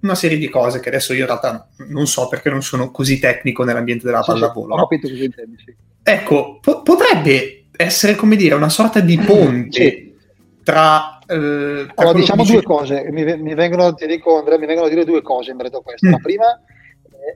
una 0.00 0.14
serie 0.14 0.38
di 0.38 0.48
cose 0.48 0.80
che 0.80 0.88
adesso 0.88 1.12
io 1.12 1.20
in 1.20 1.26
realtà 1.26 1.68
non 1.88 2.06
so 2.06 2.28
perché 2.28 2.50
non 2.50 2.62
sono 2.62 2.90
così 2.90 3.18
tecnico 3.18 3.64
nell'ambiente 3.64 4.06
della 4.06 4.22
sì, 4.22 4.30
pallavolo. 4.30 4.74
Sì, 4.74 4.80
no? 4.80 4.86
capito 4.86 5.08
cosa 5.08 5.24
intendi, 5.24 5.56
sì. 5.64 5.74
Ecco, 6.02 6.58
po- 6.60 6.82
potrebbe 6.82 7.64
essere 7.76 8.14
come 8.14 8.36
dire 8.36 8.54
una 8.54 8.68
sorta 8.68 9.00
di 9.00 9.18
ponte 9.18 9.70
sì. 9.70 10.14
tra... 10.62 11.18
Eh, 11.26 11.86
tra 11.86 11.92
allora, 11.96 12.18
diciamo 12.18 12.44
due 12.44 12.62
cose, 12.62 13.06
mi, 13.10 13.24
mi, 13.36 13.54
vengono, 13.54 13.92
ti 13.92 14.06
dico 14.06 14.38
Andrea, 14.38 14.58
mi 14.58 14.66
vengono 14.66 14.86
a 14.86 14.90
dire 14.90 15.04
due 15.04 15.20
cose 15.20 15.50
in 15.50 15.56
merito 15.56 15.78
a 15.78 15.82
questo. 15.82 16.06
Mm. 16.06 16.10
La 16.10 16.18
prima 16.18 16.60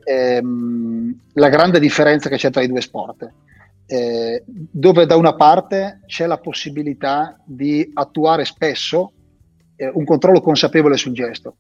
è 0.05 0.37
ehm, 0.37 1.19
la 1.35 1.49
grande 1.49 1.79
differenza 1.79 2.29
che 2.29 2.37
c'è 2.37 2.51
tra 2.51 2.63
i 2.63 2.69
due 2.69 2.81
sport. 2.81 3.31
Eh, 3.85 4.43
dove 4.47 5.05
da 5.05 5.17
una 5.17 5.35
parte 5.35 6.01
c'è 6.07 6.27
la 6.27 6.39
possibilità 6.39 7.39
di 7.45 7.91
attuare 7.93 8.47
spesso 8.47 9.13
eh, 9.83 9.91
un 9.93 10.05
controllo 10.05 10.41
consapevole 10.41 10.97
sul 10.97 11.13
gesto, 11.13 11.57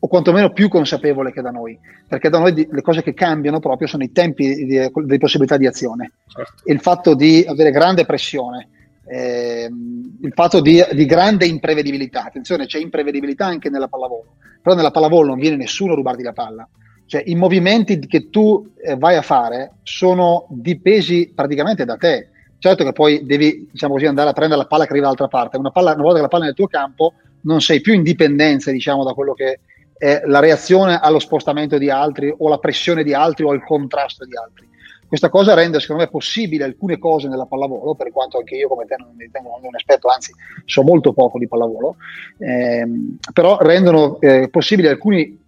o 0.00 0.06
quantomeno 0.06 0.52
più 0.52 0.68
consapevole 0.68 1.32
che 1.32 1.42
da 1.42 1.50
noi, 1.50 1.78
perché 2.06 2.28
da 2.28 2.38
noi 2.38 2.68
le 2.70 2.82
cose 2.82 3.02
che 3.02 3.14
cambiano 3.14 3.58
proprio 3.58 3.88
sono 3.88 4.04
i 4.04 4.12
tempi 4.12 4.64
di, 4.64 4.90
di 5.04 5.18
possibilità 5.18 5.56
di 5.56 5.66
azione, 5.66 6.12
certo. 6.26 6.62
il 6.66 6.80
fatto 6.80 7.14
di 7.14 7.44
avere 7.46 7.70
grande 7.70 8.04
pressione, 8.04 8.68
eh, 9.06 9.68
il 9.68 10.32
fatto 10.34 10.60
di, 10.60 10.82
di, 10.92 11.04
grande 11.04 11.46
imprevedibilità. 11.46 12.24
Attenzione, 12.24 12.66
c'è 12.66 12.78
imprevedibilità 12.78 13.46
anche 13.46 13.70
nella 13.70 13.88
pallavolo, 13.88 14.36
però 14.62 14.76
nella 14.76 14.90
pallavolo 14.90 15.28
non 15.28 15.38
viene 15.38 15.56
nessuno 15.56 15.92
a 15.92 15.96
rubarti 15.96 16.22
la 16.22 16.32
palla. 16.32 16.68
Cioè, 17.06 17.22
i 17.24 17.34
movimenti 17.34 17.98
che 18.00 18.28
tu 18.28 18.72
eh, 18.76 18.96
vai 18.96 19.16
a 19.16 19.22
fare 19.22 19.72
sono 19.82 20.46
dipesi 20.50 21.32
praticamente 21.34 21.84
da 21.86 21.96
te. 21.96 22.28
Certo 22.58 22.84
che 22.84 22.92
poi 22.92 23.24
devi, 23.24 23.68
diciamo 23.70 23.94
così, 23.94 24.06
andare 24.06 24.30
a 24.30 24.32
prendere 24.32 24.60
la 24.60 24.66
palla 24.66 24.84
che 24.84 24.90
arriva 24.90 25.06
dall'altra 25.06 25.28
parte. 25.28 25.56
Una, 25.56 25.70
palla, 25.70 25.94
una 25.94 26.02
volta 26.02 26.16
che 26.16 26.22
la 26.22 26.28
palla 26.28 26.42
è 26.42 26.46
nel 26.48 26.56
tuo 26.56 26.66
campo, 26.66 27.14
non 27.42 27.60
sei 27.60 27.80
più 27.80 27.94
in 27.94 28.02
dipendenza, 28.02 28.70
diciamo, 28.70 29.04
da 29.04 29.12
quello 29.12 29.34
che 29.34 29.60
è 29.96 30.22
la 30.26 30.38
reazione 30.38 30.98
allo 30.98 31.18
spostamento 31.18 31.76
di 31.76 31.90
altri 31.90 32.32
o 32.36 32.48
la 32.48 32.58
pressione 32.58 33.02
di 33.02 33.12
altri 33.14 33.44
o 33.44 33.52
il 33.52 33.64
contrasto 33.64 34.24
di 34.24 34.36
altri. 34.36 34.66
Questa 35.08 35.30
cosa 35.30 35.54
rende, 35.54 35.80
secondo 35.80 36.02
me, 36.02 36.10
possibile 36.10 36.64
alcune 36.64 36.98
cose 36.98 37.28
nella 37.28 37.46
pallavolo, 37.46 37.94
per 37.94 38.12
quanto 38.12 38.36
anche 38.36 38.56
io, 38.56 38.68
come 38.68 38.84
te, 38.84 38.96
non 38.98 39.14
mi 39.16 39.24
ritengo 39.24 39.58
un 39.60 39.74
esperto, 39.74 40.08
anzi, 40.08 40.32
so 40.66 40.82
molto 40.82 41.14
poco 41.14 41.38
di 41.38 41.48
pallavolo, 41.48 41.96
ehm, 42.38 43.16
però 43.32 43.56
rendono 43.58 44.20
eh, 44.20 44.48
possibili 44.50 44.86
alcuni 44.86 45.46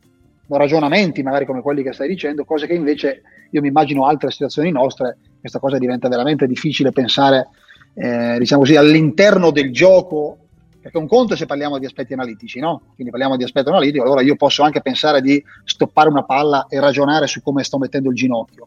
ragionamenti, 0.49 1.22
magari 1.22 1.45
come 1.45 1.61
quelli 1.61 1.82
che 1.82 1.93
stai 1.93 2.09
dicendo, 2.09 2.45
cose 2.45 2.66
che 2.66 2.72
invece 2.72 3.22
io 3.51 3.61
mi 3.61 3.68
immagino 3.68 4.07
altre 4.07 4.30
situazioni 4.30 4.70
nostre, 4.70 5.18
questa 5.38 5.59
cosa 5.59 5.76
diventa 5.76 6.09
veramente 6.09 6.47
difficile 6.47 6.91
pensare, 6.91 7.49
eh, 7.95 8.36
diciamo 8.38 8.62
così, 8.62 8.76
all'interno 8.76 9.51
del 9.51 9.72
gioco 9.72 10.38
perché 10.81 10.97
un 10.97 11.07
conto 11.07 11.35
è 11.35 11.37
se 11.37 11.47
parliamo 11.47 11.78
di 11.78 11.87
aspetti 11.87 12.12
analitici, 12.14 12.59
no? 12.59 12.83
Quindi 12.95 13.11
parliamo 13.11 13.37
di 13.37 13.45
aspetto 13.45 13.68
analitico, 13.68 14.05
allora 14.05 14.22
io 14.22 14.37
posso 14.37 14.62
anche 14.62 14.81
pensare 14.81 15.20
di 15.20 15.43
stoppare 15.64 16.09
una 16.09 16.24
palla 16.24 16.66
e 16.68 16.81
ragionare 16.81 17.26
su 17.26 17.43
come 17.43 17.64
sto 17.64 17.78
mettendo 17.78 18.09
il 18.09 18.14
ginocchio. 18.14 18.66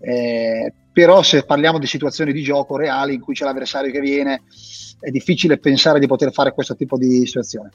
Eh, 0.00 0.72
però 0.92 1.22
se 1.22 1.44
parliamo 1.44 1.78
di 1.78 1.86
situazioni 1.86 2.32
di 2.32 2.42
gioco 2.42 2.76
reali 2.76 3.14
in 3.14 3.20
cui 3.20 3.34
c'è 3.34 3.44
l'avversario 3.44 3.90
che 3.90 4.00
viene, 4.00 4.42
è 5.00 5.10
difficile 5.10 5.58
pensare 5.58 5.98
di 5.98 6.06
poter 6.06 6.32
fare 6.32 6.52
questo 6.52 6.76
tipo 6.76 6.96
di 6.98 7.24
situazione. 7.26 7.70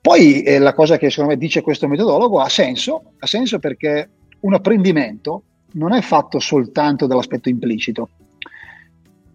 Poi 0.00 0.42
eh, 0.42 0.58
la 0.58 0.72
cosa 0.72 0.96
che 0.96 1.10
secondo 1.10 1.32
me 1.32 1.38
dice 1.38 1.60
questo 1.60 1.86
metodologo 1.86 2.40
ha 2.40 2.48
senso, 2.48 3.12
ha 3.18 3.26
senso 3.26 3.58
perché 3.58 4.10
un 4.40 4.54
apprendimento 4.54 5.42
non 5.72 5.92
è 5.92 6.00
fatto 6.00 6.38
soltanto 6.38 7.06
dall'aspetto 7.06 7.48
implicito, 7.48 8.08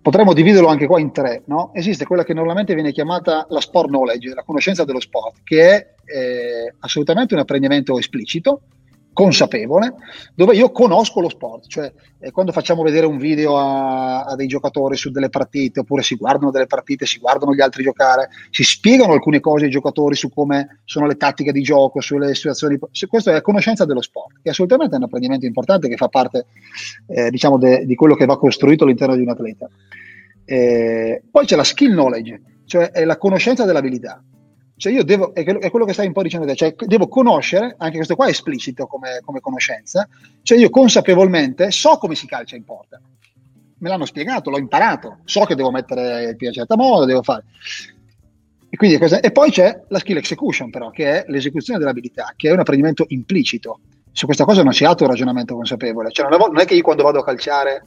potremmo 0.06 0.34
dividerlo 0.34 0.68
anche 0.68 0.86
qua 0.86 1.00
in 1.00 1.12
tre. 1.12 1.42
No? 1.46 1.72
Esiste 1.74 2.06
quella 2.06 2.24
che 2.24 2.36
normalmente 2.36 2.76
viene 2.76 2.92
chiamata 2.92 3.48
la 3.50 3.60
sport 3.60 3.88
knowledge, 3.88 4.36
la 4.36 4.44
conoscenza 4.44 4.86
dello 4.86 5.00
sport, 5.00 5.38
che 5.44 5.68
è 5.68 5.94
eh, 6.06 6.76
assolutamente 6.82 7.34
un 7.34 7.40
apprendimento 7.40 7.98
esplicito, 7.98 8.62
consapevole, 9.16 9.94
dove 10.36 10.56
io 10.56 10.72
conosco 10.72 11.22
lo 11.22 11.30
sport, 11.30 11.68
cioè 11.68 11.92
eh, 12.20 12.32
quando 12.32 12.52
facciamo 12.52 12.84
vedere 12.84 13.06
un 13.06 13.18
video 13.18 13.58
a, 13.58 14.26
a, 14.26 14.36
dei 14.36 14.46
giocatori 14.46 14.98
su 14.98 15.10
delle 15.10 15.30
partite, 15.30 15.80
oppure 15.80 16.04
si 16.04 16.16
guardano 16.16 16.52
delle 16.52 16.68
partite, 16.68 17.06
si 17.06 17.20
guardano 17.20 17.56
gli 17.56 17.62
altri 17.62 17.82
giocare, 17.82 18.28
si 18.52 18.64
spiegano 18.64 19.14
alcune 19.14 19.40
cose 19.40 19.66
ai 19.66 19.72
giocatori 19.72 20.16
su 20.16 20.30
come 20.30 20.82
sono 20.84 21.08
le 21.08 21.16
tattiche 21.16 21.54
di 21.54 21.62
gioco, 21.62 22.02
sulle 22.02 22.36
situazioni, 22.36 22.78
questa 23.08 23.34
è 23.34 23.42
conoscenza 23.42 23.86
dello 23.86 24.02
sport, 24.02 24.42
che 24.44 24.50
assolutamente 24.50 24.96
è 24.96 24.98
un 24.98 25.06
apprendimento 25.06 25.46
importante 25.46 25.88
che 25.88 25.96
fa 25.96 26.10
parte 26.10 26.48
eh, 27.08 27.30
diciamo 27.30 27.58
de, 27.58 27.86
di 27.86 27.96
quello 27.96 28.16
che 28.16 28.26
va 28.26 28.38
costruito 28.38 28.84
all'interno 28.84 29.16
di 29.16 29.22
un 29.22 29.30
atleta. 29.30 29.70
Eh, 30.44 31.24
poi 31.32 31.46
c'è 31.46 31.56
la 31.56 31.64
skill 31.64 31.94
knowledge, 31.94 32.42
cioè 32.66 32.92
è 32.92 33.06
la 33.06 33.18
conoscenza 33.18 33.64
dell'abilità. 33.64 34.22
Cioè 34.78 34.92
io 34.92 35.04
devo, 35.04 35.34
è 35.34 35.44
quello 35.70 35.86
che 35.86 35.94
stai 35.94 36.08
un 36.08 36.14
po' 36.14 36.22
dicendo 36.22 36.46
te, 36.46 36.56
cioè 36.56 36.76
devo 36.76 37.08
conoscere, 37.08 37.76
anche 37.78 37.96
questo 37.96 38.16
qua 38.16 38.26
è 38.26 38.30
esplicito 38.30 38.88
come, 38.88 39.22
come 39.24 39.40
conoscenza, 39.40 40.08
cioè 40.42 40.58
io 40.58 40.70
consapevolmente 40.70 41.72
so 41.72 41.98
come 41.98 42.16
si 42.16 42.28
calcia 42.28 42.58
in 42.58 42.66
porta. 42.66 43.00
Me 43.78 43.90
l'hanno 43.90 44.06
spiegato, 44.06 44.50
l'ho 44.50 44.58
imparato, 44.58 45.20
so 45.24 45.46
che 45.46 45.56
devo 45.56 45.72
mettere 45.72 46.24
il 46.24 46.36
piede 46.36 46.48
in 46.48 46.54
certa 46.54 46.76
modo, 46.76 47.06
devo 47.06 47.24
fare. 47.24 47.44
E, 48.70 48.78
quindi, 48.78 48.98
e 48.98 49.32
poi 49.32 49.52
c'è 49.52 49.84
la 49.88 50.00
skill 50.00 50.18
execution, 50.18 50.70
però, 50.70 50.90
che 50.90 51.24
è 51.24 51.26
l'esecuzione 51.30 51.80
dell'abilità, 51.80 52.34
che 52.36 52.50
è 52.50 52.52
un 52.52 52.60
apprendimento 52.60 53.06
implicito. 53.08 53.80
Su 54.12 54.26
questa 54.26 54.44
cosa 54.44 54.64
non 54.64 54.74
si 54.74 54.84
ha 54.84 54.96
un 54.98 55.08
ragionamento 55.08 55.56
consapevole. 55.56 56.12
Cioè, 56.12 56.28
non 56.30 56.60
è 56.60 56.66
che 56.66 56.76
io 56.76 56.82
quando 56.82 57.04
vado 57.04 57.20
a 57.20 57.24
calciare 57.24 57.86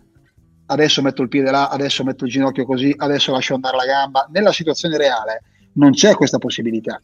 adesso 0.66 1.02
metto 1.02 1.22
il 1.22 1.28
piede 1.28 1.50
là, 1.50 1.68
adesso 1.68 2.04
metto 2.04 2.24
il 2.24 2.30
ginocchio 2.30 2.64
così, 2.64 2.94
adesso 2.96 3.32
lascio 3.32 3.54
andare 3.54 3.76
la 3.76 3.84
gamba. 3.84 4.28
Nella 4.30 4.52
situazione 4.52 4.96
reale 4.96 5.42
non 5.78 5.92
c'è 5.92 6.14
questa 6.14 6.38
possibilità. 6.38 7.00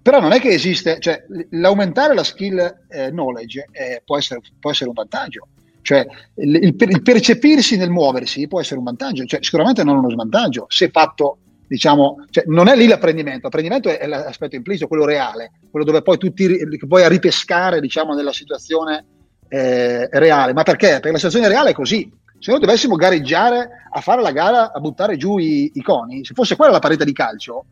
Però 0.00 0.20
non 0.20 0.32
è 0.32 0.38
che 0.38 0.50
esiste, 0.50 1.00
cioè 1.00 1.24
l'aumentare 1.50 2.14
la 2.14 2.22
skill 2.22 2.58
eh, 2.88 3.10
knowledge 3.10 3.68
eh, 3.72 4.02
può, 4.04 4.16
essere, 4.16 4.40
può, 4.60 4.70
essere, 4.70 4.88
un 4.88 4.94
vantaggio, 4.94 5.48
cioè 5.82 6.06
il, 6.36 6.54
il, 6.54 6.76
il, 6.78 7.02
percepirsi 7.02 7.76
nel 7.76 7.90
muoversi 7.90 8.46
può 8.46 8.60
essere 8.60 8.78
un 8.78 8.84
vantaggio, 8.84 9.24
cioè, 9.24 9.42
sicuramente 9.42 9.82
non 9.82 9.96
uno 9.96 10.08
svantaggio, 10.10 10.66
se 10.68 10.90
fatto, 10.90 11.38
diciamo, 11.66 12.24
cioè, 12.30 12.44
non 12.46 12.68
è 12.68 12.76
lì 12.76 12.86
l'apprendimento, 12.86 13.40
l'apprendimento 13.44 13.88
è, 13.88 14.06
l'aspetto 14.06 14.54
implicito, 14.54 14.86
quello 14.86 15.04
reale, 15.04 15.50
quello 15.68 15.84
dove 15.84 16.02
poi 16.02 16.18
tu 16.18 16.32
ti, 16.32 16.44
a 16.46 17.08
ripescare, 17.08 17.80
diciamo, 17.80 18.14
nella 18.14 18.32
situazione 18.32 19.04
eh, 19.48 20.08
reale. 20.12 20.52
Ma 20.52 20.62
perché? 20.62 20.90
Perché 20.90 21.10
la 21.10 21.16
situazione 21.16 21.48
reale 21.48 21.70
è 21.70 21.74
così, 21.74 22.08
se 22.38 22.52
noi 22.52 22.60
dovessimo 22.60 22.94
gareggiare 22.94 23.68
a 23.90 24.00
fare 24.00 24.22
la 24.22 24.30
gara 24.30 24.72
a 24.72 24.78
buttare 24.78 25.16
giù 25.16 25.38
i, 25.38 25.70
i 25.74 25.82
coni, 25.82 26.24
se 26.24 26.32
fosse 26.32 26.54
quella 26.54 26.70
la 26.70 26.78
parete 26.78 27.04
di 27.04 27.12
calcio, 27.12 27.66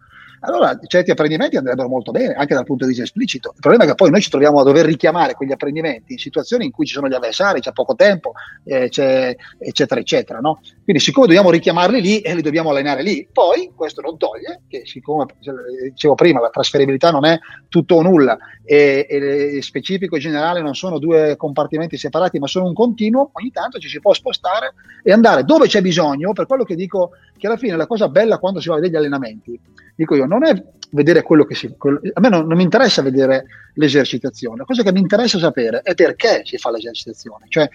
allora 0.44 0.78
certi 0.86 1.10
apprendimenti 1.10 1.56
andrebbero 1.56 1.88
molto 1.88 2.10
bene, 2.10 2.34
anche 2.34 2.54
dal 2.54 2.64
punto 2.64 2.84
di 2.84 2.90
vista 2.90 3.04
esplicito. 3.04 3.52
Il 3.54 3.60
problema 3.60 3.84
è 3.84 3.86
che 3.88 3.94
poi 3.94 4.10
noi 4.10 4.20
ci 4.20 4.30
troviamo 4.30 4.60
a 4.60 4.62
dover 4.62 4.84
richiamare 4.84 5.34
quegli 5.34 5.52
apprendimenti 5.52 6.12
in 6.12 6.18
situazioni 6.18 6.66
in 6.66 6.70
cui 6.70 6.86
ci 6.86 6.94
sono 6.94 7.08
gli 7.08 7.14
avversari, 7.14 7.60
c'è 7.60 7.72
poco 7.72 7.94
tempo, 7.94 8.32
eh, 8.64 8.88
c'è, 8.88 9.34
eccetera, 9.58 10.00
eccetera. 10.00 10.38
No? 10.40 10.60
Quindi, 10.82 11.02
siccome 11.02 11.26
dobbiamo 11.26 11.50
richiamarli 11.50 12.00
lì 12.00 12.20
e 12.20 12.34
li 12.34 12.42
dobbiamo 12.42 12.70
allenare 12.70 13.02
lì, 13.02 13.26
poi 13.32 13.72
questo 13.74 14.00
non 14.00 14.16
toglie 14.16 14.62
che, 14.68 14.82
siccome 14.84 15.26
dicevo 15.90 16.14
prima, 16.14 16.40
la 16.40 16.50
trasferibilità 16.50 17.10
non 17.10 17.24
è 17.24 17.38
tutto 17.68 17.96
o 17.96 18.02
nulla 18.02 18.36
e, 18.64 19.06
e 19.08 19.62
specifico 19.62 20.16
e 20.16 20.20
generale 20.20 20.60
non 20.60 20.74
sono 20.74 20.98
due 20.98 21.36
compartimenti 21.36 21.96
separati, 21.96 22.38
ma 22.38 22.46
sono 22.46 22.66
un 22.66 22.74
continuo, 22.74 23.30
ogni 23.32 23.50
tanto 23.50 23.78
ci 23.78 23.88
si 23.88 24.00
può 24.00 24.12
spostare 24.12 24.74
e 25.02 25.12
andare 25.12 25.44
dove 25.44 25.66
c'è 25.66 25.80
bisogno, 25.80 26.32
per 26.32 26.46
quello 26.46 26.64
che 26.64 26.74
dico 26.74 27.10
che 27.36 27.46
alla 27.46 27.56
fine 27.56 27.76
la 27.76 27.86
cosa 27.86 28.08
bella 28.08 28.38
quando 28.38 28.60
si 28.60 28.68
va 28.68 28.74
a 28.74 28.80
vedere 28.80 28.94
gli 28.94 28.98
allenamenti, 29.04 29.60
dico 29.94 30.14
io, 30.14 30.26
non 30.38 30.44
è 30.44 30.62
vedere 30.90 31.22
quello 31.22 31.44
che 31.44 31.54
si... 31.54 31.74
Quello, 31.76 32.00
a 32.12 32.20
me 32.20 32.28
non, 32.28 32.46
non, 32.46 32.56
mi 32.56 32.62
interessa 32.62 33.02
vedere 33.02 33.44
l'esercitazione, 33.74 34.58
la 34.58 34.64
cosa 34.64 34.82
che 34.82 34.92
mi 34.92 35.00
interessa 35.00 35.38
sapere 35.38 35.80
è 35.82 35.94
perché 35.94 36.42
si 36.44 36.56
fa 36.56 36.70
l'esercitazione. 36.70 37.46
Cioè, 37.48 37.68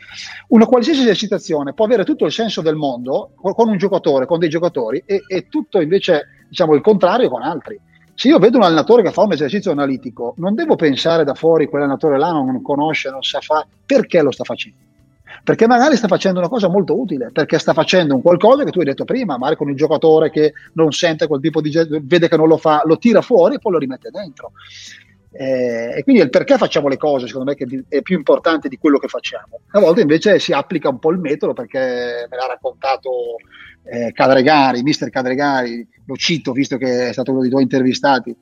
una 0.50 0.66
qualsiasi 0.66 1.02
esercitazione 1.02 1.74
può 1.74 1.86
avere 1.86 2.04
tutto 2.04 2.26
il 2.26 2.32
senso 2.32 2.62
del 2.62 2.76
mondo 2.76 3.32
con 3.36 3.68
un 3.68 3.78
giocatore, 3.78 4.26
con 4.26 4.40
dei 4.40 4.50
giocatori, 4.50 5.04
e, 5.06 5.24
e 5.28 5.48
tutto 5.50 5.82
invece, 5.82 6.46
diciamo, 6.48 6.74
il 6.76 6.82
contrario 6.82 7.30
con 7.30 7.42
altri. 7.42 7.80
Se 8.14 8.28
io 8.28 8.38
vedo 8.38 8.58
un 8.58 8.64
allenatore 8.64 9.02
che 9.02 9.12
fa 9.12 9.22
un 9.22 9.32
esercizio 9.32 9.72
analitico, 9.72 10.34
non 10.38 10.54
devo 10.54 10.76
pensare 10.76 11.24
da 11.24 11.36
fuori 11.36 11.68
quell'allenatore 11.68 12.18
là 12.18 12.32
non 12.32 12.62
conosce, 12.62 13.10
non 13.10 13.24
sa 13.24 13.40
fare, 13.40 13.68
perché 13.86 14.22
lo 14.22 14.32
sta 14.32 14.44
facendo 14.44 14.89
perché 15.44 15.68
magari 15.68 15.96
sta 15.96 16.08
facendo 16.08 16.40
una 16.40 16.50
cosa 16.50 16.68
molto 16.68 17.00
utile, 17.00 17.32
perché 17.32 17.58
sta 17.60 17.74
facendo 17.74 18.16
un 18.16 18.22
qualcosa 18.22 18.64
che 18.64 18.72
tu 18.72 18.80
hai 18.80 18.86
detto 18.86 19.06
prima, 19.06 19.38
magari 19.38 19.56
con 19.56 19.70
il 19.70 19.76
giocatore 19.76 20.30
che 20.30 20.54
non 20.74 20.92
sente 20.92 21.28
quel 21.28 21.42
tipo 21.42 21.62
di 21.62 21.70
gesto, 21.70 22.00
vede 22.02 22.28
che 22.28 22.38
non 22.38 22.48
lo 22.48 22.58
fa, 22.58 22.82
lo 22.86 22.98
tira 22.98 23.22
fuori 23.22 23.56
e 23.56 23.60
poi 23.60 23.72
lo 23.74 23.78
rimette 23.78 24.10
dentro. 24.12 24.52
Eh, 25.32 25.94
e 25.98 26.04
quindi 26.04 26.22
il 26.24 26.30
perché 26.30 26.58
facciamo 26.58 26.88
le 26.88 26.98
cose, 26.98 27.28
secondo 27.28 27.52
me, 27.52 27.56
che 27.56 27.86
è 27.88 28.02
più 28.02 28.18
importante 28.18 28.68
di 28.68 28.78
quello 28.78 28.98
che 28.98 29.08
facciamo. 29.08 29.60
A 29.72 29.80
volte 29.80 30.02
invece 30.02 30.40
si 30.40 30.52
applica 30.52 30.90
un 30.90 31.00
po' 31.00 31.12
il 31.12 31.20
metodo, 31.20 31.54
perché 31.54 32.28
me 32.30 32.36
l'ha 32.36 32.48
raccontato 32.48 33.10
eh, 33.84 34.12
Cadregari, 34.12 34.82
mister 34.82 35.10
Cadregari, 35.10 35.88
lo 36.06 36.16
cito 36.16 36.52
visto 36.52 36.78
che 36.78 37.10
è 37.10 37.14
stato 37.14 37.32
uno 37.32 37.42
dei 37.42 37.50
tuoi 37.50 37.64
intervistati, 37.64 38.36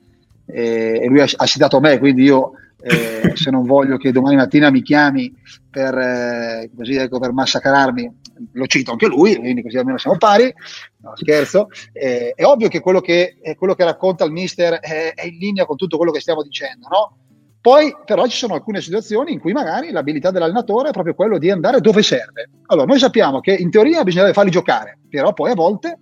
eh, 0.46 1.00
e 1.02 1.06
lui 1.06 1.20
ha, 1.20 1.26
ha 1.36 1.46
citato 1.46 1.78
me, 1.78 1.98
quindi 1.98 2.22
io 2.22 2.52
eh, 2.80 3.32
se 3.36 3.50
non 3.50 3.64
voglio 3.64 3.96
che 3.96 4.12
domani 4.12 4.36
mattina 4.36 4.70
mi 4.70 4.82
chiami 4.82 5.32
per, 5.70 5.96
eh, 5.96 6.70
così, 6.76 6.94
ecco, 6.94 7.18
per 7.18 7.32
massacrarmi, 7.32 8.20
lo 8.52 8.66
cito 8.66 8.92
anche 8.92 9.06
lui, 9.06 9.36
quindi 9.36 9.62
così 9.62 9.76
almeno 9.78 9.98
siamo 9.98 10.16
pari, 10.16 10.52
no, 10.98 11.12
scherzo, 11.16 11.68
eh, 11.92 12.32
è 12.34 12.44
ovvio 12.44 12.68
che 12.68 12.80
quello 12.80 13.00
che, 13.00 13.36
quello 13.56 13.74
che 13.74 13.84
racconta 13.84 14.24
il 14.24 14.32
mister 14.32 14.74
è, 14.74 15.12
è, 15.14 15.26
in 15.26 15.38
linea 15.38 15.66
con 15.66 15.76
tutto 15.76 15.96
quello 15.96 16.12
che 16.12 16.20
stiamo 16.20 16.42
dicendo, 16.42 16.88
no? 16.88 17.16
Poi 17.60 17.94
però 18.04 18.26
ci 18.26 18.36
sono 18.36 18.54
alcune 18.54 18.80
situazioni 18.80 19.32
in 19.32 19.40
cui 19.40 19.52
magari 19.52 19.90
l'abilità 19.90 20.30
dell'allenatore 20.30 20.90
è 20.90 20.92
proprio 20.92 21.14
quello 21.14 21.38
di 21.38 21.50
andare 21.50 21.80
dove 21.80 22.02
serve. 22.02 22.48
Allora, 22.66 22.86
noi 22.86 22.98
sappiamo 23.00 23.40
che 23.40 23.52
in 23.52 23.70
teoria 23.70 24.04
bisognerebbe 24.04 24.34
farli 24.34 24.50
giocare, 24.50 24.98
però 25.08 25.32
poi 25.32 25.50
a 25.50 25.54
volte 25.54 25.98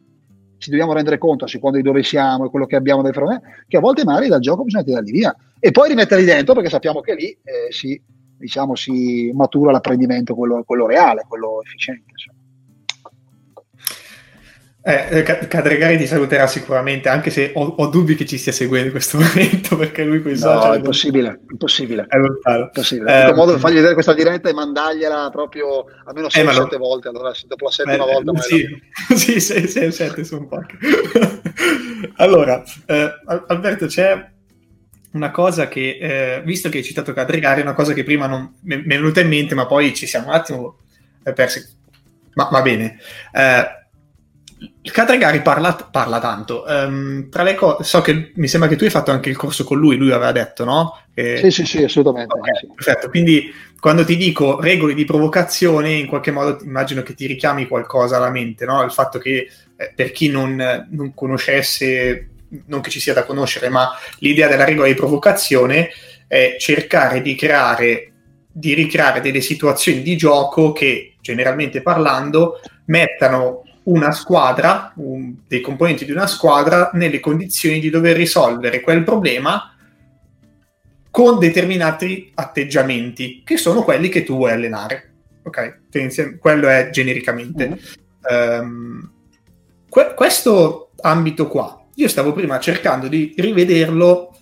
ci 0.58 0.70
dobbiamo 0.70 0.92
rendere 0.92 1.18
conto, 1.18 1.44
a 1.44 1.48
seconda 1.48 1.76
di 1.76 1.82
dove 1.82 2.02
siamo 2.02 2.46
e 2.46 2.50
quello 2.50 2.66
che 2.66 2.76
abbiamo 2.76 3.02
da 3.02 3.12
fronte, 3.12 3.64
che 3.68 3.76
a 3.76 3.80
volte 3.80 4.04
magari 4.04 4.28
dal 4.28 4.40
gioco 4.40 4.64
bisogna 4.64 4.84
tirarli 4.84 5.10
via 5.10 5.36
e 5.58 5.70
poi 5.70 5.88
rimetterli 5.88 6.24
dentro 6.24 6.54
perché 6.54 6.70
sappiamo 6.70 7.00
che 7.00 7.14
lì 7.14 7.26
eh, 7.30 7.70
si, 7.70 8.00
diciamo, 8.38 8.74
si 8.74 9.30
matura 9.34 9.72
l'apprendimento, 9.72 10.34
quello, 10.34 10.62
quello 10.64 10.86
reale, 10.86 11.24
quello 11.28 11.62
efficiente. 11.62 12.10
Insomma. 12.10 12.35
Eh, 14.88 15.24
Cadregari 15.48 15.96
ti 15.96 16.06
saluterà 16.06 16.46
sicuramente, 16.46 17.08
anche 17.08 17.30
se 17.30 17.50
ho, 17.54 17.74
ho, 17.76 17.86
dubbi 17.88 18.14
che 18.14 18.24
ci 18.24 18.38
stia 18.38 18.52
seguendo 18.52 18.86
in 18.86 18.92
questo 18.92 19.18
momento, 19.18 19.76
perché 19.76 20.04
lui 20.04 20.22
con 20.22 20.30
i 20.30 20.36
social... 20.36 20.68
No, 20.68 20.74
è 20.74 20.76
impossibile, 20.76 21.40
impossibile. 21.50 22.06
È 22.08 22.16
lontano. 22.16 22.62
impossibile. 22.66 23.28
Eh, 23.28 23.34
modo 23.34 23.54
di 23.54 23.58
fargli 23.58 23.74
vedere 23.74 23.94
questa 23.94 24.14
diretta 24.14 24.48
e 24.48 24.52
mandargliela 24.52 25.28
proprio 25.32 25.86
almeno 26.04 26.28
6-7 26.28 26.38
eh, 26.38 26.44
lo... 26.44 26.78
volte, 26.78 27.08
allora 27.08 27.32
dopo 27.48 27.64
la 27.64 27.70
settima 27.72 27.94
eh, 27.94 28.12
volta... 28.22 28.40
Sì, 28.42 28.64
sì, 29.16 29.54
6-7 29.54 30.20
sono 30.20 30.46
poche. 30.46 30.78
allora, 32.18 32.62
eh, 32.86 33.10
Alberto, 33.48 33.86
c'è 33.86 34.24
una 35.14 35.32
cosa 35.32 35.66
che, 35.66 35.98
eh, 36.00 36.42
visto 36.44 36.68
che 36.68 36.78
hai 36.78 36.84
citato 36.84 37.12
Cadregari, 37.12 37.60
una 37.60 37.74
cosa 37.74 37.92
che 37.92 38.04
prima 38.04 38.28
non 38.28 38.54
mi 38.60 38.76
è 38.76 38.82
venuta 38.84 39.18
in 39.20 39.26
mente, 39.26 39.56
ma 39.56 39.66
poi 39.66 39.92
ci 39.96 40.06
siamo 40.06 40.28
un 40.28 40.34
attimo 40.34 40.78
persi. 41.34 41.74
Ma 42.34 42.48
va 42.52 42.62
bene. 42.62 43.00
Eh, 43.32 43.84
il 44.58 44.90
Cadregari 44.90 45.42
parla, 45.42 45.74
parla 45.74 46.18
tanto. 46.18 46.64
Um, 46.66 47.28
tra 47.28 47.42
le 47.42 47.54
cose, 47.54 47.84
so 47.84 48.00
che 48.00 48.32
mi 48.34 48.48
sembra 48.48 48.68
che 48.68 48.76
tu 48.76 48.84
hai 48.84 48.90
fatto 48.90 49.10
anche 49.10 49.28
il 49.28 49.36
corso 49.36 49.64
con 49.64 49.78
lui, 49.78 49.96
lui 49.96 50.12
aveva 50.12 50.32
detto, 50.32 50.64
no? 50.64 50.98
Che... 51.14 51.38
Sì, 51.38 51.50
sì, 51.50 51.66
sì, 51.66 51.82
assolutamente. 51.82 52.38
Okay, 52.38 52.54
sì. 52.54 52.66
Perfetto, 52.74 53.08
quindi 53.10 53.52
quando 53.78 54.04
ti 54.04 54.16
dico 54.16 54.58
regole 54.60 54.94
di 54.94 55.04
provocazione, 55.04 55.92
in 55.92 56.06
qualche 56.06 56.30
modo 56.30 56.58
immagino 56.64 57.02
che 57.02 57.14
ti 57.14 57.26
richiami 57.26 57.66
qualcosa 57.66 58.16
alla 58.16 58.30
mente, 58.30 58.64
no? 58.64 58.82
Il 58.82 58.92
fatto 58.92 59.18
che 59.18 59.48
eh, 59.76 59.92
per 59.94 60.12
chi 60.12 60.28
non, 60.28 60.86
non, 60.90 61.12
conoscesse, 61.14 62.28
non 62.66 62.80
che 62.80 62.90
ci 62.90 63.00
sia 63.00 63.12
da 63.12 63.24
conoscere, 63.24 63.68
ma 63.68 63.90
l'idea 64.20 64.48
della 64.48 64.64
regola 64.64 64.86
di 64.86 64.94
provocazione 64.94 65.90
è 66.26 66.56
cercare 66.58 67.20
di 67.20 67.34
creare, 67.34 68.12
di 68.50 68.72
ricreare 68.72 69.20
delle 69.20 69.42
situazioni 69.42 70.00
di 70.00 70.16
gioco 70.16 70.72
che, 70.72 71.16
generalmente 71.20 71.82
parlando, 71.82 72.60
mettano 72.86 73.62
una 73.86 74.12
squadra, 74.12 74.92
un, 74.96 75.34
dei 75.46 75.60
componenti 75.60 76.04
di 76.04 76.12
una 76.12 76.26
squadra, 76.26 76.90
nelle 76.94 77.20
condizioni 77.20 77.78
di 77.78 77.90
dover 77.90 78.16
risolvere 78.16 78.80
quel 78.80 79.02
problema 79.04 79.74
con 81.10 81.38
determinati 81.38 82.30
atteggiamenti, 82.34 83.42
che 83.44 83.56
sono 83.56 83.82
quelli 83.82 84.08
che 84.08 84.22
tu 84.22 84.36
vuoi 84.36 84.52
allenare. 84.52 85.14
Ok? 85.44 86.38
Quello 86.38 86.68
è 86.68 86.90
genericamente. 86.90 87.68
Mm. 87.68 87.74
Um, 88.28 89.10
que- 89.88 90.14
questo 90.14 90.90
ambito 91.00 91.46
qua, 91.48 91.84
io 91.94 92.08
stavo 92.08 92.32
prima 92.32 92.58
cercando 92.58 93.08
di 93.08 93.34
rivederlo 93.36 94.36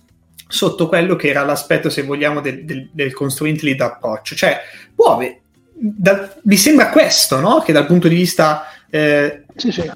sotto 0.47 0.87
quello 0.87 1.15
che 1.15 1.29
era 1.29 1.43
l'aspetto, 1.43 1.89
se 1.89 2.01
vogliamo, 2.01 2.41
del, 2.41 2.65
del, 2.65 2.89
del 2.91 3.13
constraint 3.13 3.61
lead 3.61 3.79
approach. 3.79 4.33
Cioè, 4.33 4.59
può 4.93 5.17
da, 5.77 6.33
mi 6.43 6.55
sembra 6.55 6.89
questo, 6.89 7.39
no? 7.39 7.59
Che 7.59 7.73
dal 7.73 7.85
punto 7.85 8.07
di 8.07 8.15
vista 8.15 8.65
eh, 8.95 9.43
sì, 9.55 9.73
sì. 9.73 9.91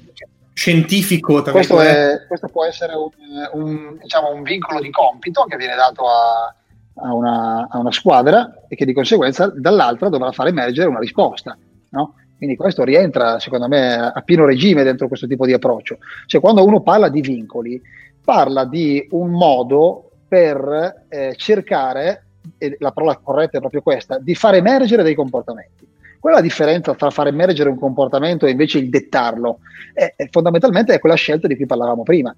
scientifico. 0.53 1.41
Questo, 1.41 1.79
è, 1.79 2.25
questo, 2.27 2.49
può 2.49 2.65
essere 2.65 2.93
un, 2.95 3.09
un, 3.53 3.97
diciamo, 3.97 4.33
un, 4.33 4.41
vincolo 4.41 4.81
di 4.81 4.89
compito 4.89 5.45
che 5.45 5.55
viene 5.55 5.75
dato 5.75 6.03
a, 6.05 6.53
a, 6.95 7.13
una, 7.13 7.67
a, 7.69 7.77
una, 7.77 7.93
squadra 7.93 8.65
e 8.67 8.75
che 8.75 8.83
di 8.83 8.91
conseguenza 8.91 9.47
dall'altra 9.55 10.09
dovrà 10.09 10.33
far 10.33 10.47
emergere 10.47 10.89
una 10.89 10.99
risposta. 10.99 11.57
No? 11.91 12.15
Quindi 12.35 12.57
questo 12.57 12.83
rientra, 12.83 13.39
secondo 13.39 13.69
me, 13.69 13.95
a 13.95 14.21
pieno 14.21 14.45
regime 14.45 14.83
dentro 14.83 15.07
questo 15.07 15.27
tipo 15.27 15.45
di 15.45 15.53
approccio. 15.53 15.99
Cioè, 16.25 16.41
quando 16.41 16.65
uno 16.65 16.81
parla 16.81 17.07
di 17.07 17.21
vincoli, 17.21 17.81
parla 18.23 18.65
di 18.65 19.07
un 19.11 19.31
modo 19.31 20.11
per 20.27 21.05
eh, 21.07 21.35
cercare, 21.37 22.25
e 22.57 22.75
la 22.79 22.91
parola 22.91 23.17
corretta 23.17 23.57
è 23.57 23.61
proprio 23.61 23.81
questa, 23.81 24.19
di 24.19 24.35
far 24.35 24.55
emergere 24.55 25.03
dei 25.03 25.15
comportamenti. 25.15 25.87
Qual 26.19 26.33
è 26.33 26.35
la 26.35 26.41
differenza 26.41 26.93
tra 26.95 27.09
far 27.09 27.27
emergere 27.27 27.69
un 27.69 27.79
comportamento 27.79 28.45
e 28.45 28.51
invece 28.51 28.77
il 28.77 28.89
dettarlo? 28.89 29.59
È, 29.93 30.13
è, 30.17 30.27
fondamentalmente 30.29 30.93
è 30.93 30.99
quella 30.99 31.15
scelta 31.15 31.47
di 31.47 31.55
cui 31.55 31.65
parlavamo 31.65 32.03
prima. 32.03 32.35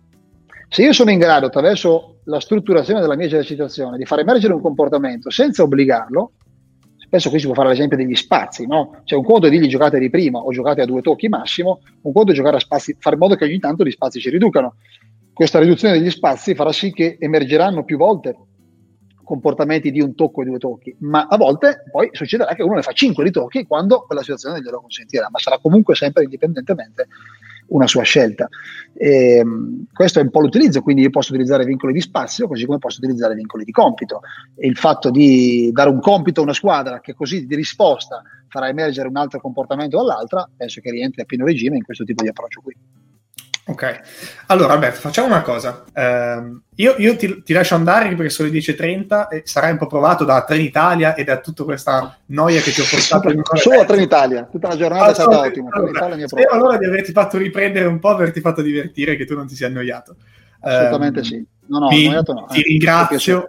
Se 0.69 0.83
io 0.83 0.93
sono 0.93 1.09
in 1.09 1.17
grado, 1.17 1.47
attraverso 1.47 2.19
la 2.25 2.39
strutturazione 2.39 3.01
della 3.01 3.15
mia 3.15 3.25
esercitazione, 3.25 3.97
di 3.97 4.05
far 4.05 4.19
emergere 4.19 4.53
un 4.53 4.61
comportamento 4.61 5.29
senza 5.31 5.63
obbligarlo, 5.63 6.33
spesso 6.95 7.29
qui 7.29 7.39
si 7.39 7.45
può 7.45 7.55
fare 7.55 7.69
l'esempio 7.69 7.97
degli 7.97 8.15
spazi, 8.15 8.67
no? 8.67 9.01
Cioè 9.03 9.17
un 9.17 9.25
conto 9.25 9.47
è 9.47 9.49
dirgli 9.49 9.67
giocate 9.67 9.99
di 9.99 10.09
prima 10.09 10.39
o 10.39 10.51
giocate 10.51 10.81
a 10.81 10.85
due 10.85 11.01
tocchi 11.01 11.27
massimo, 11.27 11.81
un 12.03 12.13
conto 12.13 12.31
è 12.31 12.35
giocare 12.35 12.57
a 12.57 12.59
spazi, 12.59 12.95
fare 12.99 13.15
in 13.15 13.21
modo 13.21 13.35
che 13.35 13.45
ogni 13.45 13.59
tanto 13.59 13.83
gli 13.83 13.91
spazi 13.91 14.21
si 14.21 14.29
riducano. 14.29 14.75
Questa 15.33 15.59
riduzione 15.59 15.97
degli 15.97 16.11
spazi 16.11 16.53
farà 16.53 16.71
sì 16.71 16.91
che 16.91 17.17
emergeranno 17.19 17.83
più 17.83 17.97
volte 17.97 18.35
comportamenti 19.31 19.91
di 19.91 20.01
un 20.01 20.13
tocco 20.13 20.41
e 20.41 20.45
due 20.45 20.57
tocchi, 20.57 20.93
ma 20.99 21.25
a 21.29 21.37
volte 21.37 21.83
poi 21.89 22.09
succederà 22.11 22.53
che 22.53 22.63
uno 22.63 22.75
ne 22.75 22.81
fa 22.81 22.91
cinque 22.91 23.23
di 23.23 23.31
tocchi 23.31 23.65
quando 23.65 24.01
quella 24.01 24.21
situazione 24.21 24.59
glielo 24.59 24.81
consentirà, 24.81 25.29
ma 25.31 25.39
sarà 25.39 25.57
comunque 25.57 25.95
sempre 25.95 26.23
indipendentemente 26.23 27.07
una 27.67 27.87
sua 27.87 28.03
scelta. 28.03 28.49
E, 28.93 29.37
ehm, 29.37 29.85
questo 29.93 30.19
è 30.19 30.23
un 30.23 30.31
po' 30.31 30.41
l'utilizzo, 30.41 30.81
quindi 30.81 31.03
io 31.03 31.09
posso 31.09 31.31
utilizzare 31.31 31.63
vincoli 31.63 31.93
di 31.93 32.01
spazio 32.01 32.45
così 32.45 32.65
come 32.65 32.77
posso 32.77 32.99
utilizzare 32.99 33.33
vincoli 33.33 33.63
di 33.63 33.71
compito. 33.71 34.19
E 34.57 34.67
il 34.67 34.75
fatto 34.75 35.09
di 35.09 35.69
dare 35.71 35.89
un 35.89 36.01
compito 36.01 36.41
a 36.41 36.43
una 36.43 36.53
squadra 36.53 36.99
che 36.99 37.13
così 37.13 37.45
di 37.45 37.55
risposta 37.55 38.21
farà 38.49 38.67
emergere 38.67 39.07
un 39.07 39.15
altro 39.15 39.39
comportamento 39.39 39.95
dall'altra, 39.95 40.45
penso 40.57 40.81
che 40.81 40.91
rientri 40.91 41.21
a 41.21 41.25
pieno 41.25 41.45
regime 41.45 41.77
in 41.77 41.83
questo 41.83 42.03
tipo 42.03 42.21
di 42.21 42.27
approccio 42.27 42.59
qui. 42.59 42.75
Ok, 43.63 43.99
allora 44.47 44.73
Alberto, 44.73 44.99
facciamo 44.99 45.27
una 45.27 45.43
cosa. 45.43 45.83
Uh, 45.93 46.59
io, 46.75 46.95
io 46.97 47.15
ti, 47.15 47.43
ti, 47.43 47.53
lascio 47.53 47.75
andare 47.75 48.09
perché 48.15 48.29
sono 48.29 48.49
le 48.49 48.57
10.30 48.57 49.27
e 49.29 49.41
sarai 49.45 49.71
un 49.71 49.77
po' 49.77 49.85
provato 49.85 50.25
da 50.25 50.43
Trenitalia 50.43 51.13
e 51.13 51.23
da 51.23 51.39
tutta 51.39 51.63
questa 51.63 52.17
noia 52.27 52.59
che 52.59 52.71
ti 52.71 52.81
ho 52.81 52.85
portato. 52.89 53.29
in 53.29 53.41
Solo 53.53 53.81
a 53.81 53.85
Trenitalia, 53.85 54.47
tutta 54.49 54.69
la 54.69 54.75
giornata 54.75 55.03
allora, 55.03 55.11
è 55.11 55.13
stata 55.13 55.39
ottima. 55.39 55.69
Allora, 55.71 56.27
spero 56.27 56.49
allora 56.51 56.77
di 56.77 56.85
averti 56.85 57.11
fatto 57.11 57.37
riprendere 57.37 57.85
un 57.85 57.99
po', 57.99 58.09
averti 58.09 58.41
fatto 58.41 58.63
divertire, 58.63 59.15
che 59.15 59.25
tu 59.25 59.35
non 59.35 59.45
ti 59.45 59.53
sia 59.53 59.67
annoiato. 59.67 60.15
Assolutamente 60.61 61.19
um, 61.19 61.25
sì. 61.25 61.45
No, 61.67 61.79
no, 61.79 61.87
mi, 61.89 62.05
annoiato 62.07 62.33
no. 62.33 62.47
Ti 62.49 62.59
eh, 62.59 62.63
ringrazio. 62.63 63.47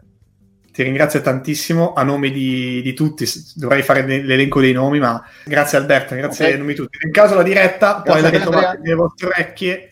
Ti 0.72 0.82
ringrazio 0.82 1.20
tantissimo 1.20 1.92
a 1.92 2.02
nome 2.02 2.30
di, 2.30 2.80
di, 2.80 2.94
tutti, 2.94 3.26
dovrei 3.56 3.82
fare 3.82 4.06
l'elenco 4.06 4.58
dei 4.58 4.72
nomi, 4.72 5.00
ma 5.00 5.22
grazie 5.44 5.76
Alberto, 5.76 6.14
grazie 6.14 6.46
okay. 6.46 6.56
a 6.56 6.58
nomi 6.58 6.74
tutti. 6.74 6.96
In 7.04 7.12
caso 7.12 7.34
la 7.34 7.42
diretta, 7.42 8.00
grazie 8.02 8.10
poi 8.10 8.22
la 8.22 8.28
ritrovate 8.30 8.78
nelle 8.78 8.94
vostre 8.94 9.26
orecchie 9.26 9.91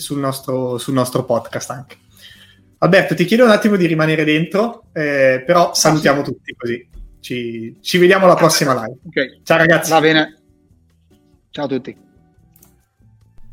sul 0.00 0.18
nostro, 0.18 0.78
sul 0.78 0.94
nostro 0.94 1.24
podcast 1.24 1.70
anche. 1.70 1.96
Alberto, 2.78 3.14
ti 3.14 3.24
chiedo 3.24 3.44
un 3.44 3.50
attimo 3.50 3.76
di 3.76 3.86
rimanere 3.86 4.24
dentro, 4.24 4.84
eh, 4.92 5.42
però 5.46 5.72
salutiamo 5.72 6.24
sì. 6.24 6.32
tutti 6.32 6.54
così. 6.56 6.88
Ci, 7.20 7.78
ci, 7.80 7.98
vediamo 7.98 8.24
alla 8.24 8.34
prossima 8.34 8.74
live. 8.74 8.98
Okay. 9.06 9.40
Ciao 9.44 9.56
ragazzi. 9.56 9.90
Va 9.90 10.00
bene. 10.00 10.42
Ciao 11.50 11.66
a 11.66 11.68
tutti. 11.68 11.96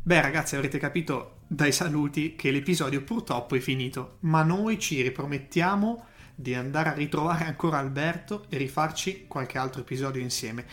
Beh 0.02 0.20
ragazzi, 0.20 0.56
avrete 0.56 0.78
capito 0.78 1.42
dai 1.46 1.70
saluti 1.70 2.34
che 2.34 2.50
l'episodio 2.50 3.02
purtroppo 3.02 3.54
è 3.54 3.60
finito, 3.60 4.16
ma 4.20 4.42
noi 4.42 4.78
ci 4.80 5.00
ripromettiamo 5.02 6.06
di 6.34 6.54
andare 6.54 6.88
a 6.88 6.94
ritrovare 6.94 7.44
ancora 7.44 7.78
Alberto 7.78 8.46
e 8.48 8.56
rifarci 8.56 9.26
qualche 9.28 9.58
altro 9.58 9.82
episodio 9.82 10.22
insieme. 10.22 10.64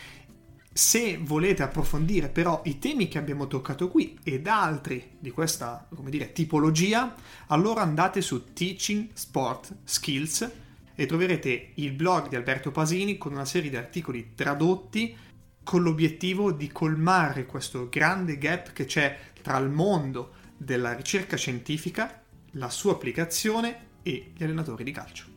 Se 0.78 1.18
volete 1.20 1.64
approfondire 1.64 2.30
però 2.30 2.62
i 2.66 2.78
temi 2.78 3.08
che 3.08 3.18
abbiamo 3.18 3.48
toccato 3.48 3.88
qui 3.90 4.16
ed 4.22 4.46
altri 4.46 5.18
di 5.18 5.32
questa, 5.32 5.88
dire, 6.04 6.32
tipologia, 6.34 7.16
allora 7.48 7.82
andate 7.82 8.22
su 8.22 8.54
Teaching 8.54 9.10
Sport 9.12 9.76
Skills 9.84 10.52
e 10.94 11.06
troverete 11.08 11.72
il 11.74 11.94
blog 11.94 12.30
di 12.30 12.36
Alberto 12.36 12.70
Pasini 12.70 13.18
con 13.18 13.32
una 13.32 13.46
serie 13.46 13.72
di 13.72 13.76
articoli 13.76 14.34
tradotti 14.36 15.18
con 15.64 15.82
l'obiettivo 15.82 16.52
di 16.52 16.72
colmare 16.72 17.48
questo 17.48 17.90
grande 17.90 18.38
gap 18.38 18.72
che 18.72 18.86
c'è 18.86 19.18
tra 19.42 19.58
il 19.58 19.70
mondo 19.72 20.34
della 20.56 20.94
ricerca 20.94 21.38
scientifica, 21.38 22.22
la 22.52 22.70
sua 22.70 22.92
applicazione 22.92 23.88
e 24.04 24.32
gli 24.38 24.44
allenatori 24.44 24.84
di 24.84 24.92
calcio. 24.92 25.37